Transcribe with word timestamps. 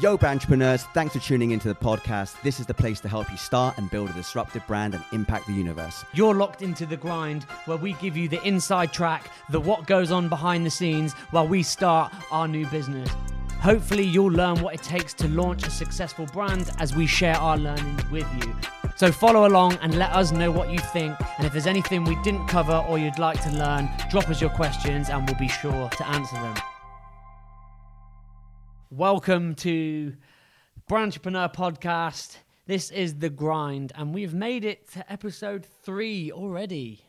Yo, 0.00 0.18
entrepreneurs, 0.20 0.84
thanks 0.94 1.14
for 1.14 1.20
tuning 1.20 1.50
into 1.52 1.68
the 1.68 1.74
podcast. 1.74 2.40
This 2.42 2.58
is 2.58 2.66
the 2.66 2.74
place 2.74 2.98
to 3.00 3.08
help 3.08 3.30
you 3.30 3.36
start 3.36 3.76
and 3.78 3.90
build 3.90 4.10
a 4.10 4.12
disruptive 4.14 4.66
brand 4.66 4.94
and 4.94 5.04
impact 5.12 5.46
the 5.46 5.52
universe. 5.52 6.04
You're 6.12 6.34
locked 6.34 6.62
into 6.62 6.86
the 6.86 6.96
grind 6.96 7.44
where 7.66 7.76
we 7.76 7.92
give 7.94 8.16
you 8.16 8.26
the 8.26 8.42
inside 8.42 8.92
track, 8.92 9.30
the 9.50 9.60
what 9.60 9.86
goes 9.86 10.10
on 10.10 10.28
behind 10.28 10.66
the 10.66 10.70
scenes 10.70 11.12
while 11.30 11.46
we 11.46 11.62
start 11.62 12.12
our 12.32 12.48
new 12.48 12.66
business. 12.66 13.08
Hopefully, 13.60 14.02
you'll 14.02 14.32
learn 14.32 14.60
what 14.60 14.74
it 14.74 14.82
takes 14.82 15.14
to 15.14 15.28
launch 15.28 15.66
a 15.66 15.70
successful 15.70 16.26
brand 16.26 16.70
as 16.78 16.96
we 16.96 17.06
share 17.06 17.36
our 17.36 17.56
learnings 17.56 18.10
with 18.10 18.26
you. 18.42 18.56
So, 18.96 19.12
follow 19.12 19.46
along 19.46 19.74
and 19.82 19.96
let 19.98 20.10
us 20.12 20.32
know 20.32 20.50
what 20.50 20.70
you 20.72 20.78
think. 20.78 21.14
And 21.38 21.46
if 21.46 21.52
there's 21.52 21.68
anything 21.68 22.04
we 22.04 22.16
didn't 22.22 22.48
cover 22.48 22.84
or 22.88 22.98
you'd 22.98 23.20
like 23.20 23.40
to 23.42 23.50
learn, 23.50 23.88
drop 24.10 24.28
us 24.28 24.40
your 24.40 24.50
questions 24.50 25.10
and 25.10 25.28
we'll 25.28 25.38
be 25.38 25.48
sure 25.48 25.88
to 25.90 26.08
answer 26.08 26.34
them. 26.36 26.56
Welcome 28.96 29.54
to 29.54 30.12
Brandtrepreneur 30.90 31.54
Podcast. 31.54 32.36
This 32.66 32.90
is 32.90 33.18
The 33.18 33.30
Grind, 33.30 33.90
and 33.94 34.12
we've 34.14 34.34
made 34.34 34.66
it 34.66 34.86
to 34.92 35.10
episode 35.10 35.64
three 35.82 36.30
already. 36.30 37.00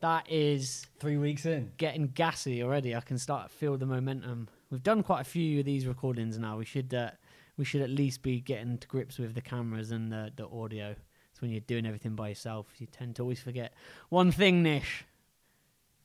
That 0.00 0.26
is 0.28 0.88
Three 0.98 1.18
weeks 1.18 1.46
in. 1.46 1.70
getting 1.76 2.08
gassy 2.08 2.64
already. 2.64 2.96
I 2.96 3.00
can 3.00 3.16
start 3.16 3.48
to 3.48 3.56
feel 3.56 3.76
the 3.76 3.86
momentum. 3.86 4.48
We've 4.72 4.82
done 4.82 5.04
quite 5.04 5.20
a 5.20 5.24
few 5.24 5.60
of 5.60 5.66
these 5.66 5.86
recordings 5.86 6.36
now. 6.36 6.56
We 6.58 6.64
should 6.64 6.92
uh, 6.92 7.10
we 7.56 7.64
should 7.64 7.82
at 7.82 7.90
least 7.90 8.22
be 8.22 8.40
getting 8.40 8.78
to 8.78 8.88
grips 8.88 9.16
with 9.16 9.34
the 9.34 9.40
cameras 9.40 9.92
and 9.92 10.10
the, 10.10 10.32
the 10.34 10.48
audio. 10.48 10.96
It's 11.30 11.40
when 11.40 11.52
you're 11.52 11.60
doing 11.60 11.86
everything 11.86 12.16
by 12.16 12.30
yourself, 12.30 12.66
you 12.78 12.88
tend 12.88 13.14
to 13.16 13.22
always 13.22 13.38
forget 13.40 13.72
one 14.08 14.32
thing, 14.32 14.64
Nish. 14.64 15.04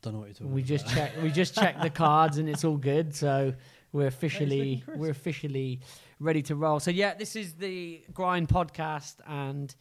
Don't 0.04 0.14
know 0.14 0.20
what 0.20 0.26
you're 0.28 0.34
talking 0.36 0.54
We 0.54 0.62
about. 0.62 0.68
just 0.68 0.88
check 0.90 1.14
we 1.24 1.32
just 1.32 1.56
checked 1.56 1.82
the 1.82 1.90
cards 2.06 2.38
and 2.38 2.48
it's 2.48 2.64
all 2.64 2.78
good. 2.78 3.16
So 3.16 3.56
we're 3.96 4.08
officially 4.08 4.84
we're 4.98 5.10
officially 5.10 5.80
ready 6.20 6.42
to 6.42 6.56
roll. 6.56 6.82
So 6.82 6.92
yeah, 6.92 7.14
this 7.14 7.38
is 7.38 7.54
the 7.54 8.04
Grind 8.14 8.50
podcast 8.50 9.16
and 9.26 9.74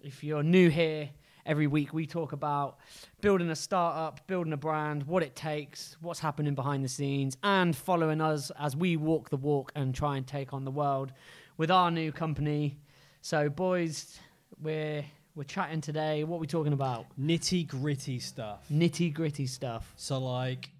if 0.00 0.22
you're 0.22 0.42
new 0.42 0.68
here, 0.68 1.08
every 1.46 1.66
week 1.66 1.94
we 1.94 2.06
talk 2.06 2.32
about 2.32 2.76
building 3.22 3.48
a 3.48 3.56
startup, 3.56 4.26
building 4.26 4.52
a 4.52 4.58
brand, 4.58 5.04
what 5.04 5.22
it 5.22 5.34
takes, 5.34 5.96
what's 6.02 6.20
happening 6.20 6.54
behind 6.54 6.84
the 6.84 6.88
scenes 6.88 7.38
and 7.42 7.74
following 7.74 8.20
us 8.20 8.52
as 8.60 8.76
we 8.76 8.98
walk 8.98 9.30
the 9.30 9.38
walk 9.38 9.72
and 9.74 9.94
try 9.94 10.18
and 10.18 10.26
take 10.26 10.52
on 10.52 10.66
the 10.66 10.70
world 10.70 11.14
with 11.56 11.70
our 11.70 11.90
new 11.90 12.12
company. 12.12 12.76
So 13.22 13.48
boys, 13.48 14.18
we're 14.60 15.06
we're 15.34 15.44
chatting 15.44 15.80
today. 15.80 16.22
What 16.22 16.36
are 16.36 16.40
we 16.40 16.46
talking 16.46 16.74
about? 16.74 17.06
Nitty 17.18 17.66
gritty 17.66 18.18
stuff. 18.18 18.66
Nitty 18.70 19.12
gritty 19.12 19.46
stuff. 19.46 19.92
So, 19.96 20.18
like, 20.18 20.70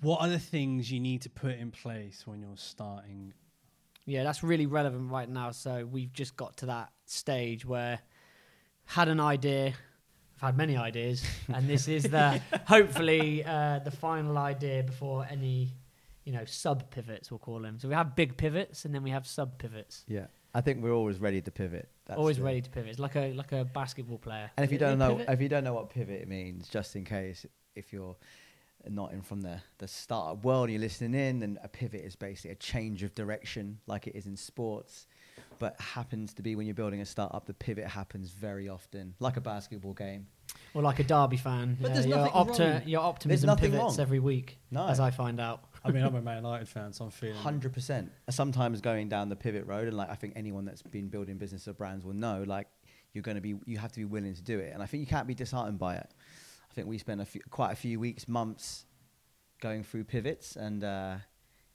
what 0.00 0.20
are 0.20 0.28
the 0.28 0.38
things 0.38 0.90
you 0.90 1.00
need 1.00 1.22
to 1.22 1.30
put 1.30 1.56
in 1.56 1.70
place 1.70 2.26
when 2.26 2.40
you're 2.40 2.56
starting? 2.56 3.32
Yeah, 4.06 4.24
that's 4.24 4.42
really 4.42 4.66
relevant 4.66 5.10
right 5.10 5.28
now. 5.28 5.50
So 5.50 5.84
we've 5.90 6.12
just 6.12 6.36
got 6.36 6.56
to 6.58 6.66
that 6.66 6.90
stage 7.06 7.64
where 7.64 7.98
had 8.86 9.08
an 9.08 9.20
idea. 9.20 9.74
I've 10.36 10.40
had 10.50 10.56
many 10.56 10.76
ideas, 10.76 11.24
and 11.54 11.68
this 11.68 11.88
is 11.88 12.04
the 12.04 12.40
hopefully 12.66 13.44
uh, 13.44 13.80
the 13.80 13.90
final 13.90 14.38
idea 14.38 14.82
before 14.84 15.26
any, 15.28 15.74
you 16.24 16.32
know, 16.32 16.44
sub 16.44 16.90
pivots 16.90 17.30
we'll 17.30 17.38
call 17.38 17.58
them. 17.60 17.78
So 17.80 17.88
we 17.88 17.94
have 17.94 18.14
big 18.14 18.36
pivots, 18.36 18.84
and 18.84 18.94
then 18.94 19.02
we 19.02 19.10
have 19.10 19.26
sub 19.26 19.58
pivots. 19.58 20.04
Yeah, 20.06 20.26
I 20.54 20.60
think 20.60 20.82
we're 20.82 20.92
always 20.94 21.18
ready 21.18 21.42
to 21.42 21.50
pivot. 21.50 21.88
That's 22.06 22.18
Always 22.18 22.36
the- 22.38 22.44
ready 22.44 22.62
to 22.62 22.70
pivot. 22.70 22.90
It's 22.90 22.98
like 23.00 23.16
a 23.16 23.32
like 23.34 23.50
a 23.52 23.64
basketball 23.64 24.18
player. 24.18 24.50
And 24.56 24.64
if 24.64 24.70
you 24.70 24.76
Is 24.76 24.82
it 24.82 24.84
don't 24.86 24.98
know, 24.98 25.16
pivot? 25.16 25.28
if 25.34 25.40
you 25.42 25.48
don't 25.48 25.64
know 25.64 25.74
what 25.74 25.90
pivot 25.90 26.26
means, 26.28 26.68
just 26.68 26.94
in 26.96 27.04
case, 27.04 27.44
if 27.74 27.92
you're 27.92 28.16
not 28.90 29.12
in 29.12 29.22
from 29.22 29.40
the 29.42 29.60
the 29.78 29.88
startup 29.88 30.44
world, 30.44 30.70
you're 30.70 30.80
listening 30.80 31.14
in, 31.14 31.42
and 31.42 31.58
a 31.62 31.68
pivot 31.68 32.02
is 32.04 32.16
basically 32.16 32.50
a 32.52 32.54
change 32.56 33.02
of 33.02 33.14
direction, 33.14 33.78
like 33.86 34.06
it 34.06 34.14
is 34.16 34.26
in 34.26 34.36
sports. 34.36 35.06
But 35.60 35.80
happens 35.80 36.34
to 36.34 36.42
be 36.42 36.54
when 36.54 36.66
you're 36.66 36.74
building 36.74 37.00
a 37.00 37.06
startup, 37.06 37.46
the 37.46 37.54
pivot 37.54 37.86
happens 37.86 38.30
very 38.30 38.68
often, 38.68 39.14
like 39.18 39.36
a 39.36 39.40
basketball 39.40 39.92
game. 39.92 40.26
or 40.72 40.82
like 40.82 41.00
a 41.00 41.04
Derby 41.04 41.36
fan. 41.36 41.76
But 41.80 41.90
uh, 41.90 41.94
there's 41.94 42.06
your, 42.06 42.18
nothing 42.18 42.58
wrong. 42.60 42.82
your 42.86 43.00
optimism 43.02 43.46
nothing 43.48 43.70
pivots 43.72 43.98
wrong. 43.98 44.00
every 44.00 44.20
week, 44.20 44.58
No. 44.70 44.86
as 44.86 45.00
I 45.00 45.10
find 45.10 45.40
out. 45.40 45.64
I 45.84 45.90
mean, 45.90 46.04
I'm 46.04 46.14
a 46.14 46.20
Man 46.22 46.36
United 46.44 46.68
fan, 46.68 46.92
so 46.92 47.04
I'm 47.06 47.10
feeling. 47.10 47.36
Hundred 47.36 47.72
percent. 47.72 48.10
Sometimes 48.30 48.80
going 48.80 49.08
down 49.08 49.28
the 49.28 49.36
pivot 49.36 49.66
road, 49.66 49.88
and 49.88 49.96
like 49.96 50.10
I 50.10 50.14
think 50.14 50.34
anyone 50.36 50.64
that's 50.64 50.82
been 50.82 51.08
building 51.08 51.38
business 51.38 51.66
or 51.66 51.72
brands 51.72 52.04
will 52.04 52.14
know, 52.14 52.44
like 52.46 52.68
you're 53.12 53.22
going 53.22 53.36
to 53.36 53.40
be, 53.40 53.56
you 53.66 53.78
have 53.78 53.90
to 53.92 53.98
be 53.98 54.04
willing 54.04 54.34
to 54.34 54.42
do 54.42 54.58
it, 54.60 54.72
and 54.74 54.82
I 54.82 54.86
think 54.86 55.00
you 55.00 55.06
can't 55.08 55.26
be 55.26 55.34
disheartened 55.34 55.78
by 55.80 55.96
it. 55.96 56.08
I 56.78 56.80
think 56.82 56.90
we 56.90 56.98
spent 56.98 57.20
a 57.20 57.24
few, 57.24 57.40
quite 57.50 57.72
a 57.72 57.74
few 57.74 57.98
weeks, 57.98 58.28
months, 58.28 58.84
going 59.60 59.82
through 59.82 60.04
pivots, 60.04 60.54
and 60.54 60.84
uh, 60.84 61.16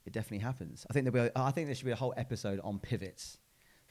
it 0.06 0.14
definitely 0.14 0.38
happens. 0.38 0.86
I 0.88 0.94
think 0.94 1.04
there'll 1.04 1.28
be, 1.28 1.30
a, 1.36 1.38
I 1.38 1.50
think 1.50 1.68
there 1.68 1.74
should 1.74 1.84
be 1.84 1.92
a 1.92 1.96
whole 1.96 2.14
episode 2.16 2.58
on 2.64 2.78
pivots. 2.78 3.36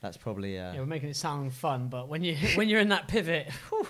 That's 0.01 0.17
probably, 0.17 0.57
uh, 0.57 0.73
Yeah, 0.73 0.79
we're 0.79 0.87
making 0.87 1.09
it 1.09 1.15
sound 1.15 1.53
fun, 1.53 1.87
but 1.89 2.07
when 2.09 2.23
you 2.23 2.35
when 2.55 2.67
you're 2.67 2.79
in 2.79 2.89
that 2.89 3.07
pivot, 3.07 3.51
whew, 3.69 3.87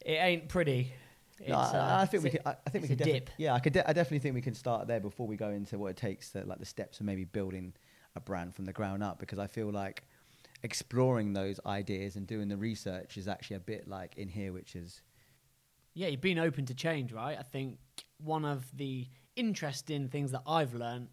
it 0.00 0.14
ain't 0.14 0.48
pretty. 0.48 0.94
It's, 1.38 1.50
no, 1.50 1.56
I, 1.56 1.60
uh, 1.60 1.98
I 2.00 2.06
think 2.06 2.24
we 2.24 2.30
could. 2.30 2.40
I, 2.46 2.54
I 2.66 2.70
think 2.70 2.82
we 2.84 2.88
could. 2.88 2.96
defi- 2.96 3.12
dip. 3.12 3.30
Yeah, 3.36 3.52
I 3.52 3.58
could. 3.58 3.74
De- 3.74 3.86
I 3.86 3.92
definitely 3.92 4.20
think 4.20 4.34
we 4.34 4.40
can 4.40 4.54
start 4.54 4.88
there 4.88 5.00
before 5.00 5.26
we 5.26 5.36
go 5.36 5.50
into 5.50 5.76
what 5.76 5.88
it 5.90 5.98
takes 5.98 6.30
to 6.30 6.46
like 6.46 6.60
the 6.60 6.64
steps 6.64 6.98
of 7.00 7.04
maybe 7.04 7.24
building 7.24 7.74
a 8.16 8.20
brand 8.20 8.54
from 8.54 8.64
the 8.64 8.72
ground 8.72 9.02
up. 9.02 9.18
Because 9.18 9.38
I 9.38 9.48
feel 9.48 9.70
like 9.70 10.02
exploring 10.62 11.34
those 11.34 11.60
ideas 11.66 12.16
and 12.16 12.26
doing 12.26 12.48
the 12.48 12.56
research 12.56 13.18
is 13.18 13.28
actually 13.28 13.56
a 13.56 13.60
bit 13.60 13.86
like 13.86 14.16
in 14.16 14.28
here, 14.28 14.54
which 14.54 14.74
is 14.74 15.02
yeah, 15.98 16.06
you've 16.06 16.20
been 16.20 16.38
open 16.38 16.64
to 16.66 16.74
change, 16.74 17.12
right? 17.12 17.36
I 17.36 17.42
think 17.42 17.78
one 18.18 18.44
of 18.44 18.64
the 18.76 19.08
interesting 19.34 20.08
things 20.08 20.30
that 20.30 20.42
I've 20.46 20.72
learned 20.72 21.08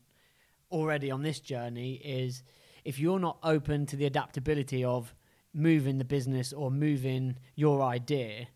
already 0.72 1.10
on 1.10 1.24
this 1.24 1.40
journey 1.40 1.96
is 1.96 2.44
if 2.84 3.00
you're 3.00 3.20
not 3.20 3.40
open 3.42 3.88
to 3.88 3.96
the 3.96 4.06
adaptability 4.06 4.86
of 4.86 5.16
moving 5.56 5.98
the 5.98 6.06
business 6.06 6.54
or 6.54 6.70
moving 6.70 7.38
your 7.56 7.82
idea, 7.82 8.48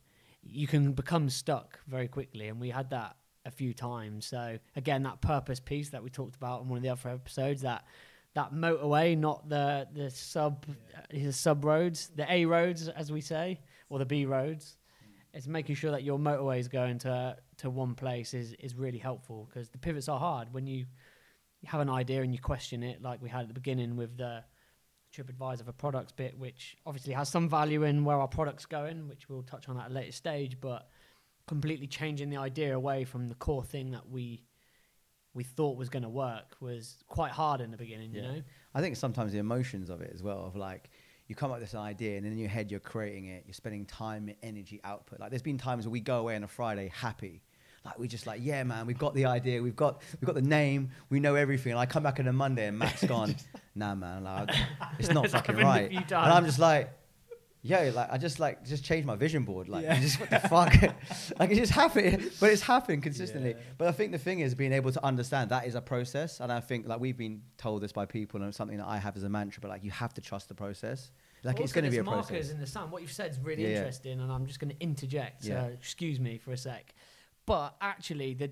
you 0.43 0.67
can 0.67 0.93
become 0.93 1.31
stuck 1.31 1.79
very 1.87 2.07
quickly. 2.07 2.47
And 2.47 2.59
we 2.59 2.69
had 2.69 2.91
that 2.91 3.15
a 3.45 3.51
few 3.51 3.73
times. 3.73 4.27
So 4.27 4.59
again, 4.75 5.01
that 5.03 5.21
purpose 5.21 5.59
piece 5.59 5.89
that 5.89 6.03
we 6.03 6.11
talked 6.11 6.35
about 6.35 6.61
in 6.61 6.69
one 6.69 6.77
of 6.77 6.83
the 6.83 6.89
other 6.89 7.09
episodes, 7.09 7.63
that 7.63 7.85
that 8.35 8.53
motorway, 8.53 9.17
not 9.17 9.49
the 9.49 9.87
the 9.91 10.11
sub 10.11 10.63
uh, 10.95 11.01
the 11.09 11.33
sub 11.33 11.65
roads, 11.65 12.11
the 12.15 12.31
A 12.31 12.45
roads 12.45 12.87
as 12.87 13.11
we 13.11 13.21
say, 13.21 13.61
or 13.89 13.97
the 13.97 14.05
B 14.05 14.25
roads. 14.25 14.77
It's 15.33 15.47
making 15.47 15.75
sure 15.75 15.91
that 15.91 16.03
your 16.03 16.17
motorway 16.17 16.59
is 16.59 16.67
going 16.67 16.99
to 16.99 17.37
to 17.57 17.69
one 17.69 17.95
place 17.95 18.33
is 18.33 18.53
is 18.59 18.75
really 18.75 18.97
helpful 18.97 19.47
because 19.49 19.69
the 19.69 19.77
pivots 19.77 20.09
are 20.09 20.19
hard 20.19 20.53
when 20.53 20.65
you 20.67 20.85
have 21.65 21.81
an 21.81 21.89
idea 21.89 22.21
and 22.21 22.33
you 22.33 22.39
question 22.39 22.83
it, 22.83 23.01
like 23.01 23.21
we 23.21 23.29
had 23.29 23.41
at 23.41 23.47
the 23.47 23.53
beginning 23.53 23.95
with 23.95 24.17
the 24.17 24.43
TripAdvisor 25.13 25.65
for 25.65 25.71
products 25.71 26.11
bit, 26.11 26.37
which 26.37 26.77
obviously 26.85 27.13
has 27.13 27.29
some 27.29 27.49
value 27.49 27.83
in 27.83 28.05
where 28.05 28.17
our 28.17 28.27
product's 28.27 28.65
going, 28.65 29.07
which 29.07 29.27
we'll 29.27 29.43
touch 29.43 29.67
on 29.67 29.77
at 29.77 29.89
a 29.89 29.93
later 29.93 30.11
stage, 30.11 30.57
but 30.61 30.87
completely 31.47 31.87
changing 31.87 32.29
the 32.29 32.37
idea 32.37 32.75
away 32.75 33.03
from 33.03 33.27
the 33.27 33.35
core 33.35 33.63
thing 33.63 33.91
that 33.91 34.07
we 34.09 34.43
we 35.33 35.43
thought 35.43 35.77
was 35.77 35.89
going 35.89 36.03
to 36.03 36.09
work 36.09 36.55
was 36.59 36.97
quite 37.07 37.31
hard 37.31 37.61
in 37.61 37.71
the 37.71 37.77
beginning, 37.77 38.13
you 38.13 38.21
know. 38.21 38.41
I 38.73 38.81
think 38.81 38.95
sometimes 38.95 39.31
the 39.31 39.37
emotions 39.37 39.89
of 39.89 40.01
it 40.01 40.11
as 40.13 40.23
well, 40.23 40.43
of 40.45 40.55
like 40.55 40.89
you 41.29 41.35
come 41.35 41.51
up 41.51 41.59
with 41.59 41.69
this 41.69 41.79
idea 41.79 42.17
and 42.17 42.25
then 42.25 42.33
in 42.33 42.39
your 42.39 42.49
head 42.49 42.71
you're 42.71 42.79
creating 42.79 43.27
it, 43.27 43.43
you're 43.45 43.53
spending 43.53 43.85
time, 43.85 44.33
energy, 44.41 44.81
output. 44.83 45.19
Like 45.19 45.29
there's 45.29 45.43
been 45.43 45.59
times 45.59 45.85
where 45.85 45.91
we 45.91 45.99
go 45.99 46.17
away 46.17 46.35
on 46.35 46.43
a 46.43 46.47
Friday 46.47 46.91
happy. 46.93 47.43
Like 47.85 47.97
we 47.99 48.07
just 48.07 48.27
like, 48.27 48.41
yeah, 48.43 48.63
man, 48.63 48.87
we've 48.87 48.97
got 48.97 49.13
the 49.13 49.25
idea, 49.25 49.61
we've 49.61 49.75
got 49.75 50.01
we've 50.19 50.25
got 50.25 50.35
the 50.35 50.41
name, 50.41 50.89
we 51.09 51.19
know 51.19 51.35
everything. 51.35 51.71
And 51.71 51.79
I 51.79 51.85
come 51.85 52.03
back 52.03 52.19
on 52.19 52.27
a 52.27 52.33
Monday 52.33 52.67
and 52.67 52.79
Matt's 52.79 53.03
gone, 53.07 53.35
nah 53.75 53.95
man, 53.95 54.23
like, 54.23 54.49
it's 54.99 55.11
not 55.11 55.29
fucking 55.29 55.55
right. 55.55 55.91
And. 55.91 56.13
I'm 56.13 56.45
just 56.45 56.59
like, 56.59 56.91
yeah, 57.61 57.91
like 57.93 58.07
I 58.11 58.17
just 58.17 58.39
like 58.39 58.65
just 58.65 58.83
changed 58.85 59.05
my 59.05 59.15
vision 59.15 59.43
board. 59.43 59.67
Like 59.67 59.83
Yeah. 59.83 59.99
just 59.99 60.19
what 60.19 60.29
the 60.29 60.39
fuck? 60.49 60.73
like 61.39 61.51
it 61.51 61.55
just 61.55 61.71
happened, 61.73 62.31
but 62.39 62.51
it's 62.51 62.61
happened 62.61 63.03
consistently. 63.03 63.51
Yeah. 63.51 63.61
But 63.77 63.87
I 63.89 63.91
think 63.91 64.11
the 64.13 64.17
thing 64.17 64.39
is 64.39 64.55
being 64.55 64.71
able 64.73 64.91
to 64.91 65.03
understand 65.05 65.49
that 65.51 65.67
is 65.67 65.75
a 65.75 65.81
process, 65.81 66.39
and 66.39 66.51
I 66.51 66.61
think 66.61 66.87
like 66.87 66.99
we've 66.99 67.17
been 67.17 67.41
told 67.57 67.81
this 67.83 67.91
by 67.91 68.05
people, 68.05 68.39
and 68.39 68.47
it's 68.49 68.57
something 68.57 68.77
that 68.77 68.87
I 68.87 68.97
have 68.97 69.17
as 69.17 69.23
a 69.23 69.29
mantra. 69.29 69.61
But 69.61 69.69
like 69.69 69.83
you 69.83 69.91
have 69.91 70.13
to 70.13 70.21
trust 70.21 70.47
the 70.47 70.55
process. 70.55 71.11
Like 71.43 71.59
it's 71.59 71.71
going 71.73 71.85
to 71.85 71.91
be 71.91 71.97
a 71.99 72.03
markers 72.03 72.27
process. 72.27 72.49
in 72.51 72.59
the 72.59 72.67
sun. 72.67 72.91
What 72.91 73.01
you've 73.01 73.11
said 73.11 73.31
is 73.31 73.39
really 73.39 73.63
Yeah, 73.63 73.77
interesting, 73.79 74.19
and 74.19 74.31
I'm 74.31 74.45
just 74.45 74.59
going 74.59 74.71
to 74.75 74.79
interject. 74.81 75.43
So 75.43 75.69
excuse 75.73 76.19
me 76.19 76.37
for 76.37 76.51
a 76.51 76.57
sec. 76.57 76.93
But 77.45 77.75
actually, 77.81 78.33
the 78.35 78.51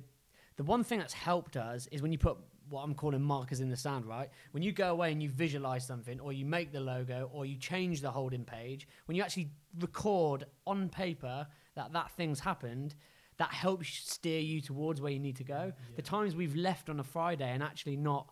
the 0.58 0.64
one 0.64 0.84
thing 0.84 1.00
that's 1.00 1.14
helped 1.14 1.56
us 1.56 1.88
is 1.92 2.02
when 2.02 2.12
you 2.12 2.18
put 2.18 2.38
what 2.70 2.84
I'm 2.84 2.94
calling 2.94 3.22
markers 3.22 3.60
in 3.60 3.70
the 3.70 3.78
sand, 3.78 4.06
right? 4.06 4.30
When 4.52 4.64
you 4.64 4.72
go 4.72 4.92
away 4.92 5.12
and 5.12 5.22
you 5.22 5.30
visualize 5.30 5.86
something, 5.86 6.20
or 6.20 6.34
you 6.34 6.46
make 6.46 6.72
the 6.72 6.80
logo, 6.80 7.30
or 7.34 7.46
you 7.46 7.58
change 7.58 8.02
the 8.02 8.12
holding 8.12 8.44
page, 8.44 8.88
when 9.06 9.16
you 9.16 9.24
actually 9.24 9.50
record 9.80 10.46
on 10.66 10.90
paper 10.90 11.48
that 11.76 11.94
that 11.94 12.12
thing's 12.12 12.40
happened, 12.40 12.96
that 13.38 13.54
helps 13.54 13.88
steer 13.90 14.40
you 14.40 14.62
towards 14.62 15.00
where 15.00 15.12
you 15.12 15.20
need 15.20 15.36
to 15.38 15.44
go. 15.44 15.72
The 15.96 16.02
times 16.02 16.36
we've 16.36 16.56
left 16.56 16.90
on 16.90 17.00
a 17.00 17.04
Friday 17.04 17.50
and 17.50 17.62
actually 17.62 17.96
not 17.96 18.32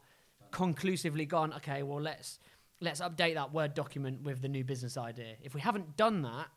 conclusively 0.51 1.25
gone, 1.25 1.53
okay, 1.53 1.83
well 1.83 2.01
let's 2.01 2.39
let's 2.81 3.01
update 3.01 3.35
that 3.35 3.53
word 3.53 3.73
document 3.73 4.21
with 4.23 4.41
the 4.41 4.49
new 4.49 4.63
business 4.63 4.97
idea. 4.97 5.35
If 5.41 5.53
we 5.53 5.61
haven't 5.61 5.95
done 5.95 6.23
that, 6.23 6.47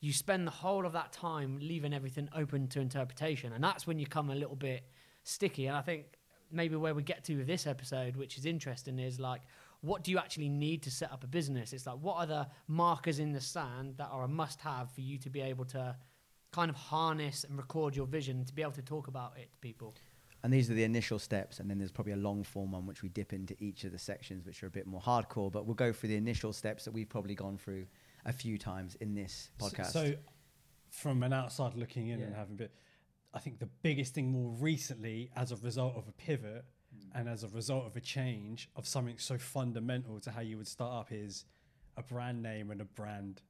you 0.00 0.12
spend 0.12 0.46
the 0.46 0.52
whole 0.52 0.86
of 0.86 0.92
that 0.92 1.12
time 1.12 1.58
leaving 1.60 1.92
everything 1.92 2.28
open 2.34 2.68
to 2.68 2.80
interpretation, 2.80 3.52
and 3.52 3.62
that's 3.62 3.86
when 3.86 3.98
you 3.98 4.06
come 4.06 4.30
a 4.30 4.34
little 4.34 4.56
bit 4.56 4.84
sticky. 5.24 5.66
And 5.66 5.76
I 5.76 5.82
think 5.82 6.17
maybe 6.50 6.76
where 6.76 6.94
we 6.94 7.02
get 7.02 7.24
to 7.24 7.36
with 7.36 7.46
this 7.46 7.66
episode, 7.66 8.16
which 8.16 8.38
is 8.38 8.46
interesting, 8.46 8.98
is 8.98 9.18
like, 9.20 9.42
what 9.80 10.02
do 10.02 10.10
you 10.10 10.18
actually 10.18 10.48
need 10.48 10.82
to 10.82 10.90
set 10.90 11.12
up 11.12 11.22
a 11.24 11.26
business? 11.26 11.72
It's 11.72 11.86
like, 11.86 11.98
what 12.00 12.16
are 12.16 12.26
the 12.26 12.48
markers 12.66 13.18
in 13.18 13.32
the 13.32 13.40
sand 13.40 13.94
that 13.98 14.08
are 14.10 14.24
a 14.24 14.28
must 14.28 14.60
have 14.60 14.90
for 14.90 15.00
you 15.02 15.18
to 15.18 15.30
be 15.30 15.40
able 15.40 15.64
to 15.66 15.96
kind 16.52 16.70
of 16.70 16.76
harness 16.76 17.44
and 17.44 17.56
record 17.56 17.94
your 17.94 18.06
vision 18.06 18.44
to 18.44 18.54
be 18.54 18.62
able 18.62 18.72
to 18.72 18.82
talk 18.82 19.08
about 19.08 19.34
it 19.36 19.52
to 19.52 19.58
people? 19.58 19.94
And 20.42 20.52
these 20.52 20.70
are 20.70 20.74
the 20.74 20.84
initial 20.84 21.18
steps, 21.18 21.58
and 21.58 21.68
then 21.68 21.78
there's 21.78 21.90
probably 21.90 22.12
a 22.12 22.16
long 22.16 22.44
form 22.44 22.70
one 22.72 22.86
which 22.86 23.02
we 23.02 23.08
dip 23.08 23.32
into 23.32 23.56
each 23.58 23.82
of 23.84 23.90
the 23.92 23.98
sections, 23.98 24.46
which 24.46 24.62
are 24.62 24.68
a 24.68 24.70
bit 24.70 24.86
more 24.86 25.00
hardcore. 25.00 25.50
But 25.50 25.66
we'll 25.66 25.74
go 25.74 25.92
through 25.92 26.10
the 26.10 26.16
initial 26.16 26.52
steps 26.52 26.84
that 26.84 26.92
we've 26.92 27.08
probably 27.08 27.34
gone 27.34 27.58
through 27.58 27.86
a 28.24 28.32
few 28.32 28.56
times 28.56 28.94
in 29.00 29.14
this 29.14 29.50
podcast. 29.58 29.92
So, 29.92 30.14
from 30.90 31.22
an 31.24 31.32
outside 31.32 31.74
looking 31.74 32.08
in 32.08 32.20
and 32.20 32.32
Yeah. 32.32 32.38
having 32.38 32.56
bit, 32.56 32.72
I 33.34 33.40
think 33.40 33.58
the 33.58 33.68
biggest 33.82 34.14
thing 34.14 34.30
more 34.30 34.50
recently, 34.50 35.30
as 35.36 35.52
a 35.52 35.56
result 35.56 35.96
of 35.96 36.08
a 36.08 36.12
pivot 36.12 36.64
hmm. 36.92 37.18
and 37.18 37.28
as 37.28 37.44
a 37.44 37.48
result 37.48 37.86
of 37.86 37.96
a 37.96 38.00
change 38.00 38.68
of 38.76 38.86
something 38.86 39.18
so 39.18 39.38
fundamental 39.38 40.18
to 40.20 40.30
how 40.30 40.40
you 40.40 40.56
would 40.56 40.68
start 40.68 40.94
up, 40.94 41.12
is 41.12 41.44
a 41.96 42.02
brand 42.02 42.42
name 42.42 42.70
and 42.70 42.80
a 42.80 42.84
brand 42.84 43.42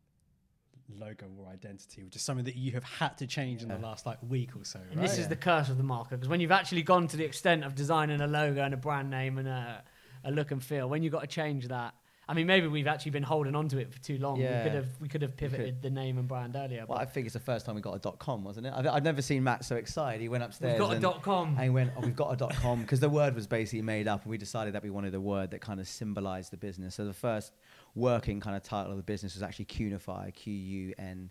logo 0.88 1.26
or 1.38 1.48
identity, 1.48 2.02
which 2.02 2.16
is 2.16 2.22
something 2.22 2.44
that 2.44 2.56
you 2.56 2.72
have 2.72 2.84
had 2.84 3.16
to 3.18 3.26
change 3.26 3.62
in 3.62 3.68
the 3.68 3.78
last 3.78 4.06
like 4.06 4.18
week 4.26 4.56
or 4.56 4.64
so. 4.64 4.80
And 4.90 5.00
right? 5.00 5.08
this 5.08 5.18
is 5.18 5.28
the 5.28 5.36
curse 5.36 5.68
of 5.68 5.76
the 5.76 5.82
marker 5.82 6.16
because 6.16 6.28
when 6.28 6.40
you've 6.40 6.52
actually 6.52 6.82
gone 6.82 7.06
to 7.08 7.16
the 7.16 7.24
extent 7.24 7.64
of 7.64 7.74
designing 7.74 8.20
a 8.20 8.26
logo 8.26 8.62
and 8.62 8.72
a 8.72 8.76
brand 8.76 9.10
name 9.10 9.38
and 9.38 9.48
a, 9.48 9.84
a 10.24 10.30
look 10.30 10.50
and 10.50 10.62
feel, 10.62 10.88
when 10.88 11.02
you've 11.02 11.12
got 11.12 11.20
to 11.20 11.26
change 11.26 11.68
that, 11.68 11.94
I 12.30 12.34
mean, 12.34 12.46
maybe 12.46 12.66
we've 12.66 12.86
actually 12.86 13.12
been 13.12 13.22
holding 13.22 13.54
on 13.54 13.68
to 13.68 13.78
it 13.78 13.90
for 13.90 13.98
too 14.00 14.18
long. 14.18 14.38
Yeah. 14.38 14.58
We 14.58 14.62
could 14.64 14.74
have 14.74 14.88
we 15.00 15.08
could 15.08 15.22
have 15.22 15.36
could. 15.36 15.50
pivoted 15.50 15.82
the 15.82 15.88
name 15.88 16.18
and 16.18 16.28
brand 16.28 16.56
earlier. 16.56 16.84
well, 16.86 16.98
I 16.98 17.06
think 17.06 17.26
it's 17.26 17.32
the 17.32 17.40
first 17.40 17.64
time 17.64 17.74
we 17.74 17.80
got 17.80 17.94
a 17.94 17.98
dot 17.98 18.18
com, 18.18 18.44
wasn't 18.44 18.66
it? 18.66 18.72
I've, 18.76 18.86
I've 18.86 19.02
never 19.02 19.22
seen 19.22 19.42
Matt 19.44 19.64
so 19.64 19.76
excited. 19.76 20.20
He 20.20 20.28
went 20.28 20.44
upstairs. 20.44 20.78
we've 20.78 20.88
got 20.88 20.96
a 20.96 21.00
dot 21.00 21.22
com. 21.22 21.48
and 21.54 21.62
he 21.64 21.70
went, 21.70 21.92
oh, 21.96 22.00
we've 22.02 22.14
got 22.14 22.32
a 22.32 22.36
dot 22.36 22.54
com 22.56 22.82
because 22.82 23.00
the 23.00 23.08
word 23.08 23.34
was 23.34 23.46
basically 23.46 23.82
made 23.82 24.06
up, 24.06 24.22
and 24.22 24.30
we 24.30 24.36
decided 24.36 24.74
that 24.74 24.82
we 24.82 24.90
wanted 24.90 25.14
a 25.14 25.20
word 25.20 25.50
that 25.52 25.60
kind 25.62 25.80
of 25.80 25.88
symbolized 25.88 26.52
the 26.52 26.58
business. 26.58 26.96
So 26.96 27.06
the 27.06 27.14
first 27.14 27.54
working 27.94 28.40
kind 28.40 28.56
of 28.56 28.62
title 28.62 28.90
of 28.90 28.98
the 28.98 29.02
business 29.02 29.34
was 29.34 29.42
actually 29.42 29.64
Qunify, 29.64 30.34
Q 30.34 30.52
U 30.52 30.94
N 30.98 31.30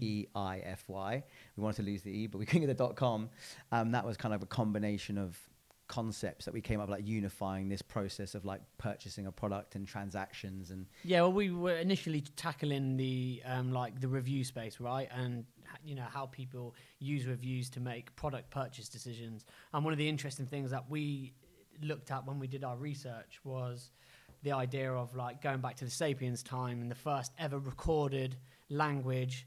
E 0.00 0.26
I 0.34 0.58
F 0.60 0.84
Y. 0.88 1.22
We 1.56 1.62
wanted 1.62 1.76
to 1.76 1.82
lose 1.82 2.02
the 2.02 2.10
E, 2.10 2.26
but 2.26 2.38
we 2.38 2.46
couldn't 2.46 2.62
get 2.62 2.68
the 2.68 2.74
dot 2.74 2.96
com. 2.96 3.28
Um, 3.70 3.92
that 3.92 4.06
was 4.06 4.16
kind 4.16 4.32
of 4.32 4.42
a 4.42 4.46
combination 4.46 5.18
of 5.18 5.38
concepts 5.88 6.44
that 6.44 6.54
we 6.54 6.60
came 6.60 6.80
up 6.80 6.88
with, 6.88 6.98
like 6.98 7.06
unifying 7.06 7.68
this 7.68 7.82
process 7.82 8.34
of 8.34 8.44
like 8.44 8.60
purchasing 8.78 9.26
a 9.26 9.32
product 9.32 9.74
and 9.74 9.86
transactions 9.86 10.70
and 10.70 10.86
Yeah, 11.04 11.22
well, 11.22 11.32
we 11.32 11.50
were 11.50 11.76
initially 11.76 12.22
tackling 12.36 12.96
the 12.96 13.42
um, 13.44 13.72
like 13.72 14.00
the 14.00 14.08
review 14.08 14.44
space, 14.44 14.80
right? 14.80 15.08
And 15.14 15.44
you 15.84 15.94
know 15.94 16.06
how 16.10 16.26
people 16.26 16.74
use 16.98 17.26
reviews 17.26 17.68
to 17.70 17.80
make 17.80 18.14
product 18.16 18.50
purchase 18.50 18.88
decisions. 18.88 19.44
And 19.72 19.84
one 19.84 19.92
of 19.92 19.98
the 19.98 20.08
interesting 20.08 20.46
things 20.46 20.70
that 20.70 20.90
we 20.90 21.34
looked 21.82 22.10
at 22.10 22.26
when 22.26 22.38
we 22.38 22.46
did 22.46 22.64
our 22.64 22.76
research 22.76 23.40
was 23.44 23.90
the 24.42 24.52
idea 24.52 24.92
of 24.92 25.14
like 25.14 25.42
going 25.42 25.60
back 25.60 25.76
to 25.76 25.84
the 25.84 25.90
Sapiens 25.90 26.42
time 26.42 26.80
and 26.80 26.90
the 26.90 26.96
first 26.96 27.32
ever 27.38 27.58
recorded 27.58 28.36
language 28.68 29.46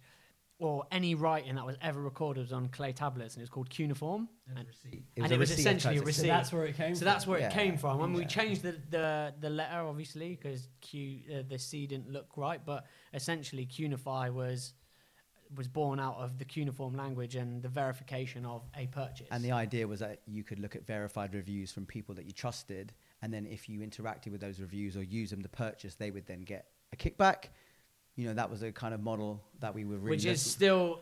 or 0.60 0.84
any 0.92 1.16
writing 1.16 1.56
that 1.56 1.66
was 1.66 1.78
ever 1.82 2.02
recorded 2.02 2.42
was 2.42 2.52
on 2.52 2.68
clay 2.68 2.92
tablets, 2.92 3.36
and 3.36 3.42
it 3.42 3.44
was 3.44 3.50
called 3.50 3.70
cuneiform. 3.70 4.28
And, 4.50 4.68
and 5.16 5.32
a 5.32 5.34
it 5.34 5.40
was 5.40 5.50
receipt 5.50 5.62
essentially 5.62 5.96
a 5.98 6.02
attached. 6.02 6.16
so 6.16 6.22
receipt. 6.22 6.28
that's 6.28 6.54
where 6.54 6.66
it 6.66 6.76
came. 6.76 6.96
So 6.96 7.00
from. 7.00 7.06
that's 7.06 7.28
where 7.28 7.40
it 7.40 7.52
came 7.52 7.78
from. 7.78 8.00
When 8.00 8.14
we 8.14 8.26
changed 8.26 8.62
the, 8.62 8.76
the, 8.90 9.34
the 9.40 9.50
letter, 9.50 9.80
obviously, 9.88 10.36
because 10.36 10.68
Q 10.82 11.20
uh, 11.32 11.44
the 11.48 11.58
C 11.58 11.88
didn't 11.88 12.12
look 12.12 12.28
right, 12.36 12.60
but 12.64 12.86
essentially 13.14 13.66
Cunify 13.66 14.34
was 14.34 14.74
was 15.56 15.68
born 15.68 16.00
out 16.00 16.16
of 16.18 16.38
the 16.38 16.46
cuneiform 16.46 16.96
language 16.96 17.36
and 17.36 17.64
the 17.64 17.70
verification 17.70 18.46
of 18.46 18.62
a 18.78 18.86
purchase. 18.88 19.28
And 19.32 19.44
the 19.44 19.52
idea 19.52 19.88
was 19.88 20.00
that 20.00 20.20
you 20.28 20.44
could 20.44 20.60
look 20.60 20.76
at 20.76 20.86
verified 20.86 21.34
reviews 21.34 21.72
from 21.72 21.88
people 21.88 22.14
that 22.16 22.26
you 22.26 22.32
trusted, 22.32 22.94
and 23.22 23.34
then 23.34 23.48
if 23.48 23.68
you 23.68 23.80
interacted 23.80 24.32
with 24.32 24.42
those 24.42 24.60
reviews 24.60 24.96
or 24.96 25.04
used 25.04 25.32
them 25.32 25.42
to 25.42 25.50
purchase, 25.50 25.96
they 25.96 26.12
would 26.12 26.28
then 26.28 26.42
get 26.42 26.68
a 26.94 26.96
kickback. 26.96 27.46
You 28.20 28.28
know, 28.28 28.34
that 28.34 28.50
was 28.50 28.64
a 28.64 28.72
kind 28.72 28.94
of 28.94 29.02
model 29.02 29.42
that 29.62 29.74
we 29.74 29.86
were 29.86 29.98
really. 29.98 30.10
which 30.10 30.26
is 30.26 30.42
still, 30.42 31.00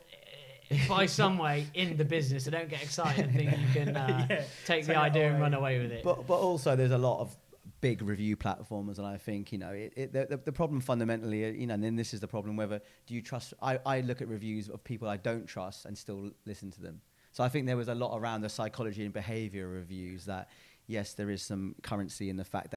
uh, 0.72 0.76
by 0.88 1.08
some 1.08 1.38
way, 1.40 1.66
in 1.74 1.98
the 1.98 2.06
business. 2.06 2.46
So 2.46 2.52
don't 2.52 2.70
get 2.70 2.84
excited 2.84 3.26
and 3.26 3.34
think 3.34 3.52
you 3.52 3.68
can 3.74 3.98
uh, 3.98 4.28
Yeah, 4.30 4.44
take 4.66 4.86
the 4.86 4.98
idea 4.98 5.32
and 5.32 5.42
run 5.42 5.54
away 5.56 5.80
with 5.80 5.92
it. 5.92 6.04
but 6.04 6.28
but 6.28 6.40
also 6.40 6.76
there's 6.76 6.92
a 6.92 6.98
lot 6.98 7.22
of 7.22 7.36
big 7.82 8.02
review 8.02 8.36
platforms, 8.36 9.00
and 9.00 9.08
I 9.08 9.18
think 9.18 9.52
you 9.52 9.58
know 9.58 9.72
it, 9.72 9.94
it, 9.96 10.14
the, 10.14 10.38
the, 10.38 10.52
problem 10.52 10.80
fundamentally, 10.80 11.46
uh, 11.46 11.50
you 11.50 11.68
know, 11.68 11.74
and 11.74 11.84
then 11.84 11.96
this 11.96 12.14
is 12.14 12.20
the 12.20 12.28
problem: 12.28 12.56
whether 12.56 12.82
do 13.08 13.16
you 13.16 13.22
trust? 13.22 13.54
I, 13.62 13.80
I 13.86 14.02
look 14.02 14.22
at 14.22 14.28
reviews 14.28 14.70
of 14.70 14.84
people 14.84 15.08
I 15.08 15.18
don't 15.18 15.48
trust 15.48 15.86
and 15.86 15.98
still 15.98 16.32
listen 16.46 16.70
to 16.72 16.82
them. 16.82 17.02
So 17.32 17.44
I 17.44 17.50
think 17.50 17.66
there 17.66 17.78
was 17.78 17.88
a 17.88 17.96
lot 17.96 18.18
around 18.18 18.42
the 18.42 18.50
psychology 18.50 19.04
and 19.06 19.14
behavior 19.14 19.68
reviews 19.68 20.26
that 20.26 20.50
yes, 20.88 21.14
there 21.14 21.30
is 21.30 21.42
some 21.42 21.76
currency 21.82 22.30
in 22.30 22.38
the 22.38 22.46
fact 22.46 22.72
that. 22.72 22.77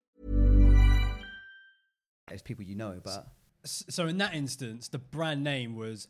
It's 2.33 2.41
people 2.41 2.65
you 2.65 2.75
know, 2.75 2.99
but 3.03 3.27
so 3.63 4.07
in 4.07 4.17
that 4.17 4.33
instance, 4.33 4.87
the 4.87 4.99
brand 4.99 5.43
name 5.43 5.75
was 5.75 6.07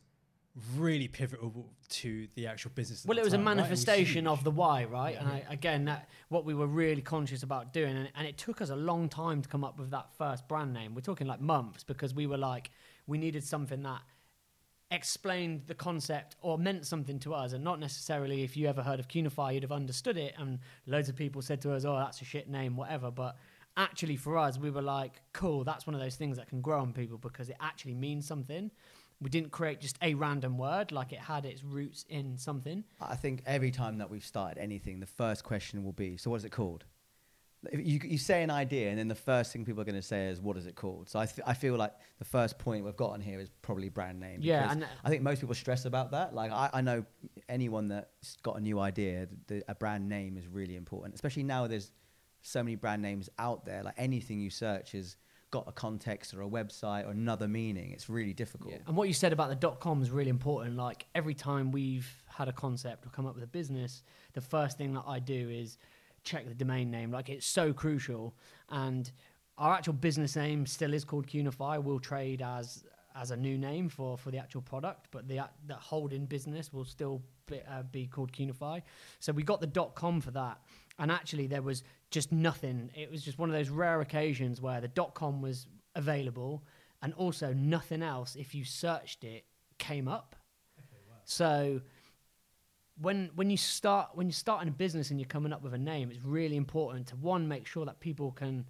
really 0.75 1.07
pivotal 1.07 1.71
to 1.87 2.27
the 2.35 2.47
actual 2.47 2.71
business. 2.75 3.05
Well, 3.05 3.17
it 3.17 3.23
was 3.23 3.33
a 3.33 3.37
time, 3.37 3.45
right? 3.45 3.55
Was 3.55 3.57
manifestation 3.57 4.27
of 4.27 4.43
the 4.43 4.51
why, 4.51 4.83
right? 4.85 5.17
And 5.17 5.27
I, 5.27 5.45
again, 5.49 5.85
that 5.85 6.09
what 6.29 6.43
we 6.45 6.53
were 6.53 6.67
really 6.67 7.01
conscious 7.01 7.43
about 7.43 7.71
doing, 7.73 7.95
and, 7.95 8.09
and 8.15 8.27
it 8.27 8.37
took 8.37 8.61
us 8.61 8.69
a 8.69 8.75
long 8.75 9.07
time 9.07 9.41
to 9.41 9.49
come 9.49 9.63
up 9.63 9.79
with 9.79 9.91
that 9.91 10.11
first 10.17 10.47
brand 10.47 10.73
name. 10.73 10.93
We're 10.93 11.01
talking 11.01 11.27
like 11.27 11.39
months 11.39 11.83
because 11.83 12.13
we 12.13 12.27
were 12.27 12.37
like, 12.37 12.71
we 13.07 13.17
needed 13.17 13.43
something 13.43 13.81
that 13.83 14.01
explained 14.91 15.61
the 15.67 15.73
concept 15.73 16.35
or 16.41 16.57
meant 16.57 16.85
something 16.85 17.17
to 17.19 17.33
us, 17.33 17.53
and 17.53 17.63
not 17.63 17.79
necessarily 17.79 18.43
if 18.43 18.57
you 18.57 18.67
ever 18.67 18.83
heard 18.83 18.99
of 18.99 19.07
Cunify, 19.07 19.53
you'd 19.53 19.63
have 19.63 19.71
understood 19.71 20.17
it. 20.17 20.33
And 20.37 20.59
loads 20.85 21.07
of 21.07 21.15
people 21.15 21.41
said 21.41 21.61
to 21.61 21.73
us, 21.73 21.85
"Oh, 21.85 21.95
that's 21.95 22.21
a 22.21 22.25
shit 22.25 22.49
name, 22.49 22.75
whatever." 22.75 23.09
But 23.09 23.37
actually, 23.77 24.15
for 24.17 24.37
us, 24.37 24.57
we 24.57 24.69
were 24.69 24.81
like, 24.81 25.21
"Cool, 25.33 25.63
that's 25.63 25.85
one 25.87 25.93
of 25.95 26.01
those 26.01 26.15
things 26.15 26.37
that 26.37 26.47
can 26.47 26.61
grow 26.61 26.79
on 26.81 26.93
people 26.93 27.17
because 27.17 27.49
it 27.49 27.57
actually 27.59 27.95
means 27.95 28.27
something." 28.27 28.71
We 29.21 29.29
didn't 29.29 29.51
create 29.51 29.79
just 29.79 29.97
a 30.01 30.13
random 30.15 30.57
word; 30.57 30.91
like 30.91 31.13
it 31.13 31.19
had 31.19 31.45
its 31.45 31.63
roots 31.63 32.05
in 32.09 32.37
something. 32.37 32.83
I 32.99 33.15
think 33.15 33.43
every 33.45 33.71
time 33.71 33.97
that 33.99 34.09
we've 34.09 34.25
started 34.25 34.57
anything, 34.59 34.99
the 34.99 35.05
first 35.05 35.43
question 35.43 35.83
will 35.83 35.93
be, 35.93 36.17
"So 36.17 36.31
what 36.31 36.37
is 36.37 36.45
it 36.45 36.51
called?" 36.51 36.85
You, 37.71 37.99
you 38.03 38.17
say 38.17 38.41
an 38.41 38.49
idea, 38.49 38.89
and 38.89 38.97
then 38.97 39.07
the 39.07 39.13
first 39.13 39.53
thing 39.53 39.63
people 39.65 39.81
are 39.81 39.85
going 39.85 39.93
to 39.93 40.01
say 40.01 40.29
is, 40.29 40.41
"What 40.41 40.57
is 40.57 40.65
it 40.65 40.75
called?" 40.75 41.07
So 41.09 41.19
I, 41.19 41.27
th- 41.27 41.45
I 41.45 41.53
feel 41.53 41.75
like 41.75 41.93
the 42.17 42.25
first 42.25 42.57
point 42.57 42.83
we've 42.83 42.95
got 42.95 43.11
on 43.11 43.21
here 43.21 43.39
is 43.39 43.51
probably 43.61 43.89
brand 43.89 44.19
name. 44.19 44.39
Yeah, 44.41 44.71
and- 44.71 44.83
uh, 44.83 44.87
I 45.03 45.09
think 45.09 45.21
most 45.21 45.41
people 45.41 45.53
stress 45.53 45.85
about 45.85 46.09
that. 46.09 46.33
Like 46.33 46.51
I, 46.51 46.71
I 46.73 46.81
know 46.81 47.05
anyone 47.47 47.87
that's 47.87 48.37
got 48.37 48.57
a 48.57 48.59
new 48.59 48.79
idea, 48.79 49.27
the, 49.45 49.63
a 49.67 49.75
brand 49.75 50.09
name 50.09 50.37
is 50.37 50.47
really 50.47 50.75
important, 50.75 51.13
especially 51.13 51.43
now. 51.43 51.67
There's 51.67 51.91
so 52.41 52.63
many 52.63 52.75
brand 52.75 53.01
names 53.01 53.29
out 53.37 53.65
there. 53.65 53.83
Like 53.83 53.95
anything 53.97 54.39
you 54.39 54.49
search 54.49 54.93
has 54.93 55.17
got 55.51 55.67
a 55.67 55.71
context 55.71 56.33
or 56.33 56.41
a 56.41 56.47
website 56.47 57.05
or 57.05 57.11
another 57.11 57.47
meaning. 57.47 57.91
It's 57.91 58.09
really 58.09 58.33
difficult. 58.33 58.75
And 58.87 58.95
what 58.95 59.07
you 59.07 59.13
said 59.13 59.33
about 59.33 59.49
the 59.49 59.55
dot 59.55 59.79
com 59.79 60.01
is 60.01 60.09
really 60.09 60.29
important. 60.29 60.77
Like 60.77 61.05
every 61.13 61.33
time 61.33 61.71
we've 61.71 62.09
had 62.27 62.47
a 62.47 62.53
concept 62.53 63.05
or 63.05 63.09
come 63.09 63.25
up 63.25 63.35
with 63.35 63.43
a 63.43 63.47
business, 63.47 64.03
the 64.33 64.41
first 64.41 64.77
thing 64.77 64.93
that 64.93 65.03
I 65.05 65.19
do 65.19 65.49
is 65.49 65.77
check 66.23 66.47
the 66.47 66.53
domain 66.53 66.89
name. 66.89 67.11
Like 67.11 67.29
it's 67.29 67.45
so 67.45 67.73
crucial. 67.73 68.33
And 68.69 69.11
our 69.57 69.73
actual 69.73 69.93
business 69.93 70.35
name 70.35 70.65
still 70.65 70.93
is 70.93 71.03
called 71.03 71.27
Cunify. 71.27 71.83
We'll 71.83 71.99
trade 71.99 72.41
as 72.41 72.85
as 73.13 73.31
a 73.31 73.35
new 73.35 73.57
name 73.57 73.89
for, 73.89 74.17
for 74.17 74.31
the 74.31 74.37
actual 74.37 74.61
product, 74.61 75.09
but 75.11 75.27
the 75.27 75.41
that 75.67 75.77
holding 75.79 76.25
business 76.25 76.71
will 76.71 76.85
still 76.85 77.21
be, 77.45 77.59
uh, 77.69 77.83
be 77.91 78.07
called 78.07 78.31
Cunify. 78.31 78.81
So 79.19 79.33
we 79.33 79.43
got 79.43 79.59
the 79.59 79.67
dot 79.67 79.95
com 79.95 80.21
for 80.21 80.31
that, 80.31 80.61
and 80.97 81.11
actually 81.11 81.47
there 81.47 81.61
was 81.61 81.83
just 82.11 82.31
nothing. 82.31 82.91
It 82.93 83.09
was 83.09 83.23
just 83.23 83.39
one 83.39 83.49
of 83.49 83.55
those 83.55 83.69
rare 83.69 84.01
occasions 84.01 84.61
where 84.61 84.79
the 84.81 84.87
dot 84.87 85.15
com 85.15 85.41
was 85.41 85.65
available, 85.95 86.63
and 87.01 87.13
also 87.15 87.53
nothing 87.53 88.03
else. 88.03 88.35
If 88.35 88.53
you 88.53 88.63
searched 88.63 89.23
it, 89.23 89.45
came 89.79 90.07
up. 90.07 90.35
So 91.25 91.81
when 93.01 93.31
when 93.35 93.49
you 93.49 93.57
start 93.57 94.09
when 94.13 94.27
you're 94.27 94.33
starting 94.33 94.67
a 94.67 94.71
business 94.71 95.09
and 95.09 95.19
you're 95.19 95.27
coming 95.27 95.53
up 95.53 95.63
with 95.63 95.73
a 95.73 95.77
name, 95.77 96.11
it's 96.11 96.23
really 96.23 96.57
important 96.57 97.07
to 97.07 97.15
one 97.15 97.47
make 97.47 97.65
sure 97.65 97.85
that 97.85 97.99
people 97.99 98.31
can. 98.31 98.65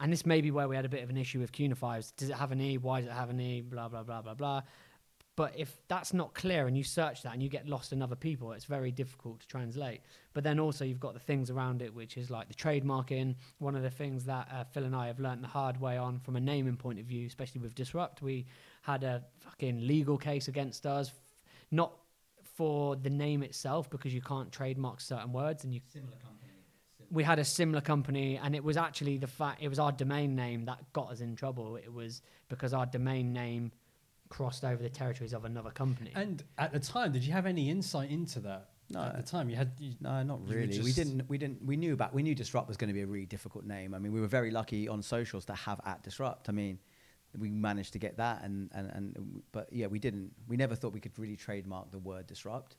And 0.00 0.12
this 0.12 0.24
may 0.24 0.40
be 0.40 0.52
where 0.52 0.68
we 0.68 0.76
had 0.76 0.84
a 0.84 0.88
bit 0.88 1.02
of 1.02 1.10
an 1.10 1.16
issue 1.16 1.40
with 1.40 1.50
Qnify. 1.50 2.12
Does 2.16 2.30
it 2.30 2.36
have 2.36 2.52
an 2.52 2.60
E? 2.60 2.78
Why 2.78 3.00
does 3.00 3.08
it 3.08 3.14
have 3.14 3.30
an 3.30 3.40
E? 3.40 3.62
Blah 3.62 3.88
blah 3.88 4.04
blah 4.04 4.22
blah 4.22 4.34
blah. 4.34 4.62
But 5.38 5.52
if 5.56 5.78
that's 5.86 6.12
not 6.12 6.34
clear 6.34 6.66
and 6.66 6.76
you 6.76 6.82
search 6.82 7.22
that 7.22 7.32
and 7.32 7.40
you 7.40 7.48
get 7.48 7.68
lost 7.68 7.92
in 7.92 8.02
other 8.02 8.16
people, 8.16 8.50
it's 8.50 8.64
very 8.64 8.90
difficult 8.90 9.38
to 9.38 9.46
translate. 9.46 10.00
But 10.34 10.42
then 10.42 10.58
also 10.58 10.84
you've 10.84 10.98
got 10.98 11.14
the 11.14 11.20
things 11.20 11.48
around 11.48 11.80
it, 11.80 11.94
which 11.94 12.16
is 12.16 12.28
like 12.28 12.48
the 12.48 12.54
trademarking. 12.54 13.36
One 13.60 13.76
of 13.76 13.84
the 13.84 13.90
things 13.90 14.24
that 14.24 14.48
uh, 14.52 14.64
Phil 14.64 14.82
and 14.82 14.96
I 14.96 15.06
have 15.06 15.20
learnt 15.20 15.40
the 15.42 15.46
hard 15.46 15.80
way 15.80 15.96
on 15.96 16.18
from 16.18 16.34
a 16.34 16.40
naming 16.40 16.74
point 16.76 16.98
of 16.98 17.06
view, 17.06 17.24
especially 17.24 17.60
with 17.60 17.76
Disrupt, 17.76 18.20
we 18.20 18.46
had 18.82 19.04
a 19.04 19.22
fucking 19.38 19.86
legal 19.86 20.18
case 20.18 20.48
against 20.48 20.86
us, 20.86 21.10
f- 21.10 21.14
not 21.70 21.92
for 22.56 22.96
the 22.96 23.10
name 23.10 23.44
itself 23.44 23.88
because 23.88 24.12
you 24.12 24.20
can't 24.20 24.50
trademark 24.50 25.00
certain 25.00 25.32
words 25.32 25.62
and 25.62 25.72
you 25.72 25.80
we 27.12 27.22
had 27.22 27.38
a 27.38 27.44
similar 27.44 27.80
company 27.80 28.36
and 28.42 28.56
it 28.56 28.64
was 28.64 28.76
actually 28.76 29.18
the 29.18 29.28
fact 29.28 29.62
it 29.62 29.68
was 29.68 29.78
our 29.78 29.92
domain 29.92 30.34
name 30.34 30.64
that 30.64 30.80
got 30.92 31.12
us 31.12 31.20
in 31.20 31.36
trouble 31.36 31.76
it 31.76 31.92
was 31.92 32.22
because 32.48 32.74
our 32.74 32.84
domain 32.84 33.32
name 33.32 33.70
crossed 34.28 34.64
over 34.64 34.82
the 34.82 34.88
territories 34.88 35.32
of 35.32 35.44
another 35.44 35.70
company 35.70 36.12
And 36.14 36.42
at 36.58 36.72
the 36.72 36.80
time, 36.80 37.12
did 37.12 37.24
you 37.24 37.32
have 37.32 37.46
any 37.46 37.70
insight 37.70 38.10
into 38.10 38.40
that? 38.40 38.68
No. 38.90 39.02
At 39.02 39.16
the 39.16 39.22
time, 39.22 39.50
you 39.50 39.56
had. 39.56 39.72
You, 39.78 39.92
No, 40.00 40.22
not 40.22 40.48
really. 40.48 40.80
We 40.80 40.92
didn't. 40.92 41.28
We 41.28 41.36
didn't. 41.36 41.62
We 41.62 41.76
knew 41.76 41.92
about. 41.92 42.14
We 42.14 42.22
knew 42.22 42.34
Disrupt 42.34 42.68
was 42.68 42.78
going 42.78 42.88
to 42.88 42.94
be 42.94 43.02
a 43.02 43.06
really 43.06 43.26
difficult 43.26 43.66
name. 43.66 43.92
I 43.92 43.98
mean, 43.98 44.12
we 44.12 44.20
were 44.20 44.28
very 44.28 44.50
lucky 44.50 44.88
on 44.88 45.02
socials 45.02 45.44
to 45.46 45.54
have 45.54 45.78
at 45.84 46.02
Disrupt. 46.02 46.48
I 46.48 46.52
mean, 46.52 46.78
we 47.38 47.50
managed 47.50 47.92
to 47.92 47.98
get 47.98 48.16
that, 48.16 48.42
and 48.44 48.70
and 48.72 48.90
and. 48.94 49.42
But 49.52 49.70
yeah, 49.70 49.88
we 49.88 49.98
didn't. 49.98 50.32
We 50.48 50.56
never 50.56 50.74
thought 50.74 50.94
we 50.94 51.00
could 51.00 51.18
really 51.18 51.36
trademark 51.36 51.90
the 51.90 51.98
word 51.98 52.26
Disrupt. 52.26 52.76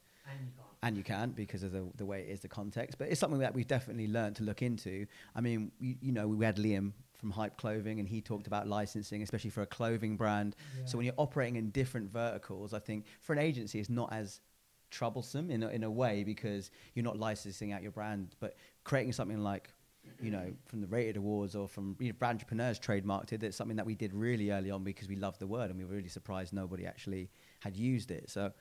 and 0.81 0.97
you 0.97 1.03
can't 1.03 1.35
because 1.35 1.63
of 1.63 1.71
the, 1.71 1.87
the 1.95 2.05
way 2.05 2.21
it 2.21 2.29
is 2.29 2.39
the 2.39 2.47
context. 2.47 2.97
But 2.97 3.09
it's 3.09 3.19
something 3.19 3.39
that 3.39 3.53
we've 3.53 3.67
definitely 3.67 4.07
learned 4.07 4.35
to 4.37 4.43
look 4.43 4.61
into. 4.61 5.05
I 5.35 5.41
mean, 5.41 5.71
you, 5.79 5.95
you 6.01 6.11
know, 6.11 6.27
we 6.27 6.45
had 6.45 6.57
Liam 6.57 6.93
from 7.19 7.31
Hype 7.31 7.57
Clothing, 7.57 7.99
and 7.99 8.07
he 8.07 8.21
talked 8.21 8.47
about 8.47 8.67
licensing, 8.67 9.21
especially 9.21 9.49
for 9.49 9.61
a 9.61 9.65
clothing 9.67 10.15
brand. 10.15 10.55
So 10.85 10.97
when 10.97 11.05
you're 11.05 11.13
operating 11.17 11.57
in 11.57 11.69
different 11.71 12.11
verticals, 12.11 12.73
I 12.73 12.79
think 12.79 13.05
for 13.21 13.33
an 13.33 13.39
agency, 13.39 13.79
it's 13.79 13.89
not 13.89 14.11
as 14.13 14.39
troublesome 14.89 15.51
in 15.51 15.63
a, 15.63 15.67
in 15.69 15.83
a 15.83 15.91
way 15.91 16.23
because 16.23 16.71
you're 16.93 17.03
not 17.03 17.19
licensing 17.19 17.71
out 17.71 17.83
your 17.83 17.91
brand, 17.91 18.35
but 18.39 18.55
creating 18.83 19.11
something 19.13 19.43
like 19.43 19.69
you 20.21 20.31
know, 20.31 20.51
from 20.65 20.81
the 20.81 20.87
Rated 20.87 21.17
Awards 21.17 21.55
or 21.55 21.67
from 21.67 21.95
you 21.99 22.07
know, 22.07 22.13
Brandtrepreneurs 22.13 22.79
trademarked 22.79 23.31
it. 23.33 23.43
It's 23.43 23.55
something 23.55 23.77
that 23.77 23.85
we 23.85 23.95
did 23.95 24.13
really 24.13 24.51
early 24.51 24.71
on 24.71 24.83
because 24.83 25.07
we 25.07 25.15
loved 25.15 25.39
the 25.39 25.47
word 25.47 25.69
and 25.69 25.77
we 25.77 25.85
were 25.85 25.93
really 25.93 26.09
surprised 26.09 26.53
nobody 26.53 26.85
actually 26.85 27.29
had 27.59 27.75
used 27.75 28.11
it. 28.11 28.29
So 28.29 28.51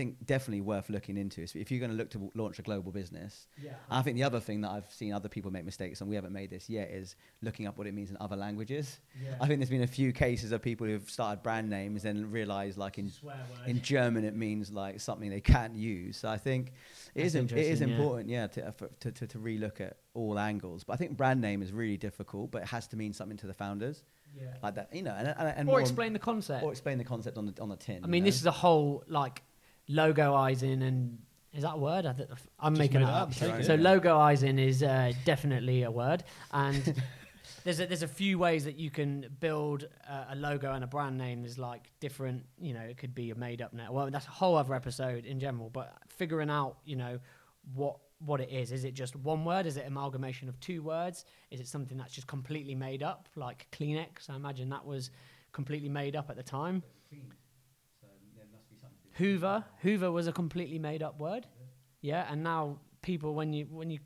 think 0.00 0.26
definitely 0.26 0.62
worth 0.62 0.88
looking 0.88 1.16
into. 1.16 1.46
So 1.46 1.58
if 1.58 1.70
you're 1.70 1.80
going 1.84 1.90
to 1.90 1.96
look 1.96 2.10
to 2.10 2.18
w- 2.18 2.32
launch 2.34 2.58
a 2.58 2.62
global 2.62 2.90
business, 2.90 3.46
Yeah. 3.62 3.72
I 3.90 4.00
think 4.02 4.16
the 4.16 4.22
other 4.22 4.40
thing 4.40 4.62
that 4.62 4.70
I've 4.70 4.90
seen 4.90 5.12
other 5.12 5.28
people 5.28 5.50
make 5.50 5.64
mistakes 5.64 6.00
and 6.00 6.08
we 6.08 6.16
haven't 6.16 6.32
made 6.32 6.50
this 6.50 6.70
yet 6.70 6.88
is 6.90 7.16
looking 7.42 7.66
up 7.66 7.76
what 7.76 7.86
it 7.86 7.94
means 7.94 8.10
in 8.10 8.16
other 8.20 8.36
languages. 8.36 9.00
Yeah. 9.22 9.36
I 9.42 9.46
think 9.46 9.60
there's 9.60 9.70
been 9.78 9.82
a 9.82 9.86
few 10.00 10.12
cases 10.12 10.52
of 10.52 10.62
people 10.62 10.86
who've 10.86 11.10
started 11.10 11.42
brand 11.42 11.68
names 11.68 12.04
and 12.04 12.32
realised 12.32 12.78
like 12.78 12.98
in 12.98 13.12
in 13.66 13.82
German 13.82 14.24
it 14.24 14.34
means 14.34 14.70
like 14.70 15.00
something 15.00 15.28
they 15.28 15.40
can't 15.40 15.74
use. 15.76 16.16
So 16.16 16.28
I 16.28 16.38
think 16.38 16.72
it 17.14 17.24
is 17.26 17.34
it 17.34 17.52
is 17.52 17.80
yeah. 17.80 17.88
important, 17.88 18.30
yeah, 18.30 18.46
to, 18.54 18.68
uh, 18.68 18.70
for, 18.70 18.88
to 19.00 19.12
to 19.12 19.26
to 19.26 19.38
relook 19.38 19.80
at 19.80 19.96
all 20.14 20.38
angles. 20.38 20.84
But 20.84 20.94
I 20.94 20.96
think 20.96 21.16
brand 21.16 21.40
name 21.40 21.62
is 21.62 21.72
really 21.72 21.96
difficult, 21.96 22.50
but 22.50 22.62
it 22.62 22.68
has 22.68 22.86
to 22.88 22.96
mean 22.96 23.12
something 23.12 23.38
to 23.38 23.46
the 23.46 23.54
founders, 23.54 24.04
yeah. 24.38 24.54
like 24.62 24.74
that, 24.76 24.94
you 24.94 25.02
know, 25.02 25.14
and, 25.16 25.28
and, 25.28 25.48
and 25.58 25.68
or 25.68 25.80
explain 25.80 26.12
the 26.12 26.18
concept 26.18 26.62
or 26.64 26.70
explain 26.70 26.98
the 26.98 27.04
concept 27.04 27.36
on 27.36 27.46
the 27.46 27.54
on 27.60 27.68
the 27.68 27.76
tin. 27.76 28.00
I 28.04 28.06
mean, 28.06 28.24
this 28.24 28.36
is 28.36 28.46
a 28.46 28.56
whole 28.64 29.04
like 29.08 29.42
logoizing 29.90 30.82
and 30.82 31.18
is 31.52 31.62
that 31.62 31.74
a 31.74 31.78
word? 31.78 32.06
I 32.06 32.12
th- 32.12 32.28
I'm 32.60 32.74
Just 32.74 32.78
making 32.78 33.00
made 33.00 33.06
it 33.06 33.10
it 33.10 33.14
up. 33.14 33.28
up, 33.28 33.34
take 33.34 33.54
it. 33.54 33.64
So 33.64 33.76
logoizing 33.76 34.58
is 34.64 34.82
uh, 34.84 35.12
definitely 35.24 35.82
a 35.82 35.90
word, 35.90 36.22
and 36.52 37.02
there's 37.64 37.80
a, 37.80 37.86
there's 37.86 38.04
a 38.04 38.08
few 38.08 38.38
ways 38.38 38.64
that 38.66 38.76
you 38.76 38.88
can 38.90 39.26
build 39.40 39.88
uh, 40.08 40.26
a 40.30 40.36
logo 40.36 40.72
and 40.72 40.84
a 40.84 40.86
brand 40.86 41.18
name. 41.18 41.42
There's 41.42 41.58
like 41.58 41.90
different, 41.98 42.44
you 42.60 42.72
know, 42.72 42.82
it 42.82 42.98
could 42.98 43.16
be 43.16 43.30
a 43.32 43.34
made 43.34 43.62
up 43.62 43.72
now. 43.72 43.90
Well, 43.92 44.08
that's 44.12 44.26
a 44.26 44.30
whole 44.30 44.56
other 44.56 44.74
episode 44.74 45.24
in 45.26 45.40
general. 45.40 45.70
But 45.70 45.92
figuring 46.08 46.50
out, 46.50 46.76
you 46.84 46.94
know, 46.94 47.18
what 47.74 47.96
what 48.20 48.40
it 48.40 48.50
is. 48.50 48.70
Is 48.70 48.84
it 48.84 48.94
just 48.94 49.16
one 49.16 49.44
word? 49.44 49.66
Is 49.66 49.76
it 49.76 49.86
amalgamation 49.86 50.48
of 50.48 50.60
two 50.60 50.82
words? 50.82 51.24
Is 51.50 51.58
it 51.58 51.66
something 51.66 51.96
that's 51.98 52.12
just 52.12 52.26
completely 52.28 52.74
made 52.76 53.02
up, 53.02 53.28
like 53.34 53.66
Kleenex? 53.72 54.28
I 54.28 54.36
imagine 54.36 54.68
that 54.68 54.84
was 54.86 55.10
completely 55.52 55.88
made 55.88 56.14
up 56.14 56.30
at 56.30 56.36
the 56.36 56.42
time. 56.42 56.82
Hoover. 59.20 59.64
Hoover 59.82 60.10
was 60.10 60.26
a 60.26 60.32
completely 60.32 60.78
made 60.78 61.02
up 61.02 61.20
word. 61.20 61.46
Yeah, 62.00 62.26
and 62.30 62.42
now 62.42 62.78
people, 63.02 63.34
when 63.34 63.52
you 63.52 63.66
when 63.70 63.90
you, 63.90 64.00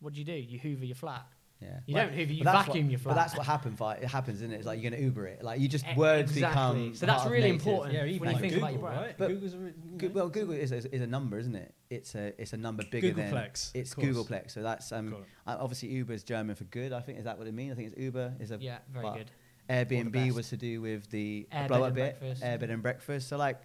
what 0.00 0.12
do 0.12 0.18
you 0.20 0.24
do? 0.26 0.32
You 0.34 0.58
Hoover 0.58 0.84
your 0.84 0.96
flat. 0.96 1.26
Yeah. 1.60 1.80
You 1.86 1.94
Well, 1.94 2.04
don't 2.06 2.14
Hoover, 2.14 2.32
you 2.32 2.44
vacuum 2.44 2.84
what, 2.84 2.90
your 2.92 3.00
flat. 3.00 3.14
But 3.16 3.20
that's 3.20 3.36
what 3.36 3.44
happens. 3.46 3.80
Like, 3.80 4.00
it 4.02 4.08
happens, 4.08 4.36
isn't 4.36 4.52
it? 4.52 4.56
It's 4.58 4.66
like 4.66 4.80
you're 4.80 4.90
going 4.92 5.00
to 5.00 5.04
Uber 5.06 5.26
it. 5.26 5.42
Like 5.42 5.58
you 5.60 5.66
just 5.66 5.84
E- 5.86 5.94
words 5.96 6.30
exactly. 6.30 6.80
become. 6.82 6.94
So 6.94 7.06
that's 7.06 7.22
part 7.22 7.32
really 7.32 7.50
native. 7.50 7.66
important. 7.66 7.94
yeah, 7.94 8.00
when 8.02 8.08
even 8.10 8.28
you 8.28 8.32
like 8.32 8.40
think 8.40 8.52
Google, 8.54 8.68
about 8.68 8.72
your 8.80 8.82
brand. 8.88 9.00
right? 9.06 9.14
But 9.18 9.28
Google's 9.30 9.54
a, 9.54 9.58
re- 9.58 9.72
you 9.90 9.98
Go- 9.98 10.06
know, 10.08 10.12
well, 10.14 10.30
googol 10.30 10.56
is 10.58 10.70
a, 10.70 10.94
is 10.94 11.02
a 11.02 11.06
number, 11.06 11.36
isn't 11.38 11.56
it? 11.56 11.74
It's 11.90 12.14
a 12.14 12.40
it's 12.40 12.52
a 12.52 12.56
number 12.56 12.84
bigger 12.88 13.10
than 13.12 13.32
googolplex, 13.32 13.72
it's 13.74 13.90
of 13.90 13.96
course. 13.96 14.08
googolplex. 14.08 14.50
So 14.52 14.62
that's 14.62 14.92
um 14.92 15.10
Got 15.10 15.20
uh, 15.48 15.56
obviously 15.60 15.88
Uber 15.88 16.12
is 16.12 16.22
German 16.22 16.54
for 16.54 16.64
good. 16.64 16.92
I 16.92 17.00
think 17.00 17.18
is 17.18 17.24
that 17.24 17.36
what 17.38 17.48
it 17.48 17.54
means? 17.54 17.72
I 17.72 17.74
think 17.74 17.88
it's 17.92 18.00
Uber 18.00 18.34
is 18.38 18.52
a 18.52 18.58
Yeah, 18.60 18.78
very 18.92 19.10
good. 19.18 19.30
Airbnb 19.68 20.32
was 20.32 20.48
to 20.50 20.56
do 20.56 20.80
with 20.80 21.10
the, 21.10 21.46
the 21.50 21.68
blow 21.68 21.82
up 21.84 21.94
bit, 21.94 22.18
breakfast. 22.20 22.42
Airbed 22.42 22.70
and 22.72 22.82
breakfast. 22.82 23.28
So 23.28 23.36
like, 23.36 23.60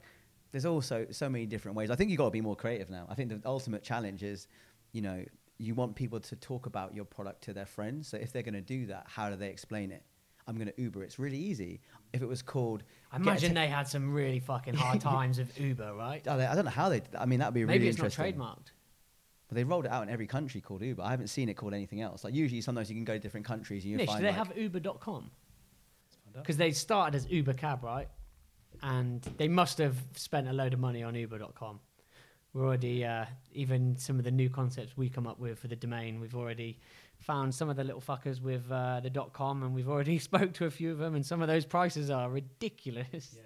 there's 0.54 0.66
also 0.66 1.08
so 1.10 1.28
many 1.28 1.48
different 1.48 1.76
ways. 1.76 1.90
I 1.90 1.96
think 1.96 2.12
you've 2.12 2.20
got 2.20 2.26
to 2.26 2.32
be 2.32 2.40
more 2.40 2.56
creative 2.56 2.90
now. 2.90 3.08
I 3.10 3.16
think 3.16 3.30
the 3.30 3.42
ultimate 3.44 3.84
challenge 3.84 4.22
is, 4.22 4.48
you 4.92 5.02
know, 5.02 5.26
you 5.58 5.74
want 5.74 5.96
people 5.96 6.20
to 6.20 6.36
talk 6.36 6.68
about 6.68 6.94
your 6.94 7.06
product 7.06 7.44
to 7.46 7.54
their 7.54 7.66
friends. 7.66 8.08
So 8.08 8.18
if 8.18 8.32
they're 8.32 8.44
going 8.44 8.54
to 8.54 8.62
do 8.62 8.86
that, 8.86 9.08
how 9.08 9.32
do 9.32 9.36
they 9.36 9.50
explain 9.50 9.92
it? 9.92 10.04
I'm 10.48 10.56
going 10.56 10.68
to 10.68 10.80
Uber. 10.82 11.04
It's 11.04 11.18
really 11.18 11.40
easy. 11.40 11.82
If 12.14 12.22
it 12.22 12.28
was 12.28 12.44
called, 12.44 12.84
I 13.12 13.16
imagine 13.16 13.56
ta- 13.56 13.62
they 13.62 13.68
had 13.68 13.88
some 13.88 14.14
really 14.14 14.40
fucking 14.40 14.76
hard 14.76 15.02
times 15.02 15.40
of 15.40 15.58
Uber, 15.58 15.96
right? 15.96 16.22
Oh, 16.28 16.34
I 16.40 16.54
don't 16.54 16.66
know 16.66 16.72
how 16.72 16.90
they. 16.90 17.02
I 17.18 17.26
mean, 17.26 17.40
that'd 17.40 17.54
be 17.54 17.66
Maybe 17.66 17.80
really 17.80 17.90
it's 17.90 17.98
not 17.98 18.06
interesting. 18.06 18.40
trademarked. 18.40 18.72
But 19.48 19.56
they 19.56 19.64
rolled 19.64 19.86
it 19.86 19.92
out 19.92 20.04
in 20.04 20.10
every 20.10 20.28
country 20.28 20.62
called 20.62 20.84
Uber. 20.84 21.02
I 21.02 21.10
haven't 21.10 21.28
seen 21.28 21.50
it 21.50 21.56
called 21.56 21.74
anything 21.74 22.02
else. 22.02 22.24
Like 22.24 22.36
usually, 22.36 22.62
sometimes 22.62 22.90
you 22.90 22.96
can 22.96 23.06
go 23.06 23.14
to 23.14 23.20
different 23.20 23.46
countries 23.46 23.84
and 23.84 23.92
you 23.92 23.98
Nish, 23.98 24.08
do 24.08 24.12
find 24.14 24.24
they 24.24 24.30
like, 24.30 24.38
have 24.38 24.58
Uber.com? 24.58 25.32
Because 26.36 26.58
they 26.58 26.72
started 26.72 27.16
as 27.16 27.28
Uber 27.30 27.54
Cab, 27.54 27.84
right? 27.84 28.08
And 28.84 29.22
they 29.38 29.48
must 29.48 29.78
have 29.78 29.96
spent 30.16 30.48
a 30.48 30.54
load 30.54 30.74
of 30.74 30.80
money 30.80 31.02
on 31.04 31.16
Uber.com. 31.16 31.80
We're 32.54 32.66
already, 32.66 33.04
uh, 33.06 33.26
even 33.54 33.98
some 33.98 34.20
of 34.20 34.26
the 34.26 34.32
new 34.32 34.50
concepts 34.50 34.96
we 34.96 35.10
come 35.10 35.26
up 35.26 35.40
with 35.40 35.58
for 35.58 35.68
the 35.68 35.76
domain, 35.76 36.20
we've 36.20 36.36
already 36.36 36.80
found 37.18 37.56
some 37.56 37.70
of 37.70 37.78
the 37.78 37.84
little 37.84 38.02
fuckers 38.02 38.42
with 38.42 38.70
uh, 38.72 39.00
the 39.00 39.10
.com, 39.32 39.64
and 39.64 39.74
we've 39.74 39.90
already 39.90 40.20
spoke 40.30 40.54
to 40.54 40.66
a 40.66 40.70
few 40.70 40.92
of 40.92 40.98
them, 41.00 41.16
and 41.16 41.26
some 41.26 41.42
of 41.42 41.48
those 41.48 41.66
prices 41.66 42.10
are 42.12 42.30
ridiculous. 42.30 43.36
Yeah. 43.36 43.42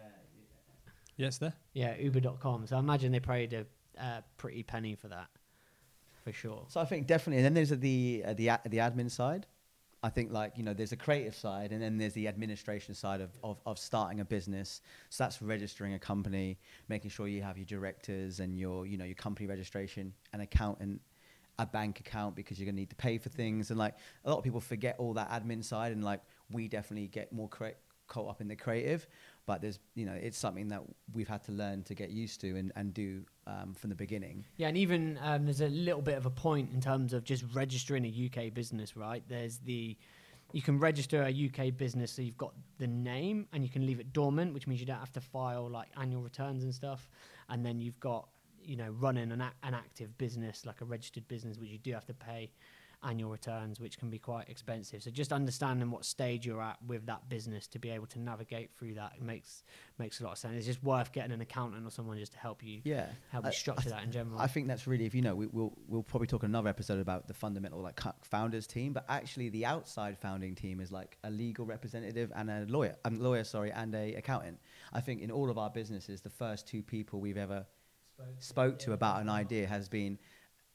Yes, 1.17 1.37
there. 1.37 1.53
Yeah, 1.73 1.95
Uber.com. 1.97 2.67
So 2.67 2.75
I 2.75 2.79
imagine 2.79 3.11
they 3.11 3.19
paid 3.19 3.53
a 3.53 3.65
uh, 4.01 4.21
pretty 4.37 4.63
penny 4.63 4.95
for 4.95 5.07
that, 5.07 5.27
for 6.23 6.31
sure. 6.31 6.65
So 6.67 6.79
I 6.81 6.85
think 6.85 7.07
definitely, 7.07 7.37
and 7.37 7.45
then 7.45 7.53
there's 7.53 7.69
the 7.69 8.23
uh, 8.25 8.33
the 8.33 8.47
a- 8.49 8.61
the 8.65 8.77
admin 8.77 9.09
side. 9.09 9.47
I 10.03 10.09
think 10.09 10.31
like 10.31 10.53
you 10.55 10.63
know 10.63 10.73
there's 10.73 10.91
a 10.91 10.97
creative 10.97 11.35
side, 11.35 11.71
and 11.71 11.81
then 11.81 11.97
there's 11.97 12.13
the 12.13 12.27
administration 12.27 12.93
side 12.93 13.19
of, 13.19 13.31
of 13.43 13.59
of 13.65 13.79
starting 13.79 14.19
a 14.19 14.25
business. 14.25 14.81
So 15.09 15.23
that's 15.23 15.41
registering 15.41 15.93
a 15.93 15.99
company, 15.99 16.59
making 16.87 17.09
sure 17.09 17.27
you 17.27 17.41
have 17.41 17.57
your 17.57 17.65
directors 17.65 18.39
and 18.39 18.57
your 18.57 18.85
you 18.85 18.97
know 18.97 19.05
your 19.05 19.15
company 19.15 19.47
registration, 19.47 20.13
an 20.33 20.41
accountant, 20.41 21.01
a 21.57 21.65
bank 21.65 21.99
account 21.99 22.35
because 22.35 22.59
you're 22.59 22.67
gonna 22.67 22.75
need 22.75 22.91
to 22.91 22.95
pay 22.95 23.17
for 23.17 23.29
things, 23.29 23.71
and 23.71 23.79
like 23.79 23.95
a 24.23 24.29
lot 24.29 24.37
of 24.37 24.43
people 24.43 24.61
forget 24.61 24.95
all 24.99 25.13
that 25.13 25.29
admin 25.31 25.63
side, 25.63 25.91
and 25.91 26.03
like 26.03 26.21
we 26.51 26.67
definitely 26.67 27.07
get 27.07 27.33
more 27.33 27.49
correct 27.49 27.79
caught 28.07 28.29
up 28.29 28.39
in 28.39 28.47
the 28.47 28.55
creative 28.55 29.05
but 29.47 29.61
there's 29.61 29.79
you 29.95 30.05
know 30.05 30.13
it's 30.13 30.37
something 30.37 30.67
that 30.67 30.83
we've 31.13 31.27
had 31.27 31.43
to 31.45 31.51
learn 31.51 31.81
to 31.83 31.95
get 31.95 32.11
used 32.11 32.39
to 32.41 32.55
and, 32.55 32.71
and 32.75 32.93
do 32.93 33.23
um, 33.47 33.73
from 33.73 33.89
the 33.89 33.95
beginning 33.95 34.45
Yeah, 34.57 34.67
and 34.67 34.77
even 34.77 35.17
um, 35.23 35.45
there's 35.45 35.61
a 35.61 35.69
little 35.69 36.03
bit 36.03 36.17
of 36.17 36.27
a 36.27 36.29
point 36.29 36.69
in 36.73 36.81
terms 36.81 37.13
of 37.13 37.23
just 37.23 37.43
registering 37.53 38.05
a 38.05 38.29
UK 38.29 38.53
business, 38.53 38.95
right? 38.95 39.23
There's 39.27 39.57
the 39.57 39.97
you 40.53 40.61
can 40.61 40.79
register 40.79 41.23
a 41.23 41.29
UK 41.47 41.75
business, 41.75 42.11
so 42.11 42.21
you've 42.21 42.37
got 42.37 42.53
the 42.77 42.87
name, 42.87 43.47
and 43.51 43.63
you 43.65 43.69
can 43.69 43.85
leave 43.85 43.99
it 43.99 44.13
dormant, 44.13 44.53
which 44.53 44.65
means 44.67 44.79
you 44.79 44.85
don't 44.85 44.99
have 44.99 45.11
to 45.13 45.21
file 45.21 45.67
like 45.69 45.89
annual 45.99 46.21
returns 46.21 46.63
and 46.63 46.73
stuff. 46.73 47.09
And 47.49 47.65
then 47.65 47.81
you've 47.81 47.99
got 47.99 48.29
you 48.63 48.75
know 48.77 48.91
running 48.99 49.31
an, 49.31 49.41
a- 49.41 49.53
an 49.63 49.73
active 49.73 50.17
business, 50.17 50.65
like 50.65 50.81
a 50.81 50.85
registered 50.85 51.27
business, 51.27 51.57
which 51.57 51.69
you 51.69 51.77
do 51.79 51.91
have 51.93 52.05
to 52.05 52.13
pay. 52.13 52.51
Annual 53.03 53.29
returns, 53.29 53.79
which 53.79 53.99
can 53.99 54.09
be 54.09 54.17
quite 54.17 54.49
expensive. 54.49 55.03
So 55.03 55.11
just 55.11 55.31
understanding 55.31 55.91
what 55.91 56.03
stage 56.03 56.45
you're 56.45 56.61
at 56.61 56.77
with 56.87 57.05
that 57.05 57.29
business 57.29 57.67
to 57.67 57.79
be 57.79 57.89
able 57.91 58.07
to 58.07 58.19
navigate 58.19 58.71
through 58.77 58.95
that 58.95 59.21
makes 59.21 59.63
makes 59.99 60.19
a 60.19 60.23
lot 60.23 60.31
of 60.33 60.37
sense. 60.39 60.55
It's 60.57 60.65
just 60.65 60.83
worth 60.83 61.11
getting 61.11 61.31
an 61.31 61.41
accountant 61.41 61.85
or 61.85 61.91
someone 61.91 62.17
just 62.17 62.31
to 62.33 62.39
help 62.39 62.63
you 62.63 62.81
Yeah, 62.83 63.05
help 63.31 63.45
I- 63.45 63.49
you 63.49 63.53
structure 63.53 63.89
that 63.89 64.03
in 64.03 64.11
general. 64.11 64.39
I 64.39 64.47
think 64.47 64.67
that's 64.67 64.87
really, 64.87 65.05
if 65.05 65.13
you 65.13 65.21
know, 65.21 65.35
we, 65.35 65.45
we'll 65.47 65.73
we'll 65.87 66.03
probably 66.03 66.27
talk 66.27 66.43
another 66.43 66.69
episode 66.69 66.99
about 66.99 67.27
the 67.27 67.33
fundamental 67.33 67.81
like 67.81 67.99
founders 68.23 68.65
team, 68.65 68.93
but 68.93 69.05
actually 69.09 69.49
the 69.49 69.65
outside 69.65 70.17
founding 70.17 70.55
team 70.55 70.79
is 70.79 70.91
like 70.91 71.17
a 71.23 71.29
legal 71.29 71.65
representative 71.65 72.31
and 72.35 72.49
a 72.49 72.65
lawyer, 72.67 72.95
um, 73.05 73.19
lawyer, 73.21 73.43
sorry, 73.43 73.71
and 73.71 73.93
a 73.93 74.15
accountant. 74.15 74.59
I 74.91 75.01
think 75.01 75.21
in 75.21 75.29
all 75.31 75.49
of 75.51 75.57
our 75.57 75.69
businesses, 75.69 76.21
the 76.21 76.29
first 76.29 76.67
two 76.67 76.81
people 76.81 77.19
we've 77.19 77.37
ever 77.37 77.65
spoke 78.39 78.79
to 78.79 78.93
about 78.93 79.21
an 79.21 79.29
idea 79.29 79.67
has 79.67 79.87
been 79.87 80.17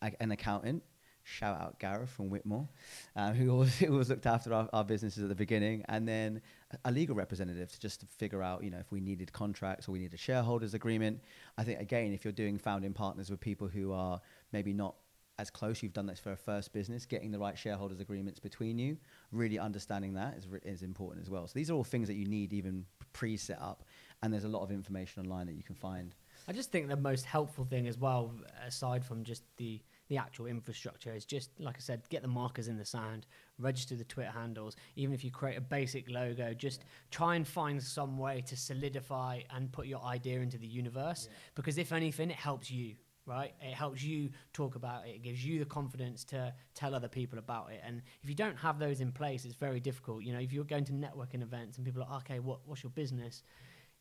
a, 0.00 0.12
an 0.20 0.30
accountant. 0.30 0.82
Shout 1.24 1.60
out 1.60 1.78
Gareth 1.78 2.10
from 2.10 2.30
Whitmore, 2.30 2.68
uh, 3.14 3.32
who 3.32 3.50
always, 3.50 3.82
always 3.88 4.08
looked 4.08 4.26
after 4.26 4.52
our, 4.52 4.68
our 4.72 4.84
businesses 4.84 5.22
at 5.22 5.28
the 5.28 5.34
beginning, 5.34 5.84
and 5.88 6.06
then 6.06 6.40
a- 6.72 6.88
a 6.88 6.90
legal 6.90 7.14
representative 7.14 7.70
to 7.70 7.80
just 7.80 8.00
to 8.00 8.06
figure 8.06 8.42
out, 8.42 8.64
you 8.64 8.70
know, 8.70 8.78
if 8.78 8.90
we 8.90 9.00
needed 9.00 9.32
contracts 9.32 9.88
or 9.88 9.92
we 9.92 10.00
needed 10.00 10.14
a 10.14 10.18
shareholders 10.18 10.74
agreement. 10.74 11.20
I 11.56 11.64
think 11.64 11.80
again, 11.80 12.12
if 12.12 12.24
you're 12.24 12.32
doing 12.32 12.58
founding 12.58 12.92
partners 12.92 13.30
with 13.30 13.40
people 13.40 13.68
who 13.68 13.92
are 13.92 14.20
maybe 14.52 14.72
not 14.72 14.96
as 15.38 15.50
close, 15.50 15.82
you've 15.82 15.92
done 15.92 16.06
this 16.06 16.20
for 16.20 16.32
a 16.32 16.36
first 16.36 16.72
business, 16.72 17.06
getting 17.06 17.30
the 17.30 17.38
right 17.38 17.58
shareholders 17.58 18.00
agreements 18.00 18.38
between 18.38 18.78
you, 18.78 18.96
really 19.30 19.58
understanding 19.58 20.14
that 20.14 20.36
is, 20.36 20.46
is 20.64 20.82
important 20.82 21.22
as 21.24 21.30
well. 21.30 21.46
So 21.46 21.52
these 21.54 21.70
are 21.70 21.74
all 21.74 21.84
things 21.84 22.08
that 22.08 22.14
you 22.14 22.26
need 22.26 22.52
even 22.52 22.84
pre-set 23.12 23.60
up, 23.60 23.84
and 24.22 24.32
there's 24.32 24.44
a 24.44 24.48
lot 24.48 24.62
of 24.62 24.70
information 24.70 25.22
online 25.22 25.46
that 25.46 25.54
you 25.54 25.62
can 25.62 25.74
find. 25.74 26.14
I 26.48 26.52
just 26.52 26.70
think 26.70 26.88
the 26.88 26.96
most 26.96 27.24
helpful 27.24 27.64
thing 27.64 27.86
as 27.86 27.98
well, 27.98 28.32
aside 28.66 29.04
from 29.04 29.24
just 29.24 29.42
the 29.56 29.80
the 30.08 30.18
actual 30.18 30.46
infrastructure, 30.46 31.14
is 31.14 31.24
just 31.24 31.50
like 31.58 31.76
I 31.76 31.80
said, 31.80 32.02
get 32.08 32.22
the 32.22 32.28
markers 32.28 32.68
in 32.68 32.76
the 32.76 32.84
sand, 32.84 33.26
register 33.58 33.94
the 33.94 34.04
Twitter 34.04 34.30
handles. 34.30 34.76
Even 34.96 35.14
if 35.14 35.24
you 35.24 35.30
create 35.30 35.56
a 35.56 35.60
basic 35.60 36.10
logo, 36.10 36.52
just 36.54 36.84
try 37.10 37.36
and 37.36 37.46
find 37.46 37.82
some 37.82 38.18
way 38.18 38.42
to 38.46 38.56
solidify 38.56 39.40
and 39.54 39.72
put 39.72 39.86
your 39.86 40.02
idea 40.02 40.40
into 40.40 40.58
the 40.58 40.66
universe. 40.66 41.28
Because 41.54 41.78
if 41.78 41.92
anything, 41.92 42.30
it 42.30 42.36
helps 42.36 42.70
you. 42.70 42.94
Right, 43.24 43.54
it 43.60 43.72
helps 43.72 44.02
you 44.02 44.30
talk 44.52 44.74
about 44.74 45.06
it. 45.06 45.10
It 45.10 45.22
gives 45.22 45.46
you 45.46 45.60
the 45.60 45.64
confidence 45.64 46.24
to 46.24 46.52
tell 46.74 46.92
other 46.92 47.06
people 47.06 47.38
about 47.38 47.70
it. 47.70 47.80
And 47.86 48.02
if 48.20 48.28
you 48.28 48.34
don't 48.34 48.56
have 48.56 48.80
those 48.80 49.00
in 49.00 49.12
place, 49.12 49.44
it's 49.44 49.54
very 49.54 49.78
difficult. 49.78 50.24
You 50.24 50.32
know, 50.32 50.40
if 50.40 50.52
you're 50.52 50.64
going 50.64 50.84
to 50.86 50.92
networking 50.92 51.40
events 51.40 51.76
and 51.76 51.86
people 51.86 52.02
are, 52.02 52.16
okay, 52.16 52.40
what, 52.40 52.58
what's 52.66 52.82
your 52.82 52.90
business? 52.90 53.44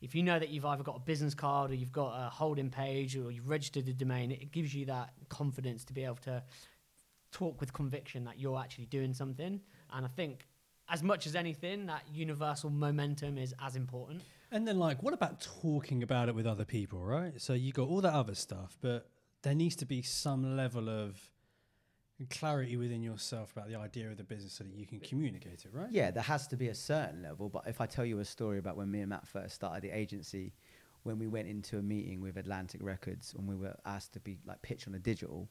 If 0.02 0.16
you 0.16 0.24
know 0.24 0.40
that 0.40 0.50
you've 0.50 0.66
either 0.66 0.84
got 0.84 0.98
a 0.98 1.00
business 1.00 1.36
card 1.36 1.72
or 1.72 1.76
you've 1.76 1.92
got 1.92 2.14
a 2.26 2.30
holding 2.30 2.70
page 2.70 3.16
or 3.16 3.32
you've 3.32 3.48
registered 3.48 3.88
a 3.88 3.94
domain, 3.94 4.32
it 4.32 4.52
gives 4.52 4.74
you 4.74 4.86
that 4.86 5.14
confidence 5.30 5.84
to 5.86 5.94
be 5.94 6.04
able 6.04 6.16
to 6.16 6.44
talk 7.32 7.60
with 7.62 7.72
conviction 7.72 8.26
that 8.26 8.40
you're 8.40 8.60
actually 8.60 8.86
doing 8.86 9.14
something. 9.14 9.62
And 9.94 10.06
I 10.06 10.10
think, 10.10 10.48
as 10.90 11.04
much 11.04 11.26
as 11.28 11.36
anything, 11.36 11.86
that 11.86 12.04
universal 12.12 12.70
momentum 12.70 13.38
is 13.38 13.54
as 13.64 13.76
important. 13.76 14.22
And 14.52 14.68
then, 14.68 14.78
like, 14.78 15.02
what 15.02 15.14
about 15.14 15.40
talking 15.62 16.04
about 16.04 16.28
it 16.28 16.36
with 16.36 16.46
other 16.46 16.66
people, 16.66 17.00
right? 17.00 17.40
So 17.40 17.54
you 17.54 17.72
got 17.72 17.88
all 17.88 18.02
that 18.02 18.14
other 18.14 18.36
stuff, 18.36 18.78
but 18.82 19.08
there 19.44 19.56
needs 19.56 19.76
to 19.78 19.86
be 19.86 20.02
some 20.02 20.58
level 20.58 20.90
of 20.90 21.18
clarity 22.30 22.78
within 22.78 23.02
yourself 23.02 23.52
about 23.56 23.70
the 23.70 23.76
idea 23.76 24.10
of 24.10 24.18
the 24.18 24.24
business 24.24 24.54
so 24.54 24.64
that 24.64 24.74
you 24.74 24.86
can 24.86 25.00
communicate 25.00 25.66
it, 25.66 25.72
right? 25.74 25.90
Yeah, 25.92 26.12
there 26.12 26.24
has 26.24 26.48
to 26.48 26.58
be 26.58 26.68
a 26.70 26.76
certain 26.76 27.22
level. 27.22 27.50
But 27.50 27.64
if 27.68 27.82
I 27.82 27.86
tell 27.86 28.06
you 28.06 28.20
a 28.20 28.26
story 28.26 28.60
about 28.60 28.78
when 28.78 28.90
me 28.92 29.02
and 29.02 29.10
Matt 29.10 29.28
first 29.28 29.56
started 29.56 29.84
the 29.84 29.96
agency, 29.96 30.54
when 31.04 31.18
we 31.18 31.28
went 31.28 31.48
into 31.48 31.78
a 31.78 31.82
meeting 31.82 32.22
with 32.22 32.38
Atlantic 32.38 32.82
Records 32.84 33.34
and 33.38 33.48
we 33.48 33.56
were 33.56 33.76
asked 33.86 34.14
to 34.14 34.20
be 34.20 34.38
like 34.46 34.62
pitched 34.62 34.88
on 34.88 34.96
a 34.96 35.00
digital 35.00 35.50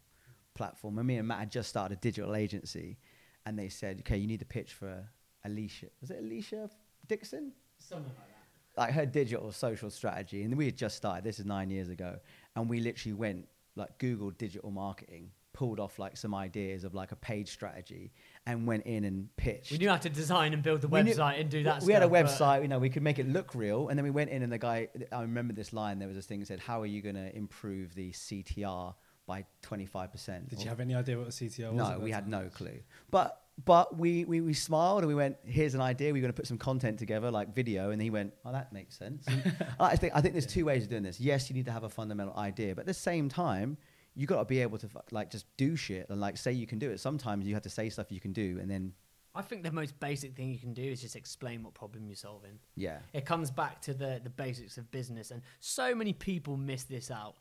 platform, 0.55 0.99
and 0.99 1.07
me 1.07 1.17
and 1.17 1.27
Matt 1.27 1.41
had 1.41 1.51
just 1.51 1.69
started 1.69 1.99
a 1.99 2.01
digital 2.01 2.35
agency, 2.35 2.99
and 3.47 3.59
they 3.59 3.69
said, 3.69 4.01
"Okay, 4.01 4.17
you 4.17 4.27
need 4.27 4.41
to 4.41 4.47
pitch 4.47 4.75
for 4.75 5.09
Alesha. 5.47 5.89
Was 6.01 6.11
it 6.11 6.23
Alesha 6.25 6.71
Dixon? 7.07 7.53
Something 7.79 8.13
like 8.19 8.29
that. 8.29 8.81
like 8.81 8.93
her 8.93 9.07
digital 9.07 9.51
social 9.53 9.91
strategy, 9.91 10.43
and 10.43 10.57
we 10.57 10.67
had 10.67 10.77
just 10.77 10.97
started. 10.97 11.25
This 11.25 11.39
is 11.39 11.47
nine 11.47 11.71
years 11.71 11.89
ago, 11.89 12.19
and 12.55 12.69
we 12.69 12.81
literally 12.81 13.15
went 13.15 13.49
like 13.75 13.99
Google 13.99 14.31
digital 14.31 14.71
marketing, 14.71 15.31
pulled 15.53 15.81
off 15.81 15.99
like 15.99 16.17
some 16.17 16.35
ideas 16.35 16.85
of 16.85 16.95
like 16.95 17.13
a 17.13 17.17
page 17.17 17.49
strategy, 17.51 18.13
and 18.47 18.67
went 18.67 18.85
in 18.87 19.05
and 19.05 19.29
pitched. 19.37 19.73
We 19.73 19.79
knew 19.79 19.89
how 19.89 19.97
to 19.99 20.09
design 20.09 20.53
and 20.55 20.63
build 20.63 20.81
the 20.81 20.89
We 20.89 21.03
knew- 21.03 21.15
website 21.15 21.41
and 21.41 21.51
do 21.51 21.63
that 21.65 21.83
We 21.83 21.93
had 21.93 22.03
a 22.03 22.09
website, 22.09 22.63
you 22.63 22.69
know, 22.69 22.79
we 22.79 22.91
could 22.91 23.03
make 23.03 23.19
it 23.19 23.29
look 23.29 23.55
real, 23.55 23.89
and 23.89 23.99
then 23.99 24.05
we 24.05 24.11
went 24.11 24.31
in, 24.31 24.43
and 24.43 24.53
the 24.53 24.59
guy, 24.59 24.89
I 25.13 25.23
remember 25.23 25.53
this 25.53 25.73
line. 25.73 25.99
There 25.99 26.09
was 26.09 26.17
this 26.17 26.27
thing 26.27 26.41
that 26.41 26.47
said, 26.47 26.61
"How 26.61 26.81
are 26.81 26.87
you 26.87 27.03
going 27.03 27.17
to 27.17 27.35
improve 27.37 27.95
the 27.95 28.13
CTR 28.13 28.95
by 29.27 29.45
25 29.63 30.13
percent?" 30.13 30.49
Did 30.49 30.63
you 30.63 30.69
have 30.69 30.81
any 30.81 30.95
idea 30.95 31.19
what 31.19 31.29
a 31.29 31.31
CTO 31.31 31.73
was? 31.73 31.91
No, 31.91 31.99
we 31.99 32.11
had 32.11 32.25
time? 32.25 32.31
no 32.31 32.49
clue. 32.49 32.81
But 33.11 33.41
but 33.65 33.99
we, 33.99 34.25
we, 34.25 34.41
we 34.41 34.55
smiled 34.55 35.01
and 35.01 35.09
we 35.09 35.15
went, 35.15 35.37
here's 35.45 35.75
an 35.75 35.83
idea. 35.83 36.13
We're 36.15 36.23
going 36.23 36.33
to 36.33 36.37
put 36.37 36.47
some 36.47 36.57
content 36.57 36.99
together, 36.99 37.31
like 37.31 37.55
video. 37.55 37.91
And 37.91 38.01
he 38.01 38.09
went, 38.09 38.33
oh, 38.45 38.53
that 38.53 38.73
makes 38.73 38.97
sense. 38.97 39.27
I 39.81 39.97
think 39.97 40.15
I 40.17 40.23
think 40.23 40.33
there's 40.35 40.47
two 40.47 40.65
ways 40.65 40.85
of 40.85 40.89
doing 40.89 41.03
this. 41.03 41.21
Yes, 41.21 41.51
you 41.51 41.55
need 41.55 41.67
to 41.67 41.73
have 41.73 41.85
a 41.85 41.89
fundamental 41.91 42.35
idea, 42.39 42.75
but 42.75 42.83
at 42.83 42.87
the 42.87 42.95
same 42.95 43.29
time, 43.29 43.77
you 44.15 44.27
got 44.27 44.39
to 44.39 44.45
be 44.45 44.61
able 44.61 44.79
to 44.79 44.89
like 45.11 45.31
just 45.31 45.47
do 45.57 45.77
shit 45.77 46.09
and 46.11 46.21
like 46.21 46.37
say 46.37 46.53
you 46.53 46.67
can 46.67 46.79
do 46.79 46.91
it. 46.91 47.01
Sometimes 47.01 47.47
you 47.47 47.55
have 47.55 47.63
to 47.63 47.71
say 47.71 47.89
stuff 47.89 48.11
you 48.11 48.21
can 48.21 48.33
do, 48.33 48.59
and 48.61 48.71
then 48.71 48.93
I 49.35 49.43
think 49.43 49.63
the 49.63 49.73
most 49.73 49.99
basic 50.01 50.35
thing 50.35 50.51
you 50.51 50.59
can 50.59 50.75
do 50.75 50.83
is 50.83 51.01
just 51.01 51.15
explain 51.17 51.63
what 51.63 51.75
problem 51.75 52.07
you're 52.09 52.17
solving. 52.17 52.59
yeah, 52.75 52.99
It 53.13 53.25
comes 53.25 53.51
back 53.51 53.81
to 53.83 53.95
the, 53.95 54.21
the 54.23 54.31
basics 54.31 54.77
of 54.77 54.91
business, 54.91 55.31
and 55.31 55.43
so 55.61 55.95
many 55.95 56.13
people 56.13 56.57
miss 56.57 56.85
this 56.85 57.11
out. 57.11 57.37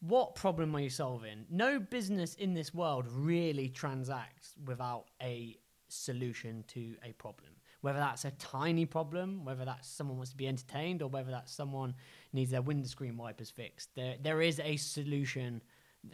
What 0.00 0.34
problem 0.34 0.74
are 0.76 0.80
you 0.80 0.90
solving? 0.90 1.44
No 1.50 1.78
business 1.78 2.34
in 2.34 2.54
this 2.54 2.74
world 2.74 3.06
really 3.10 3.68
transacts 3.68 4.54
without 4.64 5.06
a 5.22 5.56
solution 5.88 6.64
to 6.68 6.96
a 7.04 7.12
problem. 7.12 7.50
Whether 7.82 7.98
that's 7.98 8.24
a 8.24 8.30
tiny 8.32 8.84
problem, 8.86 9.44
whether 9.44 9.64
that's 9.64 9.88
someone 9.88 10.16
wants 10.16 10.30
to 10.30 10.36
be 10.36 10.48
entertained, 10.48 11.02
or 11.02 11.08
whether 11.08 11.30
that's 11.30 11.52
someone 11.52 11.94
needs 12.32 12.50
their 12.50 12.62
windscreen 12.62 13.16
wipers 13.16 13.50
fixed, 13.50 13.94
there, 13.94 14.16
there 14.22 14.42
is 14.42 14.58
a 14.60 14.76
solution, 14.76 15.62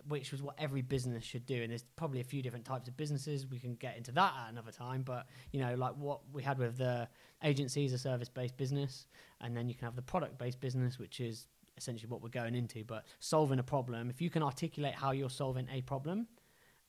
which 0.08 0.32
was 0.32 0.42
what 0.42 0.54
every 0.58 0.82
business 0.82 1.24
should 1.24 1.46
do. 1.46 1.62
And 1.62 1.70
there's 1.70 1.84
probably 1.96 2.20
a 2.20 2.24
few 2.24 2.42
different 2.42 2.64
types 2.64 2.88
of 2.88 2.96
businesses. 2.96 3.46
We 3.46 3.58
can 3.58 3.74
get 3.74 3.96
into 3.96 4.12
that 4.12 4.32
at 4.44 4.52
another 4.52 4.72
time. 4.72 5.02
But 5.02 5.26
you 5.52 5.60
know, 5.60 5.74
like 5.74 5.94
what 5.96 6.20
we 6.32 6.42
had 6.42 6.58
with 6.58 6.78
the 6.78 7.08
agencies, 7.42 7.92
a 7.92 7.98
service-based 7.98 8.56
business, 8.56 9.06
and 9.40 9.56
then 9.56 9.68
you 9.68 9.74
can 9.74 9.86
have 9.86 9.96
the 9.96 10.02
product-based 10.02 10.60
business, 10.60 10.98
which 10.98 11.20
is 11.20 11.46
essentially 11.76 12.08
what 12.08 12.22
we're 12.22 12.28
going 12.28 12.54
into. 12.54 12.84
But 12.84 13.04
solving 13.20 13.58
a 13.58 13.62
problem, 13.62 14.10
if 14.10 14.20
you 14.20 14.30
can 14.30 14.42
articulate 14.42 14.94
how 14.94 15.12
you're 15.12 15.30
solving 15.30 15.68
a 15.72 15.82
problem, 15.82 16.26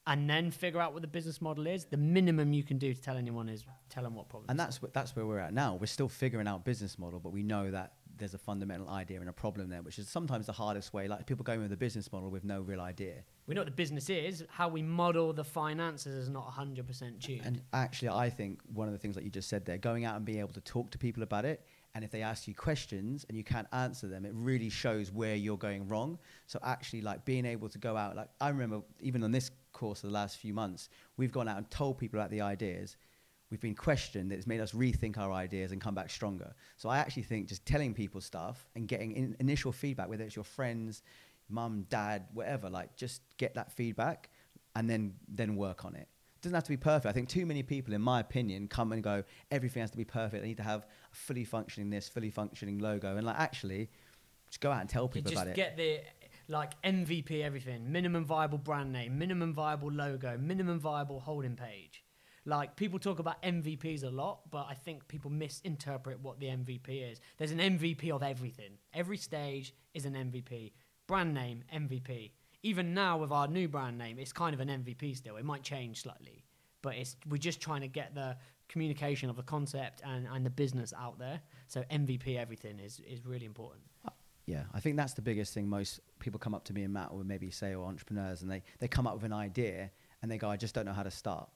and 0.05 0.29
then 0.29 0.51
figure 0.51 0.81
out 0.81 0.93
what 0.93 1.01
the 1.01 1.07
business 1.07 1.41
model 1.41 1.65
is, 1.65 1.85
the 1.85 1.97
minimum 1.97 2.51
you 2.53 2.63
can 2.63 2.77
do 2.77 2.93
to 2.93 3.01
tell 3.01 3.15
anyone 3.15 3.47
is 3.47 3.65
tell 3.89 4.03
them 4.03 4.15
what 4.15 4.27
problem. 4.27 4.47
and 4.49 4.59
that's 4.59 4.81
what 4.81 4.93
that's 4.93 5.15
where 5.15 5.25
we're 5.25 5.39
at 5.39 5.53
now. 5.53 5.75
We're 5.75 5.85
still 5.85 6.09
figuring 6.09 6.47
out 6.47 6.65
business 6.65 6.99
model, 6.99 7.19
but 7.19 7.31
we 7.31 7.43
know 7.43 7.71
that 7.71 7.93
there's 8.17 8.33
a 8.33 8.37
fundamental 8.37 8.89
idea 8.89 9.19
and 9.19 9.29
a 9.29 9.33
problem 9.33 9.69
there, 9.69 9.81
which 9.81 9.99
is 9.99 10.07
sometimes 10.07 10.45
the 10.45 10.51
hardest 10.51 10.93
way. 10.93 11.07
Like 11.07 11.25
people 11.25 11.43
going 11.43 11.61
with 11.61 11.71
a 11.71 11.77
business 11.77 12.11
model 12.11 12.29
with 12.29 12.43
no 12.43 12.61
real 12.61 12.81
idea. 12.81 13.23
we 13.47 13.55
know 13.55 13.61
what 13.61 13.67
the 13.67 13.71
business 13.71 14.09
is. 14.09 14.43
How 14.49 14.67
we 14.67 14.81
model 14.81 15.33
the 15.33 15.43
finances 15.43 16.15
is 16.15 16.29
not 16.29 16.51
100% 16.51 17.19
tuned. 17.19 17.41
And 17.43 17.61
actually, 17.73 18.09
I 18.09 18.29
think 18.29 18.59
one 18.73 18.87
of 18.87 18.93
the 18.93 18.99
things 18.99 19.15
that 19.15 19.23
you 19.23 19.29
just 19.29 19.49
said 19.49 19.65
there, 19.65 19.77
going 19.77 20.05
out 20.05 20.15
and 20.15 20.25
being 20.25 20.39
able 20.39 20.53
to 20.53 20.61
talk 20.61 20.91
to 20.91 20.97
people 20.97 21.23
about 21.23 21.45
it, 21.45 21.65
and 21.95 22.03
if 22.03 22.11
they 22.11 22.21
ask 22.21 22.47
you 22.47 22.55
questions 22.55 23.25
and 23.29 23.37
you 23.37 23.43
can't 23.43 23.67
answer 23.71 24.07
them, 24.07 24.25
it 24.25 24.31
really 24.33 24.69
shows 24.69 25.11
where 25.11 25.35
you're 25.35 25.57
going 25.57 25.87
wrong. 25.87 26.17
So 26.47 26.59
actually, 26.63 27.01
like 27.01 27.23
being 27.23 27.45
able 27.45 27.69
to 27.69 27.77
go 27.77 27.95
out, 27.95 28.15
like 28.15 28.29
I 28.41 28.49
remember 28.49 28.81
even 28.99 29.23
on 29.23 29.31
this 29.31 29.51
course 29.73 30.03
of 30.03 30.09
the 30.09 30.13
last 30.13 30.37
few 30.37 30.53
months, 30.53 30.89
we've 31.17 31.31
gone 31.31 31.47
out 31.47 31.57
and 31.57 31.69
told 31.69 31.97
people 31.99 32.19
about 32.19 32.31
the 32.31 32.41
ideas. 32.41 32.97
We've 33.49 33.61
been 33.61 33.75
questioned. 33.75 34.31
It's 34.31 34.47
made 34.47 34.61
us 34.61 34.71
rethink 34.71 35.17
our 35.17 35.31
ideas 35.31 35.71
and 35.71 35.79
come 35.79 35.93
back 35.93 36.09
stronger. 36.09 36.53
So 36.77 36.89
I 36.89 36.97
actually 36.97 37.23
think 37.23 37.47
just 37.47 37.65
telling 37.65 37.93
people 37.93 38.19
stuff 38.19 38.67
and 38.75 38.87
getting 38.87 39.11
in 39.11 39.35
initial 39.39 39.71
feedback, 39.71 40.09
whether 40.09 40.23
it's 40.23 40.35
your 40.35 40.45
friends, 40.45 41.03
mum, 41.49 41.85
dad, 41.89 42.25
whatever, 42.33 42.69
like 42.69 42.95
just 42.95 43.21
get 43.37 43.53
that 43.55 43.71
feedback 43.71 44.29
and 44.75 44.89
then 44.89 45.13
then 45.27 45.55
work 45.55 45.85
on 45.85 45.95
it. 45.95 46.07
doesn't 46.41 46.55
have 46.55 46.63
to 46.63 46.69
be 46.69 46.77
perfect. 46.77 47.05
I 47.05 47.11
think 47.11 47.29
too 47.29 47.45
many 47.45 47.63
people, 47.63 47.93
in 47.93 48.01
my 48.01 48.19
opinion, 48.19 48.67
come 48.67 48.91
and 48.91 49.03
go, 49.03 49.23
everything 49.51 49.81
has 49.81 49.91
to 49.91 49.97
be 49.97 50.05
perfect. 50.05 50.41
They 50.41 50.49
need 50.49 50.57
to 50.57 50.63
have 50.63 50.87
a 51.11 51.15
fully 51.15 51.43
functioning 51.43 51.89
this, 51.89 52.09
fully 52.09 52.31
functioning 52.31 52.79
logo. 52.79 53.17
And 53.17 53.25
like 53.25 53.39
actually, 53.39 53.89
just 54.49 54.61
go 54.61 54.71
out 54.71 54.81
and 54.81 54.89
tell 54.89 55.07
people 55.07 55.31
just 55.31 55.43
about 55.43 55.51
it. 55.51 55.55
get 55.55 55.77
the 55.77 56.01
like 56.47 56.81
MVP 56.83 57.43
everything, 57.43 57.91
minimum 57.91 58.25
viable 58.25 58.57
brand 58.57 58.91
name, 58.91 59.17
minimum 59.17 59.53
viable 59.53 59.91
logo, 59.91 60.37
minimum 60.37 60.79
viable 60.79 61.19
holding 61.19 61.55
page. 61.55 62.02
Like 62.45 62.75
people 62.75 62.99
talk 62.99 63.19
about 63.19 63.41
MVPs 63.41 64.03
a 64.03 64.09
lot, 64.09 64.41
but 64.51 64.67
I 64.69 64.73
think 64.73 65.07
people 65.07 65.31
misinterpret 65.31 66.19
what 66.21 66.39
the 66.39 66.47
MVP 66.47 67.11
is. 67.11 67.21
There's 67.37 67.51
an 67.51 67.59
MVP 67.59 68.11
of 68.11 68.21
everything. 68.21 68.77
Every 68.93 69.17
stage 69.17 69.73
is 69.93 70.05
an 70.05 70.13
MVP. 70.13 70.73
Brand 71.07 71.33
name 71.33 71.63
MVP. 71.73 72.31
Even 72.63 72.93
now 72.93 73.17
with 73.17 73.31
our 73.31 73.47
new 73.47 73.67
brand 73.67 73.97
name, 73.97 74.19
it's 74.19 74.33
kind 74.33 74.53
of 74.53 74.59
an 74.59 74.69
MVP 74.69 75.15
still. 75.15 75.37
It 75.37 75.45
might 75.45 75.63
change 75.63 76.01
slightly, 76.01 76.43
but 76.81 76.95
it's 76.95 77.15
we're 77.29 77.37
just 77.37 77.61
trying 77.61 77.81
to 77.81 77.87
get 77.87 78.13
the 78.15 78.37
communication 78.67 79.29
of 79.29 79.35
the 79.35 79.43
concept 79.43 80.01
and, 80.05 80.27
and 80.31 80.45
the 80.45 80.49
business 80.49 80.93
out 80.97 81.19
there. 81.19 81.41
So 81.67 81.83
MVP 81.91 82.37
everything 82.37 82.79
is 82.79 83.01
is 83.07 83.25
really 83.25 83.45
important. 83.45 83.83
Yeah, 84.45 84.63
I 84.73 84.79
think 84.81 84.97
that's 84.97 85.13
the 85.13 85.21
biggest 85.21 85.53
thing. 85.53 85.69
Most 85.69 86.01
people 86.19 86.39
come 86.39 86.53
up 86.53 86.65
to 86.65 86.73
me 86.73 86.83
and 86.83 86.93
Matt, 86.93 87.09
or 87.11 87.23
maybe 87.23 87.49
say, 87.49 87.75
or 87.75 87.85
entrepreneurs, 87.85 88.41
and 88.41 88.51
they, 88.51 88.61
they 88.79 88.87
come 88.87 89.07
up 89.07 89.15
with 89.15 89.23
an 89.23 89.33
idea 89.33 89.89
and 90.21 90.29
they 90.29 90.37
go, 90.37 90.49
I 90.49 90.57
just 90.57 90.75
don't 90.75 90.85
know 90.85 90.93
how 90.93 91.03
to 91.03 91.11
start. 91.11 91.49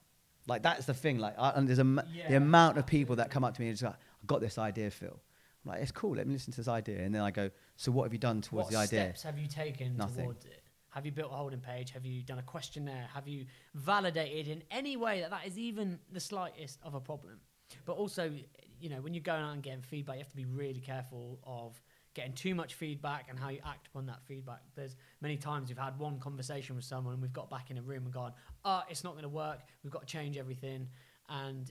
Like 0.48 0.62
that's 0.62 0.86
the 0.86 0.94
thing. 0.94 1.18
Like, 1.18 1.34
I, 1.38 1.50
and 1.50 1.68
there's 1.68 1.78
a, 1.78 2.04
Yeah, 2.12 2.28
the 2.28 2.36
amount 2.36 2.78
of 2.78 2.86
people 2.86 3.16
that 3.16 3.30
come 3.30 3.44
up 3.44 3.54
to 3.54 3.60
me 3.60 3.68
and 3.68 3.76
just 3.76 3.84
like, 3.84 3.94
"I 3.94 4.26
got 4.26 4.40
this 4.40 4.58
idea, 4.58 4.90
Phil." 4.90 5.20
I'm 5.64 5.72
like, 5.72 5.82
"It's 5.82 5.92
cool. 5.92 6.16
Let 6.16 6.26
me 6.26 6.32
listen 6.32 6.52
to 6.52 6.56
this 6.56 6.68
idea." 6.68 7.00
And 7.00 7.14
then 7.14 7.22
I 7.22 7.30
go, 7.30 7.50
"So 7.76 7.92
what 7.92 8.04
have 8.04 8.12
you 8.12 8.18
done 8.18 8.40
towards 8.40 8.66
what 8.66 8.72
the 8.72 8.78
idea?" 8.78 9.04
steps 9.04 9.22
have 9.22 9.38
you 9.38 9.46
taken 9.46 9.96
Nothing. 9.96 10.24
towards 10.24 10.46
it? 10.46 10.62
Have 10.90 11.04
you 11.04 11.12
built 11.12 11.30
a 11.30 11.36
holding 11.36 11.60
page? 11.60 11.90
Have 11.90 12.06
you 12.06 12.22
done 12.22 12.38
a 12.38 12.42
questionnaire? 12.42 13.08
Have 13.12 13.28
you 13.28 13.44
validated 13.74 14.48
in 14.48 14.62
any 14.70 14.96
way 14.96 15.20
that 15.20 15.30
that 15.30 15.46
is 15.46 15.58
even 15.58 16.00
the 16.10 16.20
slightest 16.20 16.78
of 16.82 16.94
a 16.94 17.00
problem? 17.00 17.40
But 17.84 17.96
also, 17.96 18.32
you 18.80 18.88
know, 18.88 19.00
when 19.02 19.12
you're 19.12 19.22
going 19.22 19.42
out 19.42 19.52
and 19.52 19.62
getting 19.62 19.82
feedback, 19.82 20.16
you 20.16 20.20
have 20.20 20.30
to 20.30 20.36
be 20.36 20.46
really 20.46 20.80
careful 20.80 21.38
of 21.44 21.80
getting 22.18 22.32
too 22.32 22.52
much 22.52 22.74
feedback 22.74 23.26
and 23.30 23.38
how 23.38 23.48
you 23.48 23.60
act 23.64 23.86
upon 23.86 24.06
that 24.06 24.20
feedback. 24.26 24.60
There's 24.74 24.96
many 25.20 25.36
times 25.36 25.68
we've 25.68 25.78
had 25.78 25.96
one 25.98 26.18
conversation 26.18 26.74
with 26.74 26.84
someone 26.84 27.12
and 27.12 27.22
we've 27.22 27.32
got 27.32 27.48
back 27.48 27.70
in 27.70 27.78
a 27.78 27.82
room 27.82 28.04
and 28.04 28.12
gone, 28.12 28.32
"Oh, 28.64 28.82
it's 28.90 29.04
not 29.04 29.12
going 29.12 29.22
to 29.22 29.28
work. 29.28 29.60
We've 29.84 29.92
got 29.92 30.00
to 30.00 30.12
change 30.12 30.36
everything." 30.36 30.88
And 31.28 31.70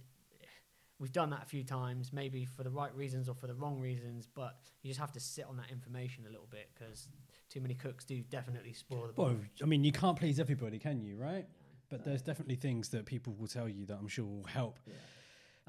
we've 0.99 1.12
done 1.12 1.29
that 1.31 1.43
a 1.43 1.45
few 1.45 1.65
times, 1.65 2.13
maybe 2.13 2.45
for 2.45 2.63
the 2.63 2.69
right 2.69 2.95
reasons 2.95 3.27
or 3.27 3.36
for 3.36 3.47
the 3.47 3.55
wrong 3.55 3.77
reasons. 3.81 4.25
But 4.33 4.57
you 4.83 4.89
just 4.89 5.01
have 5.01 5.12
to 5.13 5.19
sit 5.19 5.45
on 5.45 5.57
that 5.57 5.69
information 5.69 6.25
a 6.25 6.29
little 6.29 6.47
bit 6.49 6.69
because 6.73 7.10
too 7.49 7.60
many 7.60 7.73
cooks 7.73 8.05
do 8.05 8.21
definitely 8.21 8.71
spoil 8.71 9.07
the 9.07 9.21
Well. 9.21 9.36
I 9.62 9.65
mean, 9.65 9.83
you 9.83 9.91
can't 9.91 10.17
please 10.17 10.39
everybody, 10.39 10.79
can 10.79 11.01
you? 11.01 11.17
Right? 11.17 11.45
But 11.89 12.05
there's 12.05 12.21
definitely 12.21 12.55
things 12.55 12.89
that 12.89 13.05
people 13.05 13.33
will 13.33 13.47
tell 13.47 13.67
you 13.67 13.86
that 13.86 13.97
I'm 13.97 14.07
sure 14.07 14.25
will 14.25 14.43
help 14.43 14.79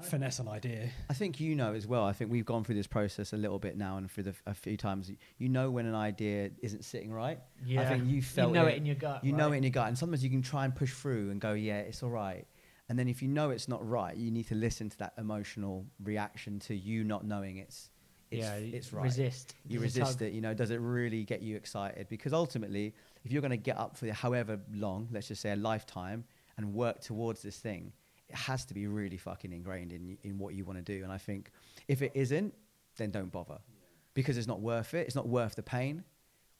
finesse 0.03 0.39
an 0.39 0.47
idea. 0.47 0.89
I 1.09 1.13
think 1.13 1.39
you 1.39 1.55
know 1.55 1.73
as 1.73 1.87
well. 1.87 2.03
I 2.03 2.13
think 2.13 2.31
we've 2.31 2.45
gone 2.45 2.63
through 2.63 2.75
this 2.75 2.87
process 2.87 3.33
a 3.33 3.37
little 3.37 3.59
bit 3.59 3.77
now, 3.77 3.97
and 3.97 4.09
through 4.09 4.23
the, 4.23 4.35
a 4.45 4.53
few 4.53 4.77
times, 4.77 5.11
you 5.37 5.49
know 5.49 5.69
when 5.71 5.85
an 5.85 5.95
idea 5.95 6.51
isn't 6.61 6.85
sitting 6.85 7.11
right. 7.11 7.39
I 7.77 7.85
think 7.85 8.05
you 8.05 8.21
felt 8.21 8.53
know 8.53 8.65
it, 8.65 8.77
in 8.77 8.85
your 8.85 8.95
gut. 8.95 9.23
You 9.23 9.33
know 9.33 9.51
it 9.51 9.57
in 9.57 9.63
your 9.63 9.71
gut, 9.71 9.87
and 9.87 9.97
sometimes 9.97 10.23
you 10.23 10.29
can 10.29 10.41
try 10.41 10.65
and 10.65 10.75
push 10.75 10.93
through 10.93 11.31
and 11.31 11.39
go, 11.39 11.53
"Yeah, 11.53 11.79
it's 11.79 12.03
all 12.03 12.09
right." 12.09 12.45
And 12.89 12.97
then 12.97 13.07
if 13.07 13.21
you 13.21 13.27
know 13.27 13.51
it's 13.51 13.67
not 13.67 13.87
right, 13.87 14.17
you 14.17 14.31
need 14.31 14.47
to 14.47 14.55
listen 14.55 14.89
to 14.89 14.97
that 14.97 15.13
emotional 15.17 15.85
reaction 16.03 16.59
to 16.61 16.75
you 16.75 17.03
not 17.03 17.23
knowing 17.23 17.57
it's 17.57 17.91
it's, 18.31 18.45
yeah, 18.45 18.55
it's 18.55 18.93
right. 18.93 19.03
Resist. 19.03 19.55
You 19.67 19.79
There's 19.79 19.97
resist 19.97 20.21
it. 20.21 20.33
You 20.33 20.41
know, 20.41 20.53
does 20.53 20.71
it 20.71 20.79
really 20.79 21.23
get 21.23 21.41
you 21.41 21.55
excited? 21.55 22.07
Because 22.09 22.33
ultimately, 22.33 22.93
if 23.23 23.31
you're 23.31 23.41
going 23.41 23.51
to 23.51 23.57
get 23.57 23.77
up 23.77 23.97
for 23.97 24.11
however 24.11 24.59
long, 24.73 25.07
let's 25.11 25.27
just 25.27 25.41
say 25.41 25.51
a 25.51 25.55
lifetime, 25.55 26.25
and 26.57 26.73
work 26.73 26.99
towards 26.99 27.41
this 27.41 27.57
thing, 27.57 27.91
it 28.29 28.35
has 28.35 28.65
to 28.65 28.73
be 28.73 28.87
really 28.87 29.17
fucking 29.17 29.51
ingrained 29.51 29.91
in 29.91 30.17
in 30.23 30.37
what 30.37 30.53
you 30.53 30.65
want 30.65 30.77
to 30.77 30.83
do. 30.83 31.03
And 31.03 31.11
I 31.11 31.17
think 31.17 31.51
if 31.87 32.01
it 32.01 32.11
isn't, 32.15 32.53
then 32.97 33.11
don't 33.11 33.31
bother, 33.31 33.59
because 34.13 34.37
it's 34.37 34.47
not 34.47 34.61
worth 34.61 34.93
it. 34.93 35.07
It's 35.07 35.15
not 35.15 35.27
worth 35.27 35.55
the 35.55 35.63
pain 35.63 36.03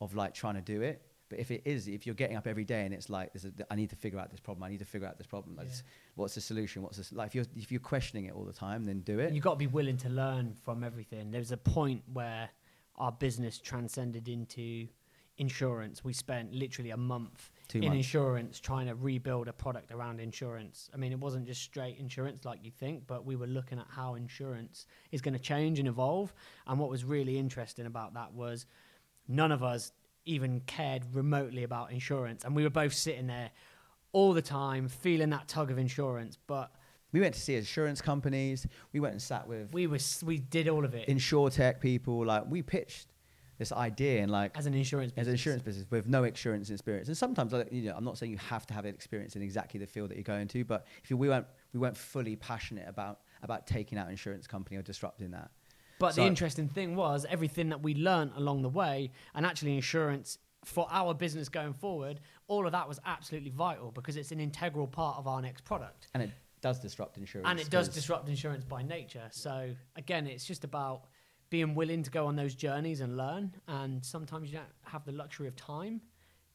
of 0.01 0.15
like 0.15 0.34
trying 0.34 0.55
to 0.55 0.62
do 0.62 0.82
it. 0.82 1.01
But 1.29 1.38
if 1.38 1.51
it 1.51 1.62
is, 1.63 1.88
if 1.88 2.08
you're 2.08 2.15
getting 2.15 2.38
up 2.38 2.47
every 2.47 2.65
day 2.65 2.86
and 2.86 2.93
it's 2.93 3.08
like, 3.08 3.32
there's 3.34 3.45
a, 3.45 3.51
I 3.69 3.75
need 3.75 3.91
to 3.91 3.95
figure 3.95 4.17
out 4.17 4.32
this 4.32 4.39
problem. 4.39 4.63
I 4.63 4.69
need 4.69 4.79
to 4.79 4.86
figure 4.86 5.08
out 5.08 5.19
this 5.19 5.27
problem. 5.27 5.55
Like, 5.55 5.67
Yeah. 5.67 5.73
What's 6.15 6.34
the 6.34 6.41
solution? 6.41 6.82
What's 6.82 6.97
this? 6.97 7.13
Like, 7.13 7.27
if 7.27 7.36
you're 7.36 7.45
if 7.55 7.71
you're 7.71 7.79
questioning 7.79 8.25
it 8.25 8.34
all 8.34 8.45
the 8.45 8.53
time, 8.53 8.84
then 8.84 9.01
do 9.01 9.19
it. 9.19 9.32
You've 9.32 9.43
got 9.43 9.51
to 9.51 9.58
be 9.58 9.67
willing 9.67 9.97
to 9.97 10.10
learn 10.10 10.55
from 10.65 10.84
everything. 10.84 11.29
There 11.29 11.39
was 11.39 11.51
a 11.51 11.58
point 11.58 12.01
where 12.12 12.49
our 12.95 13.12
business 13.12 13.60
transcended 13.60 14.27
into 14.27 14.88
insurance. 15.38 16.03
We 16.03 16.13
spent 16.13 16.51
literally 16.53 16.89
a 16.89 16.97
month 16.97 17.51
Two 17.69 17.77
in 17.77 17.86
months. 17.86 17.97
insurance 17.97 18.60
trying 18.60 18.88
to 18.88 18.95
rebuild 18.95 19.47
a 19.47 19.53
product 19.53 19.91
around 19.91 20.19
insurance. 20.19 20.89
I 20.91 20.97
mean, 20.97 21.12
it 21.12 21.19
wasn't 21.19 21.45
just 21.45 21.62
straight 21.62 21.97
insurance 21.99 22.43
like 22.43 22.60
you 22.63 22.71
think, 22.71 23.05
but 23.05 23.25
we 23.25 23.36
were 23.36 23.47
looking 23.47 23.77
at 23.79 23.86
how 23.89 24.15
insurance 24.15 24.88
is 25.12 25.21
going 25.21 25.36
to 25.36 25.39
change 25.39 25.77
and 25.77 25.88
evolve. 25.88 26.34
And 26.65 26.79
what 26.79 26.89
was 26.89 27.05
really 27.05 27.38
interesting 27.38 27.86
about 27.86 28.15
that 28.15 28.34
was 28.34 28.65
none 29.27 29.51
of 29.51 29.63
us 29.63 29.91
even 30.25 30.62
cared 30.62 31.03
remotely 31.13 31.63
about 31.63 31.91
insurance. 31.91 32.43
And 32.43 32.55
we 32.55 32.63
were 32.63 32.71
both 32.71 32.93
sitting 32.93 33.27
there 33.27 33.51
all 34.13 34.34
the 34.34 34.41
time 34.41 34.88
feeling 34.89 35.29
that 35.29 35.47
tug 35.47 35.69
of 35.69 35.77
insurance. 35.77 36.38
But 36.47 36.71
We 37.12 37.19
went 37.19 37.34
to 37.34 37.39
see 37.39 37.55
insurance 37.55 38.01
companies. 38.01 38.67
We 38.93 38.99
went 38.99 39.13
and 39.13 39.21
sat 39.21 39.47
with 39.47 39.73
we 39.73 39.88
were 39.88 39.99
we 40.23 40.38
did 40.38 40.67
all 40.67 40.86
of 40.86 40.93
it 40.93 41.08
insure 41.10 41.49
tech 41.49 41.82
people. 41.82 42.25
Like 42.25 42.43
we 42.47 42.62
pitched 42.62 43.08
this 43.60 43.72
idea 43.72 44.24
and 44.24 44.32
like 44.32 44.58
as 44.58 44.65
an 44.65 44.74
insurance 44.74 45.12
as 45.12 45.15
business. 45.15 45.28
an 45.28 45.34
insurance 45.34 45.62
business 45.62 45.86
with 45.91 46.08
no 46.08 46.24
insurance 46.24 46.69
experience. 46.72 47.10
And 47.10 47.17
sometimes, 47.17 47.54
like, 47.54 47.72
you 47.72 47.84
know, 47.84 47.93
I'm 47.95 48.06
not 48.06 48.17
saying 48.17 48.32
you 48.32 48.38
have 48.39 48.65
to 48.67 48.74
have 48.74 48.86
experience 48.86 49.36
in 49.36 49.43
exactly 49.43 49.80
the 49.80 49.86
field 49.86 50.10
that 50.10 50.15
you're 50.15 50.24
going 50.24 50.48
to, 50.48 50.63
but 50.63 50.88
if 51.04 51.12
you, 51.12 51.17
we 51.17 51.28
weren't 51.30 51.45
we 51.74 51.80
weren't 51.80 51.98
fully 51.98 52.36
passionate 52.38 52.88
about 52.88 53.19
about 53.43 53.67
taking 53.67 53.98
out 53.98 54.10
insurance 54.10 54.48
company 54.48 54.78
or 54.78 54.82
disrupting 54.82 55.32
that. 55.32 55.52
But 56.00 56.15
So- 56.15 56.22
the 56.22 56.28
interesting 56.28 56.69
thing 56.69 56.95
was 56.95 57.26
everything 57.30 57.69
that 57.69 57.84
we 57.84 57.93
learned 57.93 58.32
along 58.36 58.63
the 58.63 58.69
way, 58.69 59.12
and 59.36 59.45
actually 59.45 59.76
insurance 59.76 60.39
for 60.65 60.88
our 60.89 61.13
business 61.13 61.50
going 61.50 61.74
forward, 61.74 62.19
all 62.48 62.65
of 62.65 62.72
that 62.72 62.88
was 62.88 63.00
absolutely 63.06 63.50
vital 63.50 63.91
because 63.91 64.17
it's 64.17 64.32
an 64.32 64.39
integral 64.39 64.88
part 64.88 65.17
of 65.17 65.28
our 65.28 65.41
next 65.41 65.63
product. 65.63 66.08
And 66.13 66.24
it 66.24 66.32
does 66.62 66.80
disrupt 66.80 67.17
insurance. 67.17 67.48
And 67.50 67.60
it 67.60 67.69
does 67.69 67.88
disrupt 67.89 68.28
insurance 68.28 68.65
by 68.65 68.84
nature. 68.84 69.28
So 69.32 69.74
again, 69.95 70.28
it's 70.28 70.45
just 70.45 70.63
about 70.63 71.06
being 71.50 71.76
willing 71.76 72.04
to 72.04 72.12
go 72.12 72.28
on 72.28 72.36
those 72.36 72.56
journeys 72.56 73.02
and 73.02 73.18
learn. 73.18 73.54
And 73.68 74.06
sometimes 74.06 74.52
you 74.52 74.58
don't 74.58 74.68
have 74.86 75.06
the 75.06 75.12
luxury 75.12 75.48
of 75.48 75.56
time 75.56 76.02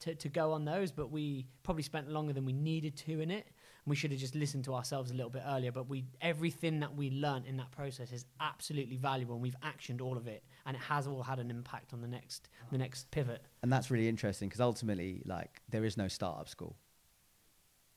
to, 0.00 0.14
to 0.14 0.28
go 0.28 0.52
on 0.52 0.64
those, 0.64 0.92
but 0.92 1.10
we 1.10 1.46
probably 1.62 1.82
spent 1.82 2.08
longer 2.10 2.32
than 2.32 2.44
we 2.44 2.52
needed 2.52 2.96
to 2.98 3.20
in 3.20 3.30
it. 3.30 3.46
And 3.84 3.90
we 3.90 3.96
should 3.96 4.12
have 4.12 4.20
just 4.20 4.34
listened 4.34 4.64
to 4.64 4.74
ourselves 4.74 5.10
a 5.10 5.14
little 5.14 5.30
bit 5.30 5.42
earlier. 5.46 5.72
But 5.72 5.88
we 5.88 6.04
everything 6.20 6.80
that 6.80 6.94
we 6.94 7.10
learned 7.10 7.46
in 7.46 7.56
that 7.58 7.70
process 7.72 8.12
is 8.12 8.24
absolutely 8.40 8.96
valuable 8.96 9.34
and 9.34 9.42
we've 9.42 9.56
actioned 9.62 10.00
all 10.00 10.16
of 10.16 10.26
it. 10.26 10.42
And 10.66 10.76
it 10.76 10.82
has 10.82 11.06
all 11.06 11.22
had 11.22 11.38
an 11.38 11.50
impact 11.50 11.92
on 11.92 12.00
the 12.00 12.08
next 12.08 12.48
the 12.70 12.78
next 12.78 13.10
pivot. 13.10 13.42
and 13.62 13.72
that's 13.72 13.90
really 13.90 14.08
interesting 14.08 14.48
because 14.48 14.60
ultimately, 14.60 15.22
like, 15.26 15.60
there 15.68 15.84
is 15.84 15.96
no 15.96 16.08
startup 16.08 16.48
school. 16.48 16.76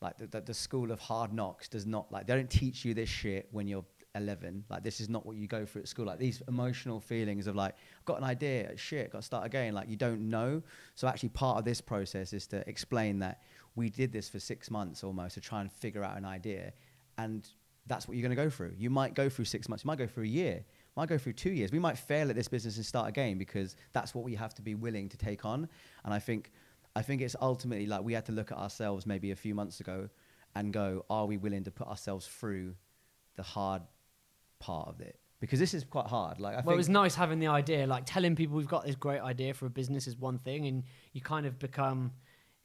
Like 0.01 0.17
the, 0.17 0.27
the, 0.27 0.41
the 0.41 0.53
school 0.53 0.91
of 0.91 0.99
hard 0.99 1.33
knocks 1.33 1.67
does 1.67 1.85
not 1.85 2.11
like 2.11 2.27
they 2.27 2.35
don't 2.35 2.49
teach 2.49 2.85
you 2.85 2.93
this 2.93 3.09
shit 3.09 3.47
when 3.51 3.67
you're 3.67 3.85
11. 4.17 4.65
Like 4.69 4.83
this 4.83 4.99
is 4.99 5.09
not 5.09 5.25
what 5.25 5.37
you 5.37 5.47
go 5.47 5.65
through 5.65 5.83
at 5.83 5.87
school. 5.87 6.05
Like 6.05 6.19
these 6.19 6.41
emotional 6.47 6.99
feelings 6.99 7.47
of 7.47 7.55
like 7.55 7.75
I've 7.99 8.05
got 8.05 8.17
an 8.17 8.23
idea, 8.23 8.75
shit, 8.77 9.11
got 9.11 9.19
to 9.19 9.25
start 9.25 9.45
again. 9.45 9.73
Like 9.73 9.89
you 9.89 9.95
don't 9.95 10.29
know. 10.29 10.61
So 10.95 11.07
actually, 11.07 11.29
part 11.29 11.57
of 11.57 11.65
this 11.65 11.81
process 11.81 12.33
is 12.33 12.47
to 12.47 12.67
explain 12.67 13.19
that 13.19 13.41
we 13.75 13.89
did 13.89 14.11
this 14.11 14.27
for 14.27 14.39
six 14.39 14.69
months 14.71 15.03
almost 15.03 15.35
to 15.35 15.41
try 15.41 15.61
and 15.61 15.71
figure 15.71 16.03
out 16.03 16.17
an 16.17 16.25
idea, 16.25 16.73
and 17.17 17.47
that's 17.87 18.07
what 18.07 18.17
you're 18.17 18.27
going 18.27 18.35
to 18.35 18.43
go 18.43 18.49
through. 18.49 18.73
You 18.77 18.89
might 18.89 19.13
go 19.13 19.29
through 19.29 19.45
six 19.45 19.69
months. 19.69 19.83
You 19.83 19.87
might 19.87 19.97
go 19.97 20.07
through 20.07 20.25
a 20.25 20.27
year. 20.27 20.63
Might 20.95 21.09
go 21.09 21.17
through 21.17 21.33
two 21.33 21.51
years. 21.51 21.71
We 21.71 21.79
might 21.79 21.97
fail 21.97 22.29
at 22.29 22.35
this 22.35 22.47
business 22.47 22.77
and 22.77 22.85
start 22.85 23.07
again 23.07 23.37
because 23.37 23.75
that's 23.93 24.13
what 24.13 24.25
we 24.25 24.35
have 24.35 24.53
to 24.55 24.61
be 24.61 24.75
willing 24.75 25.09
to 25.09 25.17
take 25.17 25.45
on. 25.45 25.69
And 26.03 26.13
I 26.13 26.19
think, 26.19 26.51
I 26.95 27.01
think 27.01 27.21
it's 27.21 27.35
ultimately 27.39 27.85
like 27.85 28.03
we 28.03 28.13
had 28.13 28.25
to 28.25 28.31
look 28.31 28.51
at 28.51 28.57
ourselves 28.57 29.05
maybe 29.05 29.31
a 29.31 29.35
few 29.35 29.55
months 29.55 29.79
ago 29.79 30.09
and 30.55 30.73
go, 30.73 31.05
are 31.09 31.25
we 31.25 31.37
willing 31.37 31.63
to 31.63 31.71
put 31.71 31.87
ourselves 31.87 32.27
through 32.27 32.73
the 33.35 33.43
hard 33.43 33.83
part 34.59 34.87
of 34.87 35.01
it? 35.01 35.19
Because 35.39 35.59
this 35.59 35.73
is 35.73 35.83
quite 35.83 36.07
hard. 36.07 36.39
Like 36.39 36.57
I 36.57 36.61
well, 36.61 36.73
it 36.73 36.77
was 36.77 36.89
nice 36.89 37.13
having 37.13 37.39
the 37.39 37.47
idea. 37.47 37.85
Like 37.85 38.03
telling 38.05 38.35
people 38.35 38.57
we've 38.57 38.67
got 38.67 38.85
this 38.85 38.95
great 38.95 39.21
idea 39.21 39.53
for 39.53 39.67
a 39.67 39.69
business 39.69 40.07
is 40.07 40.17
one 40.17 40.39
thing, 40.39 40.65
and 40.65 40.83
you 41.13 41.21
kind 41.21 41.45
of 41.45 41.59
become. 41.59 42.11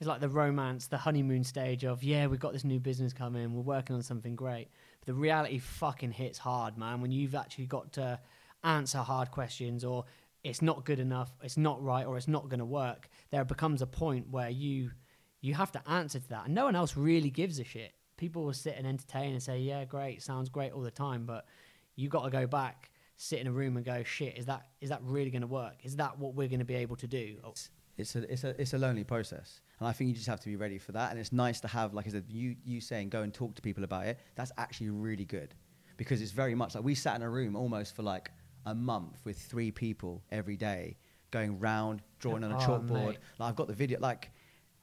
It's 0.00 0.08
like 0.08 0.20
the 0.20 0.28
romance, 0.28 0.88
the 0.88 0.96
honeymoon 0.96 1.44
stage 1.44 1.84
of 1.84 2.02
yeah, 2.02 2.26
we've 2.26 2.40
got 2.40 2.52
this 2.52 2.64
new 2.64 2.80
business 2.80 3.12
coming, 3.12 3.54
we're 3.54 3.62
working 3.62 3.94
on 3.94 4.02
something 4.02 4.34
great. 4.34 4.68
But 5.00 5.06
the 5.06 5.14
reality 5.14 5.58
fucking 5.58 6.12
hits 6.12 6.38
hard, 6.38 6.76
man. 6.76 7.00
When 7.00 7.12
you've 7.12 7.36
actually 7.36 7.66
got 7.66 7.92
to 7.92 8.18
answer 8.64 8.98
hard 8.98 9.30
questions, 9.30 9.84
or 9.84 10.04
it's 10.42 10.62
not 10.62 10.84
good 10.84 10.98
enough, 10.98 11.30
it's 11.42 11.56
not 11.56 11.82
right, 11.82 12.06
or 12.06 12.16
it's 12.16 12.26
not 12.26 12.48
going 12.48 12.58
to 12.58 12.64
work. 12.64 13.08
There 13.30 13.44
becomes 13.44 13.82
a 13.82 13.86
point 13.86 14.28
where 14.30 14.50
you 14.50 14.90
you 15.40 15.54
have 15.54 15.72
to 15.72 15.88
answer 15.88 16.20
to 16.20 16.28
that, 16.30 16.46
and 16.46 16.54
no 16.54 16.64
one 16.64 16.76
else 16.76 16.96
really 16.96 17.30
gives 17.30 17.58
a 17.58 17.64
shit. 17.64 17.92
People 18.16 18.44
will 18.44 18.52
sit 18.52 18.76
and 18.76 18.86
entertain 18.86 19.32
and 19.32 19.42
say, 19.42 19.60
"Yeah, 19.60 19.84
great, 19.84 20.22
sounds 20.22 20.48
great" 20.48 20.72
all 20.72 20.82
the 20.82 20.90
time, 20.90 21.26
but 21.26 21.46
you 21.96 22.08
got 22.08 22.24
to 22.24 22.30
go 22.30 22.46
back, 22.46 22.90
sit 23.16 23.40
in 23.40 23.46
a 23.46 23.52
room, 23.52 23.76
and 23.76 23.84
go, 23.86 24.02
"Shit, 24.02 24.36
is 24.38 24.46
that 24.46 24.66
is 24.80 24.88
that 24.90 25.00
really 25.02 25.30
going 25.30 25.42
to 25.42 25.46
work? 25.48 25.76
Is 25.82 25.96
that 25.96 26.18
what 26.18 26.34
we're 26.34 26.48
going 26.48 26.60
to 26.60 26.64
be 26.64 26.74
able 26.76 26.96
to 26.96 27.06
do?" 27.06 27.36
Oh, 27.44 27.54
it's 27.98 28.16
a 28.16 28.32
it's 28.32 28.44
a 28.44 28.60
it's 28.60 28.72
a 28.74 28.78
lonely 28.78 29.04
process, 29.04 29.60
and 29.78 29.88
I 29.88 29.92
think 29.92 30.08
you 30.08 30.14
just 30.14 30.26
have 30.26 30.40
to 30.40 30.48
be 30.48 30.56
ready 30.56 30.78
for 30.78 30.92
that. 30.92 31.10
And 31.10 31.20
it's 31.20 31.32
nice 31.32 31.60
to 31.60 31.68
have, 31.68 31.92
like 31.94 32.06
I 32.06 32.10
said, 32.10 32.24
you 32.28 32.56
you 32.64 32.80
saying 32.80 33.10
go 33.10 33.22
and 33.22 33.32
talk 33.32 33.54
to 33.56 33.62
people 33.62 33.84
about 33.84 34.06
it. 34.06 34.18
That's 34.34 34.52
actually 34.58 34.90
really 34.90 35.24
good 35.26 35.54
because 35.96 36.22
it's 36.22 36.32
very 36.32 36.54
much 36.54 36.74
like 36.74 36.84
we 36.84 36.94
sat 36.94 37.16
in 37.16 37.22
a 37.22 37.28
room 37.30 37.54
almost 37.54 37.94
for 37.94 38.02
like 38.02 38.30
a 38.66 38.74
month 38.74 39.20
with 39.24 39.36
three 39.38 39.70
people 39.70 40.22
every 40.30 40.56
day, 40.56 40.96
going 41.30 41.58
round, 41.58 42.00
drawing 42.18 42.44
on 42.44 42.52
a 42.52 42.56
Oh, 42.56 42.60
chalkboard. 42.60 43.06
mate. 43.06 43.18
Like 43.38 43.48
I've 43.50 43.56
got 43.56 43.66
the 43.68 43.74
video, 43.74 44.00
like 44.00 44.30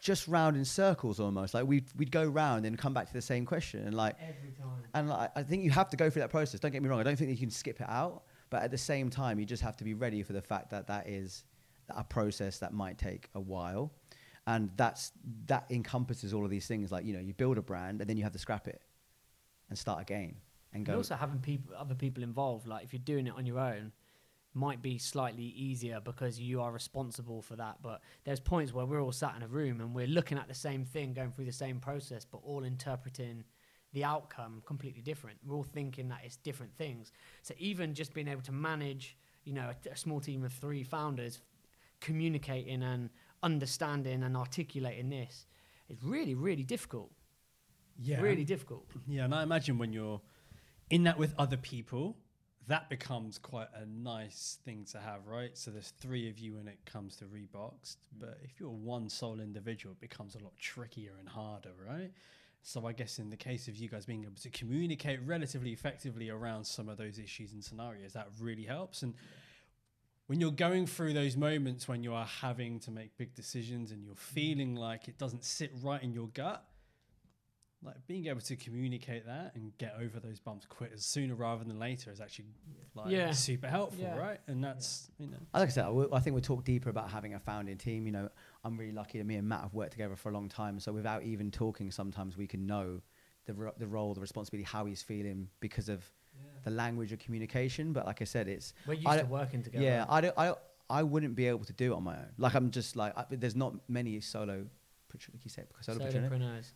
just 0.02 0.28
round 0.28 0.56
in 0.58 0.66
circles 0.66 1.20
almost. 1.20 1.54
Like 1.54 1.66
we'd 1.68 1.86
we'd 1.98 2.12
go 2.12 2.24
round 2.26 2.66
and 2.66 2.78
come 2.78 2.94
back 2.94 3.08
to 3.08 3.14
the 3.14 3.22
same 3.22 3.46
question, 3.46 3.86
and 3.86 3.96
like 3.96 4.16
Every 4.22 4.52
time. 4.52 4.84
and 4.94 5.10
like, 5.10 5.32
I 5.36 5.44
think 5.44 5.64
you 5.64 5.72
have 5.72 5.90
to 5.90 5.98
go 5.98 6.10
through 6.10 6.22
that 6.22 6.30
process. 6.32 6.60
Don't 6.60 6.72
get 6.72 6.82
me 6.82 6.90
wrong. 6.90 7.00
I 7.00 7.04
don't 7.04 7.16
think 7.18 7.30
that 7.30 7.36
you 7.36 7.40
can 7.40 7.52
skip 7.52 7.82
it 7.82 7.90
out. 7.90 8.24
But 8.50 8.64
at 8.64 8.72
the 8.72 8.78
same 8.80 9.10
time, 9.12 9.40
you 9.40 9.46
just 9.46 9.62
have 9.62 9.78
to 9.78 9.84
be 9.84 9.94
ready 9.94 10.24
for 10.24 10.34
the 10.34 10.42
fact 10.42 10.72
that 10.72 10.88
that 10.88 11.08
is 11.08 11.44
a 11.90 12.04
process 12.04 12.58
that 12.60 12.74
might 12.74 12.98
take 12.98 13.30
a 13.36 13.40
while. 13.40 13.92
And 14.48 14.72
that's 14.76 15.12
that 15.46 15.66
encompasses 15.70 16.34
all 16.34 16.44
of 16.46 16.50
these 16.50 16.66
things. 16.66 16.92
Like 16.92 17.06
you 17.06 17.14
know, 17.14 17.20
you 17.20 17.34
build 17.34 17.58
a 17.58 17.62
brand 17.62 18.02
and 18.02 18.10
then 18.10 18.18
you 18.18 18.24
have 18.24 18.34
to 18.34 18.40
scrap 18.40 18.68
it 18.68 18.82
and 19.70 19.78
start 19.78 20.02
again 20.02 20.36
and 20.74 20.78
And 20.82 20.86
go. 20.86 20.98
also 20.98 21.16
having 21.16 21.40
people, 21.40 21.76
other 21.78 21.94
people 21.96 22.24
involved. 22.24 22.66
Like 22.68 22.84
if 22.84 22.94
you're 22.94 23.02
doing 23.04 23.28
it 23.28 23.34
on 23.36 23.46
your 23.46 23.60
own, 23.60 23.92
might 24.60 24.82
be 24.82 24.98
slightly 24.98 25.44
easier 25.44 26.00
because 26.04 26.40
you 26.40 26.62
are 26.62 26.72
responsible 26.72 27.42
for 27.42 27.56
that. 27.56 27.78
But 27.82 28.02
there's 28.26 28.40
points 28.40 28.74
where 28.74 28.86
we're 28.86 29.02
all 29.02 29.12
sat 29.12 29.36
in 29.36 29.44
a 29.44 29.48
room 29.48 29.80
and 29.82 29.96
we're 29.96 30.08
looking 30.08 30.38
at 30.38 30.48
the 30.48 30.54
same 30.54 30.84
thing, 30.86 31.14
going 31.14 31.32
through 31.32 31.46
the 31.46 31.52
same 31.52 31.80
process, 31.80 32.26
but 32.26 32.42
all 32.44 32.64
interpreting 32.64 33.46
the 33.94 34.04
outcome 34.04 34.62
completely 34.66 35.02
different. 35.02 35.38
We're 35.46 35.56
all 35.56 35.64
thinking 35.64 36.10
that 36.10 36.20
it's 36.24 36.36
different 36.36 36.76
things. 36.76 37.12
So 37.42 37.54
even 37.58 37.94
just 37.94 38.14
being 38.14 38.28
able 38.28 38.42
to 38.44 38.52
manage, 38.52 39.18
you 39.46 39.54
know, 39.54 39.72
a, 39.72 39.90
a 39.90 39.96
small 39.96 40.20
team 40.20 40.44
of 40.44 40.52
three 40.52 40.84
founders, 40.84 41.40
communicating 42.02 42.84
and 42.84 43.10
understanding 43.42 44.24
and 44.24 44.36
articulating 44.36 45.10
this 45.10 45.48
is 45.88 46.04
really, 46.04 46.36
really 46.36 46.64
difficult. 46.64 47.12
Yeah. 48.02 48.22
Really 48.22 48.46
difficult. 48.46 48.86
Yeah, 49.08 49.26
and 49.26 49.34
I 49.34 49.44
imagine 49.44 49.78
when 49.78 49.92
you're 49.92 50.22
in 50.90 51.04
that 51.04 51.18
with 51.18 51.34
other 51.38 51.58
people, 51.58 52.16
that 52.70 52.88
becomes 52.88 53.40
quite 53.40 53.68
a 53.74 53.86
nice 53.86 54.60
thing 54.64 54.86
to 54.92 55.00
have, 55.00 55.26
right? 55.28 55.58
So 55.58 55.72
there's 55.72 55.92
three 56.00 56.30
of 56.30 56.38
you 56.38 56.54
when 56.56 56.68
it 56.68 56.78
comes 56.86 57.16
to 57.18 57.26
Reeboks, 57.26 57.82
mm. 57.82 57.96
but 58.20 58.38
if 58.44 58.60
you're 58.60 58.70
one 58.70 59.10
sole 59.10 59.40
individual, 59.40 59.94
it 59.94 60.00
becomes 60.00 60.36
a 60.36 60.40
lot 60.40 60.58
trickier 60.60 61.14
and 61.20 61.28
harder, 61.28 61.72
right? 61.88 62.12
So 62.62 62.86
I 62.86 62.94
guess 62.94 63.18
in 63.18 63.32
the 63.32 63.38
case 63.38 63.68
of 63.68 63.76
you 63.76 63.90
guys 63.90 64.06
being 64.06 64.24
able 64.24 64.36
to 64.42 64.50
communicate 64.52 65.20
relatively 65.26 65.72
effectively 65.72 66.30
around 66.30 66.64
some 66.64 66.90
of 66.90 66.98
those 66.98 67.18
issues 67.18 67.54
and 67.54 67.64
scenarios, 67.64 68.14
that 68.14 68.28
really 68.40 68.64
helps. 68.64 69.02
And 69.02 69.16
when 70.28 70.40
you're 70.40 70.52
going 70.52 70.86
through 70.86 71.14
those 71.14 71.36
moments 71.36 71.88
when 71.88 72.04
you 72.04 72.14
are 72.14 72.26
having 72.26 72.80
to 72.82 72.92
make 72.92 73.18
big 73.18 73.34
decisions 73.34 73.92
and 73.92 74.04
you're 74.04 74.14
mm. 74.14 74.20
feeling 74.20 74.76
like 74.76 75.08
it 75.08 75.18
doesn't 75.18 75.44
sit 75.44 75.72
right 75.82 76.04
in 76.04 76.14
your 76.14 76.28
gut, 76.28 76.64
like 77.82 77.96
being 78.08 78.28
able 78.28 78.42
to 78.42 78.56
communicate 78.58 79.26
that 79.26 79.54
and 79.56 79.72
get 79.78 79.96
over 80.02 80.20
those 80.20 80.40
bumps 80.40 80.66
quick 80.68 80.92
sooner 80.98 81.34
rather 81.34 81.64
than 81.64 81.80
later 81.80 82.12
is 82.12 82.20
actually 82.20 82.46
like 82.94 83.10
Yeah. 83.10 83.32
super 83.32 83.68
helpful, 83.68 84.02
Yeah. 84.04 84.18
right? 84.18 84.40
And 84.48 84.62
that's 84.64 85.10
you 85.18 85.28
know 85.28 85.38
Like 85.54 85.70
I 85.70 85.72
said, 85.72 85.86
I, 85.86 86.20
think 86.20 86.34
we'll 86.34 86.42
talk 86.42 86.66
deeper 86.66 86.90
about 86.90 87.10
having 87.10 87.34
a 87.36 87.40
founding 87.40 87.78
team. 87.78 88.06
You 88.06 88.12
know, 88.12 88.30
I'm 88.66 88.78
really 88.78 88.92
lucky 88.92 89.18
that 89.18 89.24
me 89.24 89.36
and 89.36 89.48
Matt 89.48 89.62
have 89.62 89.74
worked 89.74 89.92
together 89.94 90.16
for 90.18 90.30
a 90.30 90.34
long 90.34 90.50
time. 90.50 90.80
So 90.80 90.92
without 90.92 91.24
even 91.24 91.52
talking, 91.52 91.90
sometimes 91.92 92.36
we 92.36 92.48
can 92.48 92.66
know 92.66 93.02
the 93.46 93.54
ro- 93.54 93.74
the 93.78 93.88
role, 93.88 94.14
the 94.14 94.22
responsibility, 94.22 94.66
how 94.66 94.86
he's 94.86 95.02
feeling 95.02 95.48
because 95.62 95.88
of 95.90 96.04
the 96.64 96.72
language 96.72 97.12
of 97.14 97.20
communication. 97.20 97.94
But 97.94 98.06
like 98.06 98.22
I 98.22 98.26
said, 98.26 98.48
it's 98.50 98.74
We're 98.86 98.96
used 98.96 99.08
I 99.08 99.22
to 99.22 99.26
working 99.26 99.64
together. 99.64 99.84
Yeah, 99.86 100.06
I 100.10 100.20
don't. 100.22 100.38
I 100.38 100.54
I 100.90 101.04
wouldn't 101.04 101.36
be 101.36 101.46
able 101.48 101.64
to 101.66 101.74
do 101.74 101.94
it 101.94 101.96
on 101.96 102.04
my 102.04 102.16
own. 102.18 102.32
Like 102.38 102.56
I'm 102.56 102.72
just 102.72 102.96
like 102.98 103.18
I, 103.18 103.24
there's 103.30 103.56
not 103.56 103.76
many 103.88 104.20
solo. 104.20 104.66
You 105.44 105.50
solo 105.50 106.00
Solopreneurs. 106.00 106.74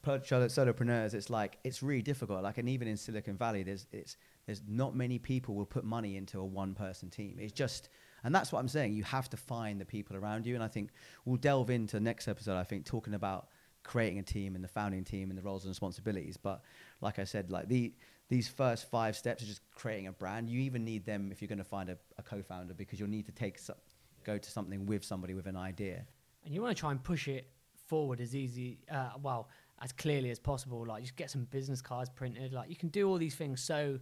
solopreneurs, 0.48 1.14
it's 1.14 1.30
like 1.30 1.58
it's 1.64 1.84
really 1.84 2.02
difficult. 2.02 2.44
Like, 2.44 2.58
and 2.58 2.68
even 2.70 2.88
in 2.88 2.98
Silicon 2.98 3.38
Valley, 3.38 3.64
there's 3.64 3.88
it's 3.92 4.18
there's 4.46 4.62
not 4.68 4.96
many 4.96 5.20
people 5.20 5.56
will 5.56 5.66
put 5.66 5.84
money 5.84 6.18
into 6.18 6.40
a 6.40 6.46
one 6.46 6.74
person 6.74 7.10
team. 7.10 7.38
It's 7.40 7.54
just, 7.54 7.90
and 8.24 8.34
that's 8.34 8.52
what 8.52 8.60
I'm 8.60 8.68
saying. 8.68 8.94
You 8.94 9.04
have 9.04 9.30
to 9.30 9.38
find 9.38 9.80
the 9.80 9.86
people 9.86 10.16
around 10.16 10.46
you, 10.46 10.56
and 10.56 10.64
I 10.64 10.68
think 10.68 10.90
we'll 11.26 11.38
delve 11.38 11.70
into 11.70 11.96
the 11.98 12.02
next 12.02 12.28
episode. 12.28 12.58
I 12.58 12.64
think 12.64 12.86
talking 12.86 13.14
about 13.14 13.48
creating 13.84 14.20
a 14.20 14.24
team 14.24 14.56
and 14.56 14.64
the 14.64 14.68
founding 14.70 15.04
team 15.04 15.30
and 15.30 15.38
the 15.38 15.44
roles 15.44 15.64
and 15.64 15.70
responsibilities. 15.70 16.38
But 16.38 16.62
like 17.02 17.20
I 17.20 17.24
said, 17.26 17.52
like 17.52 17.68
the 17.68 17.94
these 18.30 18.48
first 18.48 18.90
five 18.90 19.16
steps 19.16 19.44
are 19.44 19.46
just 19.46 19.62
creating 19.76 20.08
a 20.08 20.12
brand. 20.12 20.50
You 20.50 20.62
even 20.62 20.84
need 20.84 21.06
them 21.06 21.32
if 21.32 21.42
you're 21.42 21.50
going 21.50 21.58
to 21.60 21.64
find 21.64 21.90
a, 21.90 21.98
a 22.18 22.24
co-founder 22.24 22.74
because 22.74 23.00
you'll 23.00 23.10
need 23.10 23.26
to 23.26 23.32
take 23.32 23.60
so- 23.60 23.76
go 24.24 24.38
to 24.38 24.50
something 24.50 24.86
with 24.86 25.04
somebody 25.04 25.34
with 25.34 25.46
an 25.46 25.58
idea. 25.58 26.06
and 26.46 26.54
you 26.54 26.62
want 26.62 26.76
to 26.76 26.80
try 26.80 26.92
and 26.92 27.04
push 27.04 27.28
it 27.28 27.48
forward 27.88 28.22
as 28.22 28.36
easy, 28.36 28.80
uh, 28.92 29.12
well, 29.22 29.50
as 29.82 29.92
clearly 29.92 30.30
as 30.30 30.40
possible. 30.40 30.86
Like, 30.86 31.02
just 31.04 31.16
get 31.16 31.30
some 31.30 31.46
business 31.46 31.82
cards 31.82 32.10
printed. 32.10 32.54
Like, 32.54 32.70
you 32.70 32.76
can 32.76 32.90
do 32.90 33.08
all 33.10 33.18
these 33.18 33.36
things 33.36 33.62
so 33.62 34.00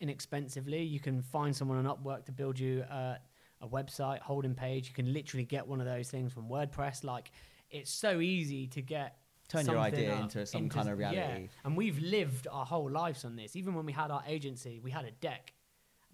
inexpensively. 0.00 0.82
You 0.82 1.00
can 1.00 1.22
find 1.22 1.54
someone 1.54 1.84
on 1.84 1.96
Upwork 1.96 2.24
to 2.26 2.32
build 2.32 2.58
you 2.58 2.82
uh, 2.90 3.16
a 3.60 3.68
website, 3.68 4.20
holding 4.20 4.54
page. 4.54 4.88
You 4.88 4.94
can 4.94 5.12
literally 5.12 5.44
get 5.44 5.66
one 5.66 5.80
of 5.80 5.86
those 5.86 6.10
things 6.10 6.32
from 6.32 6.48
WordPress. 6.48 7.04
Like, 7.04 7.30
it's 7.70 7.90
so 7.90 8.20
easy 8.20 8.66
to 8.68 8.82
get. 8.82 9.16
Turn 9.48 9.64
your 9.64 9.78
idea 9.78 10.12
up 10.14 10.22
into 10.24 10.44
some 10.44 10.68
kind 10.68 10.90
of 10.90 11.00
Yeah, 11.00 11.08
reality. 11.10 11.48
and 11.64 11.74
we've 11.74 11.98
lived 12.00 12.46
our 12.50 12.66
whole 12.66 12.90
lives 12.90 13.24
on 13.24 13.34
this. 13.34 13.56
Even 13.56 13.74
when 13.74 13.86
we 13.86 13.92
had 13.92 14.10
our 14.10 14.22
agency, 14.26 14.78
we 14.78 14.90
had 14.90 15.06
a 15.06 15.10
deck 15.10 15.54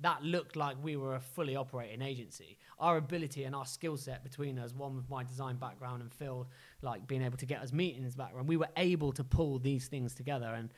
that 0.05 0.23
looked 0.23 0.55
like 0.55 0.77
we 0.83 0.97
were 0.97 1.15
a 1.15 1.21
fully 1.21 1.57
operating 1.57 2.03
agency. 2.03 2.59
Our 2.79 2.99
ability 2.99 3.45
and 3.45 3.57
our 3.57 3.65
skill 3.65 3.97
set 3.97 4.23
between 4.23 4.59
us, 4.59 4.75
one 4.75 4.97
with 4.97 5.09
my 5.09 5.25
design 5.25 5.57
background 5.57 6.03
and 6.03 6.13
Phil, 6.13 6.47
like 6.83 7.07
being 7.07 7.23
able 7.23 7.39
to 7.39 7.47
get 7.47 7.63
us 7.63 7.73
meetings 7.73 8.15
background, 8.15 8.47
we 8.47 8.59
were 8.59 8.69
able 8.77 9.13
to 9.13 9.25
pull 9.25 9.59
these 9.59 9.89
things 9.89 10.15
together. 10.15 10.49
And 10.49 10.69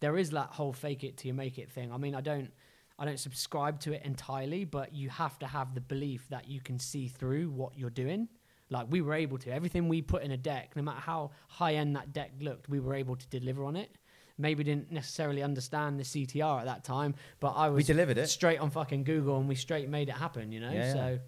there 0.00 0.18
is 0.18 0.28
that 0.32 0.50
whole 0.50 0.74
fake 0.74 1.02
it 1.02 1.16
till 1.16 1.28
you 1.28 1.34
make 1.34 1.56
it 1.56 1.70
thing. 1.70 1.90
I 1.94 1.96
mean, 1.96 2.14
I 2.14 2.20
don't, 2.20 2.52
I 2.98 3.06
don't 3.06 3.18
subscribe 3.18 3.80
to 3.80 3.94
it 3.94 4.02
entirely, 4.04 4.66
but 4.66 4.94
you 4.94 5.08
have 5.08 5.38
to 5.38 5.46
have 5.46 5.74
the 5.74 5.80
belief 5.80 6.28
that 6.28 6.46
you 6.46 6.60
can 6.60 6.78
see 6.78 7.08
through 7.08 7.52
what 7.52 7.78
you're 7.78 7.88
doing. 7.88 8.28
Like 8.68 8.88
we 8.90 9.00
were 9.00 9.14
able 9.14 9.38
to, 9.38 9.50
everything 9.50 9.88
we 9.88 10.02
put 10.02 10.22
in 10.22 10.32
a 10.32 10.36
deck, 10.36 10.76
no 10.76 10.82
matter 10.82 11.00
how 11.00 11.30
high 11.48 11.76
end 11.76 11.96
that 11.96 12.12
deck 12.12 12.32
looked, 12.38 12.68
we 12.68 12.80
were 12.80 12.94
able 12.94 13.16
to 13.16 13.26
deliver 13.28 13.64
on 13.64 13.76
it. 13.76 13.96
Maybe 14.36 14.64
didn't 14.64 14.90
necessarily 14.90 15.42
understand 15.42 15.98
the 15.98 16.02
CTR 16.04 16.60
at 16.60 16.66
that 16.66 16.82
time, 16.84 17.14
but 17.38 17.50
I 17.50 17.68
was 17.68 17.76
we 17.78 17.84
delivered 17.84 18.18
it. 18.18 18.28
straight 18.28 18.58
on 18.58 18.70
fucking 18.70 19.04
Google 19.04 19.38
and 19.38 19.48
we 19.48 19.54
straight 19.54 19.88
made 19.88 20.08
it 20.08 20.16
happen, 20.16 20.50
you 20.50 20.58
know? 20.60 20.70
Yeah, 20.72 20.86
yeah. 20.86 20.92
so 20.92 21.18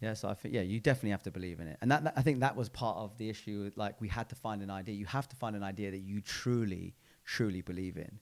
Yeah, 0.00 0.14
so 0.14 0.28
I 0.28 0.34
think 0.34 0.54
yeah, 0.54 0.60
you 0.60 0.78
definitely 0.78 1.10
have 1.10 1.24
to 1.24 1.30
believe 1.32 1.58
in 1.60 1.66
it, 1.66 1.78
and 1.80 1.90
that, 1.90 2.04
that- 2.04 2.14
I 2.16 2.22
think 2.22 2.40
that 2.40 2.54
was 2.54 2.68
part 2.68 2.96
of 2.98 3.16
the 3.18 3.28
issue. 3.28 3.70
Like 3.74 4.00
we 4.00 4.08
had 4.08 4.28
to 4.28 4.36
find 4.36 4.62
an 4.62 4.70
idea. 4.70 4.94
You 4.94 5.06
have 5.06 5.28
to 5.28 5.36
find 5.36 5.56
an 5.56 5.62
idea 5.64 5.90
that 5.90 5.98
you 5.98 6.20
truly, 6.20 6.94
truly 7.24 7.60
believe 7.62 7.96
in. 7.96 8.20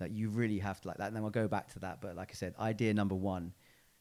Like 0.00 0.12
you 0.12 0.30
really 0.30 0.58
have 0.58 0.80
to 0.80 0.88
like 0.88 0.98
that. 0.98 1.08
And 1.08 1.16
then 1.16 1.22
we'll 1.22 1.30
go 1.32 1.48
back 1.48 1.72
to 1.74 1.80
that. 1.80 2.00
But 2.00 2.16
like 2.16 2.30
I 2.30 2.34
said, 2.34 2.54
idea 2.58 2.94
number 2.94 3.14
one, 3.16 3.52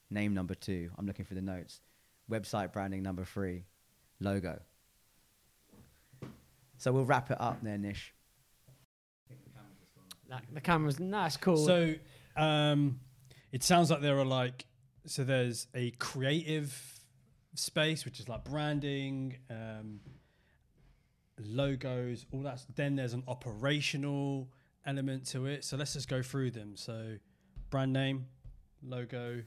name 0.10 0.34
number 0.34 0.54
two. 0.56 0.90
I'm 0.98 1.06
looking 1.06 1.26
for 1.26 1.34
the 1.34 1.42
notes. 1.42 1.82
Website 2.30 2.72
branding 2.74 3.02
number 3.04 3.26
three, 3.26 3.66
logo. 4.20 4.60
So 6.78 6.92
we'll 6.92 7.06
wrap 7.06 7.32
it 7.32 7.38
up 7.40 7.64
there, 7.64 7.78
Nish. 7.78 8.14
That, 10.30 10.44
the 10.52 10.62
camera's, 10.62 11.00
nice, 11.00 11.38
cool. 11.38 11.58
So 11.58 11.96
um, 12.36 13.00
it 13.52 13.64
sounds 13.64 13.90
like 13.90 14.02
there 14.02 14.18
are 14.20 14.26
like 14.26 14.66
so 15.06 15.24
there's 15.24 15.68
a 15.74 15.92
creative 15.92 17.00
space 17.56 18.06
which 18.06 18.20
is 18.20 18.28
like 18.28 18.44
branding, 18.44 19.38
um, 19.50 20.00
logos, 21.40 22.26
all 22.32 22.42
that. 22.42 22.62
Then 22.76 22.96
there's 22.96 23.14
an 23.14 23.24
operational 23.28 24.50
element 24.86 25.26
to 25.28 25.46
it. 25.46 25.64
So 25.64 25.78
let's 25.78 25.94
just 25.94 26.10
go 26.10 26.22
through 26.22 26.52
them. 26.52 26.76
So 26.76 27.16
brand 27.70 27.94
name, 27.94 28.28
logo. 28.84 29.44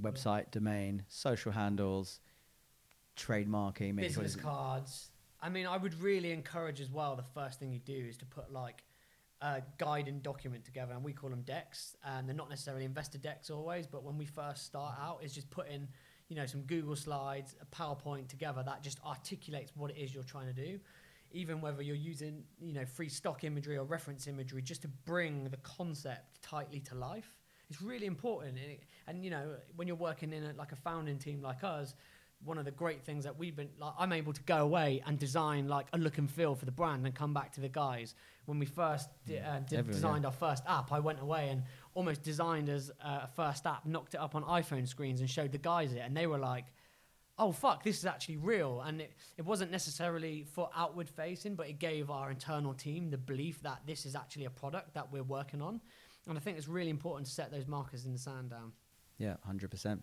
Website, 0.00 0.50
domain, 0.50 1.04
social 1.06 1.52
handles, 1.52 2.18
trademarking, 3.16 3.94
make 3.94 4.08
business 4.08 4.34
cards. 4.34 5.10
I 5.40 5.48
mean, 5.48 5.66
I 5.66 5.76
would 5.76 6.00
really 6.00 6.32
encourage 6.32 6.80
as 6.80 6.90
well. 6.90 7.14
The 7.14 7.24
first 7.34 7.60
thing 7.60 7.72
you 7.72 7.78
do 7.78 8.06
is 8.08 8.16
to 8.16 8.24
put 8.24 8.52
like 8.52 8.82
a 9.42 9.60
guide 9.76 10.08
and 10.08 10.22
document 10.22 10.64
together, 10.64 10.92
and 10.92 11.02
we 11.02 11.12
call 11.12 11.28
them 11.28 11.42
decks. 11.42 11.96
And 12.04 12.28
they're 12.28 12.36
not 12.36 12.48
necessarily 12.48 12.84
investor 12.84 13.18
decks 13.18 13.50
always, 13.50 13.86
but 13.86 14.04
when 14.04 14.16
we 14.16 14.24
first 14.24 14.64
start 14.64 14.94
out, 15.00 15.22
is 15.22 15.34
just 15.34 15.50
putting 15.50 15.88
you 16.28 16.36
know 16.36 16.46
some 16.46 16.62
Google 16.62 16.96
slides, 16.96 17.56
a 17.60 17.76
PowerPoint 17.76 18.28
together 18.28 18.62
that 18.64 18.82
just 18.82 18.98
articulates 19.04 19.72
what 19.74 19.90
it 19.90 19.98
is 19.98 20.14
you're 20.14 20.22
trying 20.22 20.46
to 20.46 20.52
do. 20.52 20.78
Even 21.32 21.60
whether 21.60 21.82
you're 21.82 21.96
using 21.96 22.44
you 22.60 22.72
know 22.72 22.84
free 22.84 23.08
stock 23.08 23.42
imagery 23.44 23.76
or 23.76 23.84
reference 23.84 24.26
imagery, 24.26 24.62
just 24.62 24.82
to 24.82 24.88
bring 24.88 25.44
the 25.44 25.56
concept 25.58 26.40
tightly 26.42 26.80
to 26.80 26.94
life. 26.94 27.36
It's 27.68 27.80
really 27.80 28.06
important, 28.06 28.58
and, 28.58 28.76
and 29.08 29.24
you 29.24 29.30
know 29.30 29.56
when 29.76 29.88
you're 29.88 29.96
working 29.96 30.32
in 30.32 30.44
a, 30.44 30.52
like 30.52 30.72
a 30.72 30.76
founding 30.76 31.18
team 31.18 31.42
like 31.42 31.64
us, 31.64 31.94
one 32.44 32.58
of 32.58 32.64
the 32.64 32.70
great 32.70 33.04
things 33.04 33.24
that 33.24 33.38
we've 33.38 33.54
been 33.54 33.68
like 33.78 33.92
I'm 33.98 34.12
able 34.12 34.32
to 34.32 34.42
go 34.42 34.58
away 34.58 35.02
and 35.06 35.18
design 35.18 35.68
like 35.68 35.86
a 35.92 35.98
look 35.98 36.18
and 36.18 36.30
feel 36.30 36.54
for 36.54 36.64
the 36.64 36.72
brand 36.72 37.06
and 37.06 37.14
come 37.14 37.32
back 37.32 37.52
to 37.52 37.60
the 37.60 37.68
guys. 37.68 38.14
When 38.46 38.58
we 38.58 38.66
first 38.66 39.08
di- 39.26 39.38
uh, 39.38 39.60
Everyone, 39.70 39.86
designed 39.86 40.26
our 40.26 40.32
first 40.32 40.64
app, 40.66 40.92
I 40.92 40.98
went 40.98 41.20
away 41.20 41.50
and 41.50 41.62
almost 41.94 42.22
designed 42.22 42.68
as 42.68 42.90
uh, 43.04 43.20
a 43.24 43.28
first 43.34 43.66
app, 43.66 43.86
knocked 43.86 44.14
it 44.14 44.20
up 44.20 44.34
on 44.34 44.42
iPhone 44.44 44.88
screens 44.88 45.20
and 45.20 45.30
showed 45.30 45.52
the 45.52 45.58
guys 45.58 45.92
it, 45.92 46.00
and 46.04 46.16
they 46.16 46.26
were 46.26 46.38
like, 46.38 46.66
"Oh 47.38 47.52
fuck, 47.52 47.84
this 47.84 47.98
is 47.98 48.06
actually 48.06 48.38
real." 48.38 48.80
And 48.80 49.00
it, 49.00 49.12
it 49.36 49.44
wasn't 49.44 49.70
necessarily 49.70 50.44
for 50.44 50.68
outward 50.74 51.08
facing, 51.08 51.54
but 51.54 51.68
it 51.68 51.78
gave 51.78 52.10
our 52.10 52.30
internal 52.30 52.74
team 52.74 53.10
the 53.10 53.18
belief 53.18 53.62
that 53.62 53.82
this 53.86 54.04
is 54.06 54.16
actually 54.16 54.46
a 54.46 54.50
product 54.50 54.94
that 54.94 55.12
we're 55.12 55.22
working 55.22 55.62
on. 55.62 55.80
And 56.28 56.36
I 56.36 56.40
think 56.40 56.58
it's 56.58 56.68
really 56.68 56.90
important 56.90 57.26
to 57.26 57.32
set 57.32 57.50
those 57.50 57.66
markers 57.66 58.04
in 58.06 58.12
the 58.12 58.18
sand 58.18 58.50
down. 58.50 58.72
Yeah, 59.18 59.36
hundred 59.44 59.70
percent. 59.70 60.02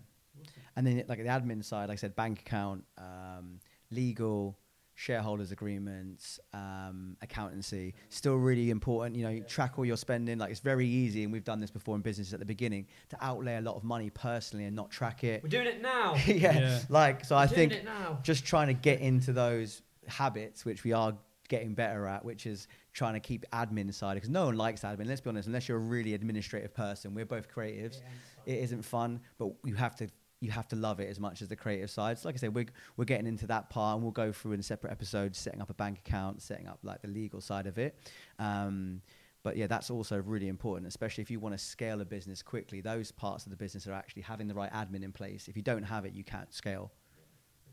And 0.76 0.86
then 0.88 1.04
like 1.08 1.18
the 1.20 1.26
admin 1.26 1.64
side, 1.64 1.90
like 1.90 1.98
I 1.98 2.02
said, 2.02 2.16
bank 2.16 2.40
account, 2.42 2.84
um, 2.98 3.60
legal, 3.92 4.58
shareholders 4.96 5.52
agreements, 5.52 6.40
um, 6.54 7.16
accountancy, 7.22 7.94
still 8.10 8.36
really 8.36 8.70
important. 8.70 9.16
You 9.16 9.24
know, 9.24 9.30
you 9.30 9.44
track 9.44 9.78
all 9.78 9.86
your 9.86 9.98
spending. 9.98 10.38
Like 10.38 10.52
it's 10.52 10.60
very 10.60 10.86
easy, 10.88 11.24
and 11.24 11.32
we've 11.32 11.44
done 11.44 11.60
this 11.60 11.72
before 11.72 11.96
in 11.96 12.02
business 12.02 12.34
at 12.34 12.40
the 12.40 12.46
beginning 12.46 12.86
to 13.10 13.18
outlay 13.22 13.56
a 13.58 13.62
lot 13.62 13.76
of 13.76 13.84
money 13.84 14.10
personally 14.10 14.66
and 14.66 14.76
not 14.76 14.92
track 14.92 15.24
it. 15.24 15.42
We're 15.44 15.50
doing 15.50 15.68
it 15.68 15.82
now. 15.82 16.16
yeah, 16.26 16.60
Yeah. 16.60 16.80
like 16.90 17.24
so. 17.26 17.36
I 17.36 17.44
We're 17.46 17.48
think 17.48 17.72
doing 17.72 17.84
it 17.84 17.86
now. 17.86 18.20
just 18.24 18.46
trying 18.46 18.68
to 18.68 18.74
get 18.74 19.00
into 19.00 19.32
those 19.34 19.82
habits, 20.08 20.66
which 20.66 20.84
we 20.84 20.92
are 20.94 21.14
getting 21.48 21.74
better 21.74 22.06
at, 22.08 22.24
which 22.24 22.46
is 22.46 22.68
trying 22.94 23.14
to 23.14 23.20
keep 23.20 23.44
admin 23.52 23.92
side 23.94 24.14
because 24.16 24.30
no 24.30 24.46
one 24.46 24.56
likes 24.58 24.82
admin. 24.82 25.08
Let's 25.08 25.22
be 25.22 25.30
honest, 25.30 25.48
unless 25.48 25.68
you're 25.68 25.78
a 25.78 25.82
really 25.82 26.14
administrative 26.14 26.74
person, 26.74 27.14
we're 27.14 27.26
both 27.26 27.50
creatives. 27.50 28.02
It 28.46 28.60
isn't 28.60 28.84
fun, 28.84 29.20
but 29.38 29.54
you 29.66 29.76
have 29.76 29.96
to 29.98 30.10
you 30.42 30.52
have 30.52 30.68
to 30.70 30.76
love 30.76 31.00
it 31.00 31.10
as 31.10 31.20
much 31.20 31.42
as 31.42 31.48
the 31.50 31.56
creative 31.56 31.90
side. 31.90 32.18
So 32.18 32.28
like 32.28 32.36
I 32.36 32.38
said, 32.40 32.56
we're 32.56 32.68
we're 32.98 33.06
getting 33.06 33.28
into 33.28 33.48
that 33.48 33.70
part, 33.70 33.96
and 33.96 34.04
we'll 34.04 34.12
go 34.12 34.32
through 34.32 34.54
in 34.54 34.62
separate 34.64 34.92
episodes, 34.92 35.38
setting 35.38 35.62
up 35.62 35.70
a 35.70 35.74
bank 35.74 36.00
account, 36.00 36.42
setting 36.42 36.68
up 36.68 36.80
like 36.84 37.02
the 37.02 37.10
legal 37.10 37.42
side 37.42 37.68
of 37.68 37.78
it. 37.78 38.00
Um, 38.40 39.02
But 39.42 39.56
yeah, 39.56 39.68
that's 39.68 39.90
also 39.90 40.18
really 40.22 40.50
important, 40.50 40.88
especially 40.88 41.22
if 41.22 41.32
you 41.32 41.40
want 41.40 41.54
to 41.58 41.64
scale 41.64 42.02
a 42.02 42.06
business 42.06 42.42
quickly. 42.44 42.82
Those 42.82 43.12
parts 43.12 43.46
of 43.46 43.52
the 43.52 43.56
business 43.56 43.88
are 43.88 43.94
actually 43.94 44.24
having 44.24 44.48
the 44.50 44.54
right 44.54 44.72
admin 44.74 45.02
in 45.04 45.14
place. 45.14 45.48
If 45.48 45.56
you 45.56 45.64
don't 45.64 45.84
have 45.84 46.04
it, 46.06 46.14
you 46.14 46.26
can't 46.26 46.54
scale 46.54 46.92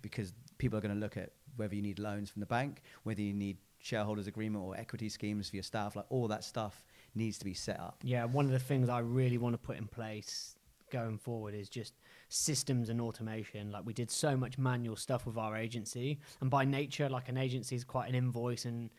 because 0.01 0.33
people 0.59 0.79
are 0.79 0.81
going 0.81 0.95
to 0.95 1.01
look 1.01 1.17
at 1.17 1.33
whether 1.57 1.75
you 1.75 1.83
need 1.83 1.99
loans 1.99 2.31
from 2.31 2.41
the 2.41 2.47
bank, 2.47 2.83
whether 3.03 3.21
you 3.21 3.33
need 3.33 3.57
shareholders 3.79 4.29
agreement 4.29 4.65
or 4.65 4.77
equity 4.77 5.09
schemes 5.09 5.51
for 5.51 5.57
your 5.57 5.65
staff, 5.65 5.97
like 5.97 6.07
all 6.09 6.29
that 6.29 6.45
stuff 6.45 6.85
needs 7.15 7.37
to 7.39 7.45
be 7.45 7.55
set 7.55 7.81
up. 7.81 7.97
Yeah, 8.05 8.25
one 8.27 8.45
of 8.45 8.53
the 8.53 8.59
things 8.61 8.89
I 8.89 9.01
really 9.01 9.39
want 9.39 9.55
to 9.55 9.59
put 9.59 9.77
in 9.77 9.89
place 9.89 10.55
going 10.93 11.19
forward 11.19 11.55
is 11.55 11.69
just 11.69 11.95
systems 12.29 12.89
and 12.89 13.01
automation. 13.01 13.71
Like 13.71 13.87
we 13.87 13.93
did 13.93 14.11
so 14.11 14.37
much 14.37 14.59
manual 14.59 14.97
stuff 14.97 15.27
with 15.27 15.37
our 15.37 15.57
agency, 15.57 16.19
and 16.41 16.51
by 16.51 16.65
nature, 16.65 17.09
like 17.09 17.29
an 17.29 17.37
agency 17.37 17.77
is 17.77 17.85
quite 17.85 18.09
an 18.09 18.15
invoice 18.15 18.65
and 18.65 18.91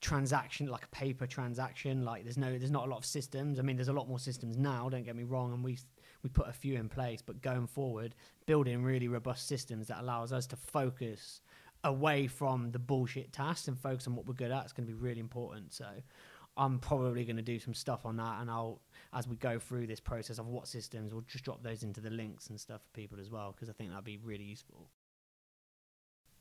transaction, 0.00 0.66
like 0.66 0.84
a 0.84 0.88
paper 0.88 1.26
transaction. 1.26 2.04
Like 2.04 2.24
there's 2.24 2.38
no, 2.38 2.58
there's 2.58 2.70
not 2.70 2.86
a 2.86 2.90
lot 2.90 2.98
of 2.98 3.06
systems. 3.06 3.58
I 3.58 3.62
mean, 3.62 3.76
there's 3.76 3.88
a 3.88 3.92
lot 3.92 4.08
more 4.08 4.18
systems 4.18 4.56
now. 4.56 4.88
Don't 4.88 5.04
get 5.04 5.16
me 5.16 5.24
wrong, 5.24 5.52
and 5.52 5.64
we 5.64 5.78
we 6.22 6.30
put 6.30 6.48
a 6.48 6.52
few 6.52 6.74
in 6.76 6.88
place, 6.88 7.22
but 7.22 7.40
going 7.42 7.66
forward, 7.66 8.14
building 8.46 8.82
really 8.82 9.08
robust 9.08 9.46
systems 9.46 9.86
that 9.88 10.00
allows 10.00 10.32
us 10.32 10.46
to 10.48 10.56
focus 10.56 11.40
away 11.84 12.26
from 12.26 12.72
the 12.72 12.78
bullshit 12.78 13.32
tasks 13.32 13.68
and 13.68 13.78
focus 13.78 14.06
on 14.06 14.16
what 14.16 14.26
we're 14.26 14.34
good 14.34 14.50
at 14.50 14.66
is 14.66 14.72
going 14.72 14.86
to 14.86 14.92
be 14.92 14.98
really 14.98 15.20
important. 15.20 15.72
So 15.72 15.86
I'm 16.56 16.78
probably 16.78 17.24
going 17.24 17.36
to 17.36 17.42
do 17.42 17.58
some 17.58 17.74
stuff 17.74 18.06
on 18.06 18.16
that, 18.16 18.40
and 18.40 18.50
I'll 18.50 18.80
as 19.12 19.28
we 19.28 19.36
go 19.36 19.58
through 19.58 19.86
this 19.86 20.00
process 20.00 20.38
of 20.38 20.46
what 20.46 20.66
systems, 20.66 21.12
we'll 21.12 21.24
just 21.28 21.44
drop 21.44 21.62
those 21.62 21.82
into 21.82 22.00
the 22.00 22.10
links 22.10 22.48
and 22.48 22.58
stuff 22.60 22.80
for 22.82 22.90
people 22.98 23.18
as 23.20 23.30
well 23.30 23.52
because 23.52 23.68
I 23.68 23.72
think 23.72 23.90
that'd 23.90 24.04
be 24.04 24.18
really 24.22 24.44
useful. 24.44 24.88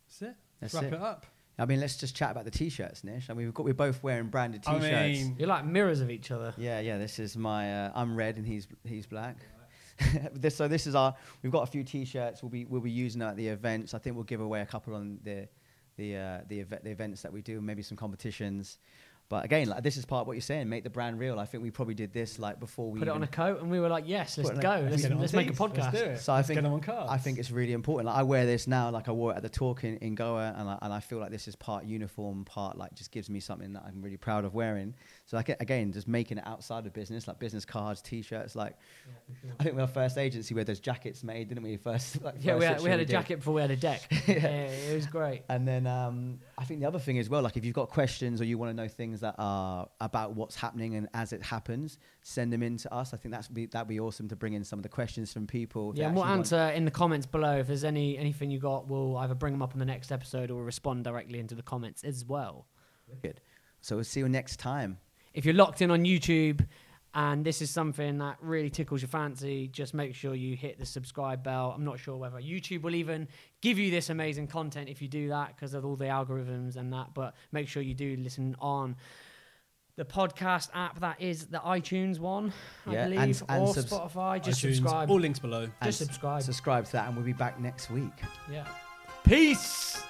That's 0.07 0.21
it. 0.21 0.35
That's 0.59 0.73
Wrap 0.73 0.83
it. 0.83 0.93
it 0.93 1.01
up. 1.01 1.25
I 1.57 1.65
mean, 1.65 1.79
let's 1.79 1.95
just 1.95 2.15
chat 2.15 2.31
about 2.31 2.43
the 2.43 2.51
t-shirts, 2.51 3.03
Nish. 3.05 3.29
I 3.29 3.33
mean, 3.33 3.45
we've 3.47 3.53
got 3.53 3.65
we're 3.65 3.73
both 3.73 4.03
wearing 4.03 4.27
branded 4.27 4.63
t-shirts. 4.63 4.85
I 4.85 5.07
mean- 5.07 5.35
You're 5.39 5.47
like 5.47 5.65
mirrors 5.65 6.01
of 6.01 6.09
each 6.09 6.31
other. 6.31 6.53
yeah, 6.57 6.79
yeah. 6.81 6.97
This 6.97 7.17
is 7.19 7.37
my. 7.37 7.85
Uh, 7.85 7.91
I'm 7.95 8.15
red 8.15 8.37
and 8.37 8.45
he's 8.45 8.67
he's 8.83 9.05
black. 9.05 9.37
this, 10.33 10.55
so 10.55 10.67
this 10.67 10.85
is 10.87 10.95
our. 10.95 11.15
We've 11.41 11.51
got 11.53 11.63
a 11.63 11.71
few 11.71 11.83
t-shirts. 11.83 12.43
We'll 12.43 12.49
be 12.49 12.65
we'll 12.65 12.81
be 12.81 12.91
using 12.91 13.19
them 13.19 13.29
at 13.29 13.37
the 13.37 13.47
events. 13.47 13.93
I 13.93 13.99
think 13.99 14.15
we'll 14.17 14.25
give 14.25 14.41
away 14.41 14.61
a 14.61 14.65
couple 14.65 14.95
on 14.95 15.19
the 15.23 15.47
the 15.95 16.17
uh, 16.17 16.39
the, 16.49 16.59
eve- 16.59 16.73
the 16.83 16.91
events 16.91 17.21
that 17.21 17.31
we 17.31 17.41
do. 17.41 17.61
Maybe 17.61 17.81
some 17.81 17.95
competitions. 17.95 18.79
But 19.27 19.43
again, 19.43 19.67
like 19.67 19.81
this 19.81 19.97
is 19.97 20.05
part 20.05 20.21
of 20.21 20.27
what 20.27 20.33
you're 20.33 20.41
saying. 20.41 20.69
Make 20.69 20.83
the 20.83 20.89
brand 20.91 21.19
real. 21.19 21.39
I 21.39 21.45
think 21.45 21.63
we 21.63 21.71
probably 21.71 21.95
did 21.95 22.13
this 22.13 22.37
like 22.37 22.59
before 22.59 22.91
we 22.91 22.99
Put 22.99 23.07
it 23.07 23.11
on 23.11 23.23
a 23.23 23.27
coat, 23.27 23.59
and 23.59 23.71
we 23.71 23.79
were 23.79 23.89
like, 23.89 24.03
"Yes, 24.07 24.37
let's 24.37 24.51
go. 24.51 24.87
Let's, 24.87 25.01
get 25.01 25.11
it 25.11 25.15
on 25.15 25.19
let's 25.19 25.33
make 25.33 25.49
a 25.49 25.53
podcast." 25.53 25.91
do 25.91 25.97
it. 25.97 26.19
So 26.19 26.33
I 26.33 26.37
Let's 26.37 26.47
think 26.47 26.61
get 26.61 26.65
on 26.65 26.79
cards. 26.79 27.11
I 27.11 27.17
think 27.17 27.39
it's 27.39 27.49
really 27.49 27.73
important. 27.73 28.05
Like 28.05 28.17
I 28.17 28.23
wear 28.23 28.45
this 28.45 28.67
now, 28.67 28.91
like 28.91 29.07
I 29.07 29.11
wore 29.11 29.33
it 29.33 29.37
at 29.37 29.41
the 29.41 29.49
talk 29.49 29.83
in, 29.83 29.97
in 29.97 30.13
Goa, 30.13 30.53
and 30.55 30.69
I, 30.69 30.77
and 30.81 30.93
I 30.93 30.99
feel 30.99 31.17
like 31.17 31.31
this 31.31 31.47
is 31.47 31.55
part 31.55 31.85
uniform, 31.85 32.45
part 32.45 32.77
like 32.77 32.93
just 32.93 33.11
gives 33.11 33.27
me 33.29 33.39
something 33.39 33.73
that 33.73 33.83
I'm 33.87 34.01
really 34.01 34.17
proud 34.17 34.45
of 34.45 34.53
wearing. 34.53 34.93
So 35.25 35.37
like 35.37 35.49
again, 35.49 35.91
just 35.91 36.07
making 36.07 36.37
it 36.37 36.45
outside 36.45 36.85
of 36.85 36.93
business, 36.93 37.27
like 37.27 37.39
business 37.39 37.65
cards, 37.65 37.99
t-shirts. 38.01 38.55
Like 38.55 38.77
I 39.59 39.63
think 39.63 39.75
we 39.75 39.81
our 39.81 39.87
first 39.87 40.19
agency 40.19 40.53
where 40.53 40.63
those 40.63 40.79
jackets 40.79 41.23
made, 41.23 41.49
didn't 41.49 41.63
we? 41.63 41.77
First, 41.85 42.21
like, 42.21 42.35
Yeah, 42.39 42.53
first 42.53 42.59
we 42.59 42.65
had, 42.65 42.81
we 42.81 42.89
had 42.91 42.99
a 42.99 43.05
did. 43.05 43.11
jacket 43.11 43.35
before 43.37 43.55
we 43.55 43.61
had 43.61 43.71
a 43.71 43.75
deck. 43.75 44.01
yeah. 44.27 44.33
it 44.35 44.95
was 44.95 45.07
great. 45.07 45.43
And 45.49 45.67
then 45.67 45.87
um, 45.87 46.39
I 46.57 46.63
think 46.63 46.79
the 46.79 46.85
other 46.85 46.99
thing 46.99 47.17
as 47.17 47.29
well, 47.29 47.41
like 47.41 47.57
if 47.57 47.65
you've 47.65 47.75
got 47.75 47.89
questions 47.89 48.39
or 48.39 48.45
you 48.45 48.57
want 48.57 48.69
to 48.69 48.73
know 48.75 48.87
things 48.87 49.19
that 49.21 49.35
are 49.39 49.87
about 49.99 50.35
what's 50.35 50.55
happening 50.55 50.95
and 50.95 51.09
as 51.15 51.33
it 51.33 51.41
happens, 51.41 51.97
send 52.21 52.53
them 52.53 52.61
in 52.61 52.77
to 52.77 52.93
us. 52.93 53.13
I 53.13 53.17
think 53.17 53.33
that's 53.33 53.47
be 53.47 53.65
that'd 53.65 53.87
be 53.87 53.99
awesome 53.99 54.27
to 54.29 54.35
bring 54.35 54.53
in 54.53 54.63
some 54.63 54.77
of 54.77 54.83
the 54.83 54.89
questions 54.89 55.33
from 55.33 55.47
people. 55.47 55.93
Yeah, 55.95 56.07
and 56.07 56.15
we'll 56.15 56.25
answer 56.25 56.69
in 56.75 56.85
the 56.85 56.91
comments 56.91 57.25
below 57.25 57.57
if 57.57 57.67
there's 57.67 57.83
any 57.83 58.17
anything 58.17 58.51
you 58.51 58.59
got. 58.59 58.87
We'll 58.87 59.17
either 59.17 59.33
bring 59.33 59.53
them 59.53 59.63
up 59.63 59.73
in 59.73 59.79
the 59.79 59.85
next 59.85 60.11
episode 60.11 60.51
or 60.51 60.63
respond 60.63 61.03
directly 61.03 61.39
into 61.39 61.55
the 61.55 61.63
comments 61.63 62.03
as 62.03 62.23
well. 62.25 62.67
Good. 63.21 63.41
So 63.81 63.95
we'll 63.95 64.03
see 64.03 64.19
you 64.19 64.29
next 64.29 64.57
time. 64.59 64.97
If 65.35 65.45
you're 65.45 65.53
locked 65.53 65.81
in 65.81 65.91
on 65.91 66.03
YouTube 66.05 66.65
and 67.13 67.45
this 67.45 67.61
is 67.61 67.69
something 67.69 68.17
that 68.19 68.37
really 68.41 68.69
tickles 68.69 69.01
your 69.01 69.09
fancy, 69.09 69.67
just 69.67 69.93
make 69.93 70.15
sure 70.15 70.33
you 70.33 70.55
hit 70.55 70.79
the 70.79 70.85
subscribe 70.85 71.43
bell. 71.43 71.73
I'm 71.75 71.83
not 71.83 71.99
sure 71.99 72.15
whether 72.17 72.37
YouTube 72.41 72.81
will 72.81 72.95
even 72.95 73.27
give 73.61 73.77
you 73.77 73.91
this 73.91 74.09
amazing 74.09 74.47
content 74.47 74.89
if 74.89 75.01
you 75.01 75.07
do 75.09 75.27
that 75.29 75.55
because 75.55 75.73
of 75.73 75.85
all 75.85 75.95
the 75.97 76.05
algorithms 76.05 76.77
and 76.77 76.91
that, 76.93 77.13
but 77.13 77.35
make 77.51 77.67
sure 77.67 77.83
you 77.83 77.93
do 77.93 78.17
listen 78.17 78.55
on 78.59 78.95
the 79.97 80.05
podcast 80.05 80.69
app 80.73 80.99
that 81.01 81.21
is 81.21 81.47
the 81.47 81.59
iTunes 81.59 82.19
one, 82.19 82.51
I 82.85 82.93
Yeah, 82.93 83.03
and- 83.05 83.13
believe, 83.13 83.43
and 83.47 83.63
or 83.63 83.73
subs- 83.73 83.91
Spotify. 83.91 84.41
Just 84.43 84.61
iTunes, 84.63 84.75
subscribe. 84.75 85.09
All 85.11 85.19
links 85.19 85.39
below. 85.39 85.63
And 85.63 85.71
Just 85.83 86.01
s- 86.01 86.07
subscribe. 86.07 86.43
Subscribe 86.43 86.85
to 86.87 86.91
that, 86.93 87.07
and 87.07 87.15
we'll 87.15 87.25
be 87.25 87.33
back 87.33 87.59
next 87.61 87.89
week. 87.89 88.11
Yeah. 88.51 88.67
Peace. 89.23 90.01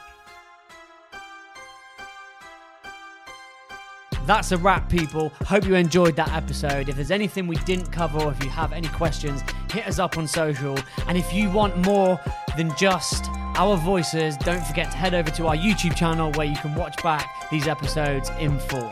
That's 4.25 4.51
a 4.51 4.57
wrap, 4.57 4.89
people. 4.89 5.31
Hope 5.45 5.65
you 5.65 5.75
enjoyed 5.75 6.15
that 6.15 6.31
episode. 6.33 6.89
If 6.89 6.95
there's 6.95 7.11
anything 7.11 7.45
we 7.45 7.57
didn't 7.57 7.91
cover, 7.91 8.19
or 8.19 8.31
if 8.31 8.43
you 8.43 8.49
have 8.49 8.73
any 8.73 8.88
questions, 8.88 9.43
hit 9.71 9.88
us 9.88 9.99
up 9.99 10.17
on 10.17 10.27
social. 10.27 10.77
And 11.07 11.17
if 11.17 11.31
you 11.31 11.51
want 11.51 11.77
more 11.85 12.19
than 12.57 12.75
just 12.75 13.25
our 13.55 13.77
voices, 13.77 14.35
don't 14.38 14.65
forget 14.65 14.89
to 14.91 14.97
head 14.97 15.13
over 15.13 15.29
to 15.31 15.47
our 15.47 15.55
YouTube 15.55 15.95
channel 15.95 16.31
where 16.31 16.47
you 16.47 16.55
can 16.57 16.73
watch 16.73 17.01
back 17.03 17.49
these 17.51 17.67
episodes 17.67 18.31
in 18.39 18.57
full. 18.59 18.91